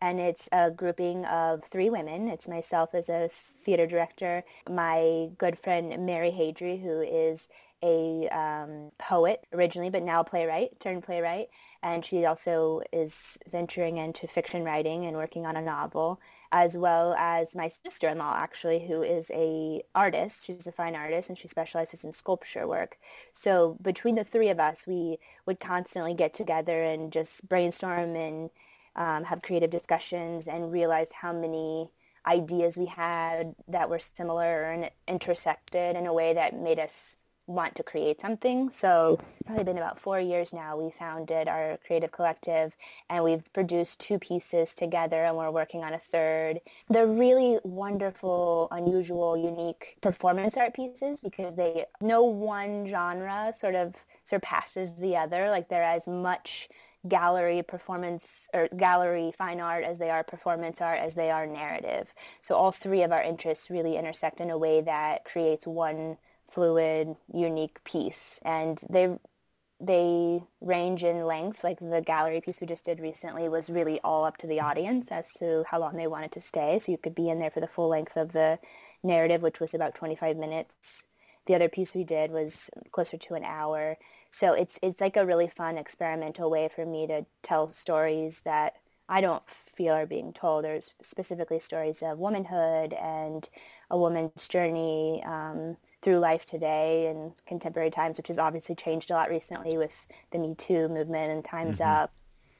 And 0.00 0.20
it's 0.20 0.48
a 0.52 0.70
grouping 0.70 1.24
of 1.24 1.64
three 1.64 1.90
women. 1.90 2.28
It's 2.28 2.46
myself 2.46 2.94
as 2.94 3.08
a 3.08 3.30
theater 3.32 3.86
director, 3.86 4.44
my 4.70 5.30
good 5.36 5.58
friend 5.58 6.06
Mary 6.06 6.30
Hadry, 6.30 6.80
who 6.80 7.00
is 7.00 7.48
a 7.84 8.28
um, 8.28 8.88
poet 8.98 9.46
originally, 9.52 9.90
but 9.90 10.02
now 10.02 10.22
playwright, 10.22 10.80
turned 10.80 11.04
playwright, 11.04 11.48
and 11.82 12.04
she 12.04 12.24
also 12.24 12.80
is 12.92 13.36
venturing 13.52 13.98
into 13.98 14.26
fiction 14.26 14.64
writing 14.64 15.04
and 15.04 15.16
working 15.16 15.44
on 15.44 15.56
a 15.56 15.62
novel 15.62 16.18
as 16.50 16.76
well 16.76 17.14
as 17.14 17.56
my 17.56 17.66
sister-in-law 17.66 18.32
actually 18.36 18.78
who 18.86 19.02
is 19.02 19.30
a 19.34 19.82
artist. 19.94 20.46
She's 20.46 20.66
a 20.68 20.72
fine 20.72 20.94
artist 20.94 21.28
and 21.28 21.36
she 21.36 21.48
specializes 21.48 22.04
in 22.04 22.12
sculpture 22.12 22.66
work. 22.68 22.96
So 23.32 23.76
between 23.82 24.14
the 24.14 24.24
three 24.24 24.50
of 24.50 24.60
us 24.60 24.86
we 24.86 25.18
would 25.46 25.58
constantly 25.58 26.14
get 26.14 26.32
together 26.32 26.80
and 26.84 27.12
just 27.12 27.48
brainstorm 27.48 28.14
and 28.14 28.50
um, 28.96 29.24
have 29.24 29.42
creative 29.42 29.70
discussions 29.70 30.46
and 30.46 30.72
realize 30.72 31.10
how 31.10 31.32
many 31.32 31.90
ideas 32.24 32.78
we 32.78 32.86
had 32.86 33.54
that 33.68 33.90
were 33.90 33.98
similar 33.98 34.70
and 34.70 34.90
intersected 35.08 35.96
in 35.96 36.06
a 36.06 36.14
way 36.14 36.34
that 36.34 36.54
made 36.54 36.78
us 36.78 37.16
want 37.46 37.74
to 37.74 37.82
create 37.82 38.20
something. 38.20 38.70
So 38.70 39.18
probably 39.44 39.64
been 39.64 39.76
about 39.76 39.98
four 39.98 40.18
years 40.18 40.52
now. 40.52 40.76
We 40.76 40.90
founded 40.90 41.46
our 41.48 41.78
creative 41.86 42.10
collective 42.10 42.74
and 43.10 43.22
we've 43.22 43.44
produced 43.52 44.00
two 44.00 44.18
pieces 44.18 44.74
together 44.74 45.24
and 45.24 45.36
we're 45.36 45.50
working 45.50 45.84
on 45.84 45.92
a 45.92 45.98
third. 45.98 46.60
They're 46.88 47.06
really 47.06 47.58
wonderful, 47.62 48.68
unusual, 48.70 49.36
unique 49.36 49.96
performance 50.00 50.56
art 50.56 50.74
pieces 50.74 51.20
because 51.20 51.54
they 51.54 51.84
no 52.00 52.24
one 52.24 52.86
genre 52.86 53.52
sort 53.56 53.74
of 53.74 53.94
surpasses 54.24 54.94
the 54.96 55.16
other. 55.16 55.50
Like 55.50 55.68
they're 55.68 55.82
as 55.82 56.08
much 56.08 56.68
gallery 57.06 57.62
performance 57.62 58.48
or 58.54 58.68
gallery 58.78 59.30
fine 59.36 59.60
art 59.60 59.84
as 59.84 59.98
they 59.98 60.08
are 60.08 60.24
performance 60.24 60.80
art 60.80 60.98
as 60.98 61.14
they 61.14 61.30
are 61.30 61.46
narrative. 61.46 62.14
So 62.40 62.54
all 62.54 62.72
three 62.72 63.02
of 63.02 63.12
our 63.12 63.22
interests 63.22 63.70
really 63.70 63.96
intersect 63.96 64.40
in 64.40 64.50
a 64.50 64.56
way 64.56 64.80
that 64.80 65.24
creates 65.24 65.66
one 65.66 66.16
fluid, 66.54 67.16
unique 67.32 67.82
piece. 67.84 68.40
And 68.44 68.78
they 68.90 69.18
they 69.80 70.42
range 70.60 71.04
in 71.04 71.24
length. 71.26 71.62
Like 71.64 71.78
the 71.80 72.02
gallery 72.02 72.40
piece 72.40 72.60
we 72.60 72.66
just 72.66 72.84
did 72.84 73.00
recently 73.00 73.48
was 73.48 73.70
really 73.70 74.00
all 74.02 74.24
up 74.24 74.36
to 74.38 74.46
the 74.46 74.60
audience 74.60 75.10
as 75.12 75.32
to 75.34 75.64
how 75.68 75.78
long 75.80 75.96
they 75.96 76.06
wanted 76.08 76.32
to 76.32 76.40
stay. 76.40 76.78
So 76.78 76.92
you 76.92 76.98
could 76.98 77.14
be 77.14 77.28
in 77.28 77.38
there 77.40 77.50
for 77.50 77.60
the 77.60 77.66
full 77.68 77.88
length 77.88 78.16
of 78.16 78.32
the 78.32 78.58
narrative, 79.02 79.42
which 79.42 79.60
was 79.60 79.74
about 79.74 79.94
25 79.94 80.36
minutes. 80.36 81.04
the 81.46 81.54
other 81.54 81.68
piece 81.68 81.94
we 81.94 82.04
did 82.04 82.30
was 82.32 82.70
closer 82.92 83.16
to 83.18 83.34
an 83.34 83.44
hour. 83.44 83.96
So 84.30 84.52
it's 84.54 84.78
it's 84.82 85.00
like 85.00 85.16
a 85.16 85.26
really 85.26 85.48
fun 85.48 85.78
experimental 85.78 86.50
way 86.50 86.68
for 86.68 86.84
me 86.86 87.06
to 87.08 87.26
tell 87.42 87.68
stories 87.68 88.40
that 88.42 88.74
I 89.08 89.20
don't 89.20 89.46
feel 89.48 89.94
are 89.94 90.06
being 90.06 90.32
told. 90.32 90.64
There's 90.64 90.94
specifically 91.02 91.58
stories 91.58 92.02
of 92.02 92.18
womanhood 92.18 92.92
and 92.94 93.46
a 93.90 93.98
woman's 93.98 94.48
journey 94.48 95.22
um, 95.26 95.76
through 96.04 96.18
life 96.18 96.44
today 96.44 97.06
and 97.06 97.32
contemporary 97.46 97.90
times, 97.90 98.18
which 98.18 98.28
has 98.28 98.38
obviously 98.38 98.74
changed 98.74 99.10
a 99.10 99.14
lot 99.14 99.30
recently 99.30 99.78
with 99.78 100.06
the 100.30 100.38
Me 100.38 100.54
Too 100.54 100.86
movement 100.88 101.32
and 101.32 101.44
Time's 101.44 101.80
mm-hmm. 101.80 102.02
Up. 102.02 102.12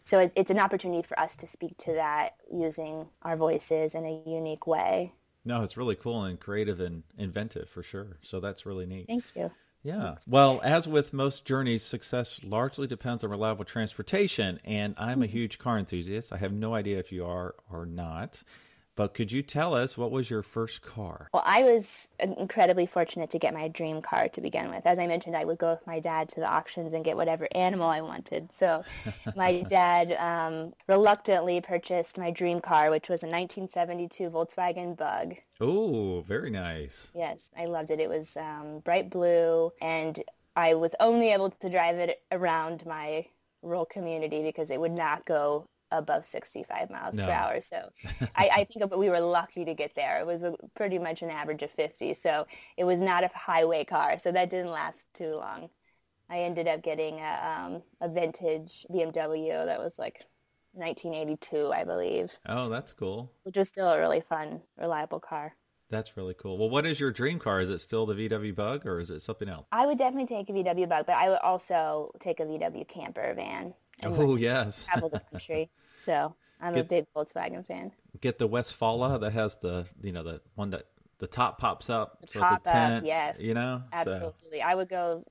So 0.02 0.18
it, 0.18 0.32
it's 0.34 0.50
an 0.50 0.58
opportunity 0.58 1.02
for 1.02 1.18
us 1.20 1.36
to 1.36 1.46
speak 1.46 1.76
to 1.78 1.92
that 1.92 2.36
using 2.52 3.06
our 3.22 3.36
voices 3.36 3.94
in 3.94 4.04
a 4.04 4.22
unique 4.26 4.66
way. 4.66 5.12
No, 5.44 5.62
it's 5.62 5.76
really 5.76 5.94
cool 5.94 6.24
and 6.24 6.40
creative 6.40 6.80
and 6.80 7.02
inventive 7.18 7.68
for 7.68 7.82
sure. 7.82 8.16
So 8.22 8.40
that's 8.40 8.64
really 8.64 8.86
neat. 8.86 9.06
Thank 9.06 9.24
you. 9.36 9.50
Yeah. 9.82 10.14
Well, 10.26 10.62
as 10.64 10.88
with 10.88 11.12
most 11.12 11.44
journeys, 11.44 11.82
success 11.82 12.40
largely 12.42 12.86
depends 12.86 13.22
on 13.22 13.30
reliable 13.30 13.66
transportation. 13.66 14.58
And 14.64 14.94
I'm 14.96 15.22
a 15.22 15.26
mm-hmm. 15.26 15.32
huge 15.32 15.58
car 15.58 15.78
enthusiast. 15.78 16.32
I 16.32 16.38
have 16.38 16.52
no 16.52 16.74
idea 16.74 16.98
if 16.98 17.12
you 17.12 17.26
are 17.26 17.54
or 17.70 17.84
not. 17.84 18.42
But 18.96 19.12
could 19.14 19.32
you 19.32 19.42
tell 19.42 19.74
us 19.74 19.98
what 19.98 20.12
was 20.12 20.30
your 20.30 20.42
first 20.42 20.82
car? 20.82 21.28
Well, 21.32 21.42
I 21.44 21.64
was 21.64 22.08
incredibly 22.20 22.86
fortunate 22.86 23.30
to 23.30 23.38
get 23.40 23.52
my 23.52 23.66
dream 23.68 24.00
car 24.00 24.28
to 24.28 24.40
begin 24.40 24.70
with. 24.70 24.86
As 24.86 25.00
I 25.00 25.06
mentioned, 25.08 25.36
I 25.36 25.44
would 25.44 25.58
go 25.58 25.70
with 25.70 25.86
my 25.86 25.98
dad 25.98 26.28
to 26.30 26.40
the 26.40 26.46
auctions 26.46 26.92
and 26.92 27.04
get 27.04 27.16
whatever 27.16 27.48
animal 27.52 27.88
I 27.88 28.02
wanted. 28.02 28.52
So 28.52 28.84
my 29.36 29.62
dad 29.62 30.12
um, 30.12 30.74
reluctantly 30.86 31.60
purchased 31.60 32.18
my 32.18 32.30
dream 32.30 32.60
car, 32.60 32.90
which 32.90 33.08
was 33.08 33.24
a 33.24 33.26
1972 33.26 34.30
Volkswagen 34.30 34.96
Bug. 34.96 35.34
Oh, 35.60 36.20
very 36.20 36.50
nice. 36.50 37.08
Yes, 37.14 37.50
I 37.58 37.66
loved 37.66 37.90
it. 37.90 37.98
It 37.98 38.08
was 38.08 38.36
um, 38.36 38.78
bright 38.84 39.10
blue, 39.10 39.72
and 39.80 40.22
I 40.54 40.74
was 40.74 40.94
only 41.00 41.32
able 41.32 41.50
to 41.50 41.68
drive 41.68 41.96
it 41.96 42.22
around 42.30 42.86
my 42.86 43.26
rural 43.62 43.86
community 43.86 44.42
because 44.42 44.70
it 44.70 44.80
would 44.80 44.92
not 44.92 45.24
go 45.24 45.66
above 45.98 46.26
65 46.26 46.90
miles 46.90 47.16
no. 47.16 47.26
per 47.26 47.30
hour. 47.30 47.60
So 47.60 47.88
I, 48.36 48.50
I, 48.56 48.64
think 48.64 48.94
we 48.96 49.08
were 49.08 49.20
lucky 49.20 49.64
to 49.64 49.74
get 49.74 49.94
there. 49.94 50.20
It 50.20 50.26
was 50.26 50.42
a, 50.42 50.54
pretty 50.74 50.98
much 50.98 51.22
an 51.22 51.30
average 51.30 51.62
of 51.62 51.70
50. 51.70 52.14
So 52.14 52.46
it 52.76 52.84
was 52.84 53.00
not 53.00 53.24
a 53.24 53.30
highway 53.34 53.84
car. 53.84 54.18
So 54.18 54.32
that 54.32 54.50
didn't 54.50 54.70
last 54.70 55.04
too 55.14 55.36
long. 55.36 55.70
I 56.30 56.40
ended 56.40 56.68
up 56.68 56.82
getting 56.82 57.20
a, 57.20 57.58
um, 57.64 57.82
a 58.00 58.08
vintage 58.08 58.86
BMW 58.90 59.64
that 59.64 59.78
was 59.78 59.98
like 59.98 60.24
1982, 60.72 61.72
I 61.72 61.84
believe. 61.84 62.32
Oh, 62.46 62.68
that's 62.68 62.92
cool. 62.92 63.30
Which 63.44 63.56
was 63.56 63.68
still 63.68 63.88
a 63.88 63.98
really 63.98 64.20
fun, 64.20 64.60
reliable 64.78 65.20
car. 65.20 65.54
That's 65.90 66.16
really 66.16 66.34
cool. 66.34 66.58
Well, 66.58 66.70
what 66.70 66.86
is 66.86 66.98
your 66.98 67.10
dream 67.10 67.38
car? 67.38 67.60
Is 67.60 67.70
it 67.70 67.78
still 67.78 68.06
the 68.06 68.14
VW 68.14 68.54
Bug 68.54 68.86
or 68.86 68.98
is 68.98 69.10
it 69.10 69.20
something 69.20 69.48
else? 69.48 69.66
I 69.70 69.86
would 69.86 69.98
definitely 69.98 70.26
take 70.26 70.48
a 70.48 70.52
VW 70.52 70.88
Bug, 70.88 71.06
but 71.06 71.14
I 71.14 71.28
would 71.28 71.38
also 71.42 72.10
take 72.20 72.40
a 72.40 72.44
VW 72.44 72.88
camper 72.88 73.32
van. 73.34 73.74
Oh, 74.02 74.36
yes. 74.36 74.84
travel 74.84 75.08
the 75.08 75.20
country. 75.30 75.70
So 76.04 76.34
I'm 76.60 76.74
get, 76.74 76.86
a 76.86 76.88
big 76.88 77.06
Volkswagen 77.14 77.66
fan. 77.66 77.92
Get 78.20 78.38
the 78.38 78.48
Westfalia 78.48 79.18
that 79.20 79.32
has 79.32 79.56
the, 79.56 79.86
you 80.02 80.12
know, 80.12 80.22
the 80.22 80.40
one 80.54 80.70
that 80.70 80.86
the 81.18 81.26
top 81.26 81.58
pops 81.58 81.90
up. 81.90 82.20
The 82.22 82.28
so 82.28 82.40
top 82.40 82.60
it's 82.60 82.68
a 82.68 82.72
tent, 82.72 82.94
up, 82.96 83.04
yes. 83.04 83.40
You 83.40 83.54
know? 83.54 83.82
Absolutely. 83.92 84.60
So. 84.60 84.66
I 84.66 84.74
would 84.74 84.88
go 84.88 85.24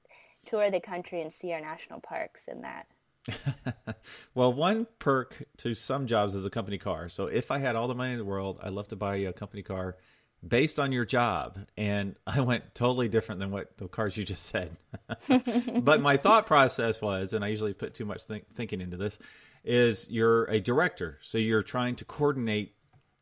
tour 0.46 0.70
the 0.70 0.80
country 0.80 1.22
and 1.22 1.32
see 1.32 1.54
our 1.54 1.62
national 1.62 2.00
parks 2.00 2.48
in 2.48 2.62
that. 2.62 2.88
well, 4.36 4.52
one 4.52 4.88
perk 5.00 5.44
to 5.58 5.74
some 5.74 6.08
jobs 6.08 6.36
is 6.36 6.46
a 6.46 6.50
company 6.50 6.78
car. 6.78 7.10
So 7.10 7.28
if 7.28 7.52
I 7.52 7.60
had 7.60 7.76
all 7.76 7.88
the 7.88 7.96
money 7.96 8.14
in 8.14 8.18
the 8.18 8.26
world, 8.26 8.60
I'd 8.62 8.74
love 8.74 8.90
to 8.90 8.96
buy 8.96 9.16
you 9.16 9.30
a 9.30 9.34
company 9.34 9.64
car 9.64 9.98
based 10.46 10.80
on 10.80 10.92
your 10.92 11.06
job. 11.06 11.58
And 11.78 12.16
I 12.28 12.42
went 12.42 12.76
totally 12.76 13.08
different 13.08 13.40
than 13.40 13.52
what 13.52 13.78
the 13.78 13.88
cars 13.88 14.18
you 14.18 14.24
just 14.24 14.46
said. 14.46 14.76
but 15.82 16.02
my 16.02 16.18
thought 16.18 16.48
process 16.48 17.02
was, 17.02 17.34
and 17.34 17.44
I 17.44 17.50
usually 17.50 17.74
put 17.74 17.94
too 17.94 18.06
much 18.06 18.24
think, 18.24 18.50
thinking 18.50 18.82
into 18.82 18.98
this, 18.98 19.18
is 19.64 20.08
you're 20.10 20.46
a 20.46 20.60
director. 20.60 21.20
So 21.22 21.38
you're 21.38 21.64
trying 21.64 21.96
to 21.98 22.06
coordinate 22.06 22.76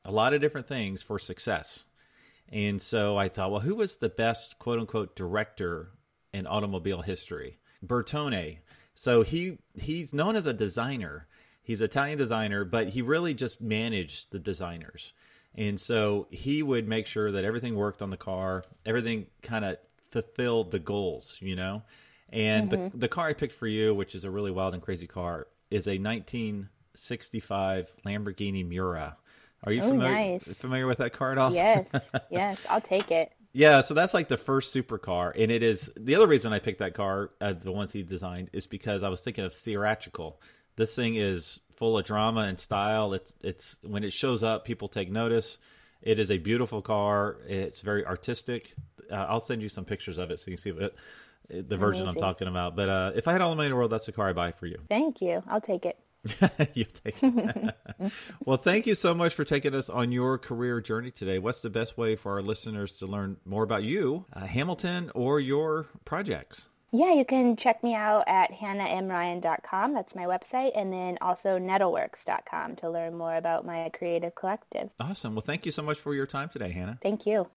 a 0.04 0.12
lot 0.12 0.34
of 0.34 0.42
different 0.42 0.68
things 0.68 1.04
for 1.04 1.20
success. 1.20 1.86
And 2.50 2.82
so 2.82 3.18
I 3.18 3.30
thought, 3.30 3.52
well, 3.52 3.62
who 3.62 3.76
was 3.76 3.98
the 3.98 4.10
best 4.10 4.60
quote 4.60 4.80
unquote 4.80 5.16
director 5.16 5.92
in 6.34 6.48
automobile 6.48 7.02
history? 7.02 7.60
Bertone. 7.86 8.58
So 8.94 9.24
he 9.24 9.60
he's 9.80 10.14
known 10.14 10.36
as 10.36 10.46
a 10.46 10.54
designer. 10.54 11.28
He's 11.64 11.82
Italian 11.82 12.18
designer, 12.18 12.66
but 12.66 12.90
he 12.90 13.02
really 13.02 13.34
just 13.34 13.62
managed 13.62 14.32
the 14.32 14.40
designers. 14.40 15.14
And 15.56 15.80
so 15.80 16.28
he 16.32 16.64
would 16.64 16.88
make 16.88 17.08
sure 17.08 17.32
that 17.32 17.46
everything 17.46 17.76
worked 17.76 18.02
on 18.02 18.10
the 18.10 18.18
car, 18.18 18.64
everything 18.86 19.28
kind 19.42 19.66
of 19.66 19.78
fulfilled 20.10 20.72
the 20.72 20.80
goals, 20.80 21.38
you 21.42 21.56
know? 21.56 21.84
And 22.30 22.72
mm-hmm. 22.72 22.90
the, 22.90 22.98
the 22.98 23.08
car 23.08 23.28
I 23.28 23.34
picked 23.34 23.54
for 23.54 23.68
you, 23.68 23.94
which 23.94 24.16
is 24.16 24.24
a 24.24 24.32
really 24.32 24.52
wild 24.52 24.74
and 24.74 24.82
crazy 24.82 25.08
car, 25.08 25.48
is 25.72 25.88
a 25.88 25.98
1965 25.98 27.94
Lamborghini 28.06 28.68
Miura. 28.68 29.18
Are 29.64 29.72
you 29.72 29.82
familiar, 29.82 30.12
nice. 30.12 30.54
familiar 30.54 30.88
with 30.88 30.98
that 31.00 31.14
car 31.14 31.32
at 31.32 31.38
all? 31.38 31.54
Yes, 31.54 32.12
yes, 32.32 32.66
I'll 32.70 32.82
take 32.82 33.12
it. 33.12 33.32
Yeah, 33.54 33.82
so 33.82 33.94
that's 33.94 34.14
like 34.14 34.28
the 34.28 34.38
first 34.38 34.74
supercar, 34.74 35.34
and 35.38 35.52
it 35.52 35.62
is 35.62 35.92
the 35.98 36.16
other 36.16 36.28
reason 36.28 36.54
I 36.54 36.60
picked 36.60 36.80
that 36.80 36.94
car, 36.94 37.32
uh, 37.42 37.54
the 37.54 37.72
ones 37.72 37.92
he 37.92 38.02
designed, 38.02 38.50
is 38.54 38.66
because 38.66 39.04
I 39.04 39.10
was 39.10 39.22
thinking 39.22 39.44
of 39.44 39.54
theatrical. 39.54 40.42
This 40.78 40.96
thing 40.96 41.16
is 41.16 41.60
full 41.76 41.98
of 41.98 42.06
drama 42.06 42.42
and 42.42 42.60
style. 42.60 43.14
It's 43.14 43.34
it's 43.42 43.78
when 43.84 44.04
it 44.04 44.14
shows 44.14 44.42
up, 44.42 44.66
people 44.66 44.88
take 44.88 45.12
notice. 45.12 45.58
It 46.02 46.18
is 46.18 46.32
a 46.32 46.38
beautiful 46.38 46.82
car. 46.82 47.38
It's 47.48 47.82
very 47.82 48.06
artistic. 48.06 48.74
Uh, 49.12 49.16
I'll 49.16 49.40
send 49.40 49.62
you 49.62 49.70
some 49.70 49.86
pictures 49.86 50.18
of 50.18 50.32
it 50.32 50.40
so 50.40 50.50
you 50.50 50.58
can 50.58 50.62
see 50.62 50.70
it, 50.70 50.96
the 51.50 51.78
version 51.78 52.04
Amazing. 52.04 52.24
I'm 52.24 52.28
talking 52.28 52.48
about. 52.48 52.76
But 52.76 52.90
uh, 52.90 53.12
if 53.16 53.28
I 53.28 53.34
had 53.34 53.42
all 53.42 53.50
the 53.50 53.56
money 53.56 53.68
in 53.68 53.72
the 53.72 53.78
world, 53.78 53.92
that's 53.92 54.06
the 54.06 54.12
car 54.12 54.30
I 54.30 54.34
buy 54.34 54.52
for 54.52 54.68
you. 54.68 54.78
Thank 54.90 55.22
you. 55.22 55.44
I'll 55.48 55.62
take 55.62 55.86
it. 55.86 55.98
you 56.76 56.86
take 56.86 57.16
it. 57.22 57.76
well, 58.46 58.58
thank 58.58 58.86
you 58.86 58.94
so 58.94 59.14
much 59.14 59.34
for 59.34 59.44
taking 59.44 59.74
us 59.74 59.90
on 59.90 60.12
your 60.12 60.38
career 60.38 60.80
journey 60.80 61.12
today. 61.12 61.40
What's 61.40 61.62
the 61.62 61.70
best 61.70 61.98
way 61.98 62.16
for 62.16 62.34
our 62.34 62.42
listeners 62.42 63.00
to 63.00 63.08
learn 63.08 63.38
more 63.46 63.64
about 63.64 63.84
you, 63.84 64.26
uh, 64.34 64.46
Hamilton, 64.46 65.12
or 65.16 65.40
your 65.40 65.88
projects? 66.06 66.68
Yeah, 66.94 67.14
you 67.14 67.24
can 67.24 67.56
check 67.56 67.84
me 67.84 67.96
out 67.96 68.26
at 68.28 68.52
hannahmryan.com. 68.52 69.94
That's 69.94 70.14
my 70.14 70.26
website. 70.26 70.72
And 70.76 70.92
then 70.92 71.18
also 71.22 71.58
nettleworks.com 71.58 72.76
to 72.78 72.90
learn 72.90 73.18
more 73.18 73.36
about 73.36 73.66
my 73.66 73.90
creative 73.90 74.36
collective. 74.36 74.92
Awesome. 75.00 75.34
Well, 75.34 75.42
thank 75.42 75.66
you 75.66 75.72
so 75.72 75.82
much 75.82 75.98
for 75.98 76.14
your 76.14 76.28
time 76.28 76.50
today, 76.50 76.72
Hannah. 76.72 77.00
Thank 77.02 77.26
you. 77.26 77.48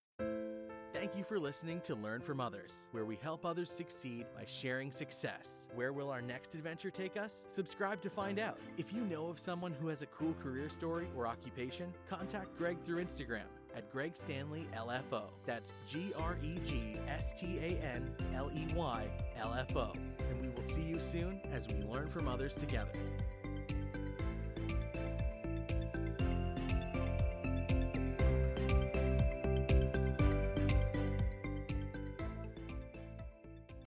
Thank 1.04 1.18
you 1.18 1.24
for 1.24 1.38
listening 1.38 1.82
to 1.82 1.94
Learn 1.94 2.22
from 2.22 2.40
Others, 2.40 2.72
where 2.92 3.04
we 3.04 3.16
help 3.16 3.44
others 3.44 3.70
succeed 3.70 4.24
by 4.34 4.46
sharing 4.46 4.90
success. 4.90 5.60
Where 5.74 5.92
will 5.92 6.08
our 6.08 6.22
next 6.22 6.54
adventure 6.54 6.90
take 6.90 7.18
us? 7.18 7.44
Subscribe 7.52 8.00
to 8.00 8.08
find 8.08 8.38
out. 8.38 8.58
If 8.78 8.90
you 8.90 9.02
know 9.02 9.26
of 9.26 9.38
someone 9.38 9.74
who 9.78 9.88
has 9.88 10.00
a 10.00 10.06
cool 10.06 10.34
career 10.42 10.70
story 10.70 11.06
or 11.14 11.26
occupation, 11.26 11.92
contact 12.08 12.56
Greg 12.56 12.78
through 12.86 13.04
Instagram 13.04 13.44
at 13.76 13.92
Greg 13.92 14.16
Stanley 14.16 14.66
LFO. 14.74 15.24
That's 15.44 15.74
G 15.90 16.12
R 16.18 16.38
E 16.42 16.58
G 16.64 16.96
S 17.06 17.34
T 17.34 17.58
A 17.58 17.84
N 17.84 18.10
L 18.34 18.50
E 18.54 18.66
Y 18.74 19.06
L 19.36 19.52
F 19.52 19.76
O. 19.76 19.92
And 20.30 20.40
we 20.40 20.48
will 20.48 20.62
see 20.62 20.80
you 20.80 21.00
soon 21.00 21.38
as 21.52 21.68
we 21.68 21.82
learn 21.82 22.08
from 22.08 22.28
others 22.28 22.54
together. 22.54 22.92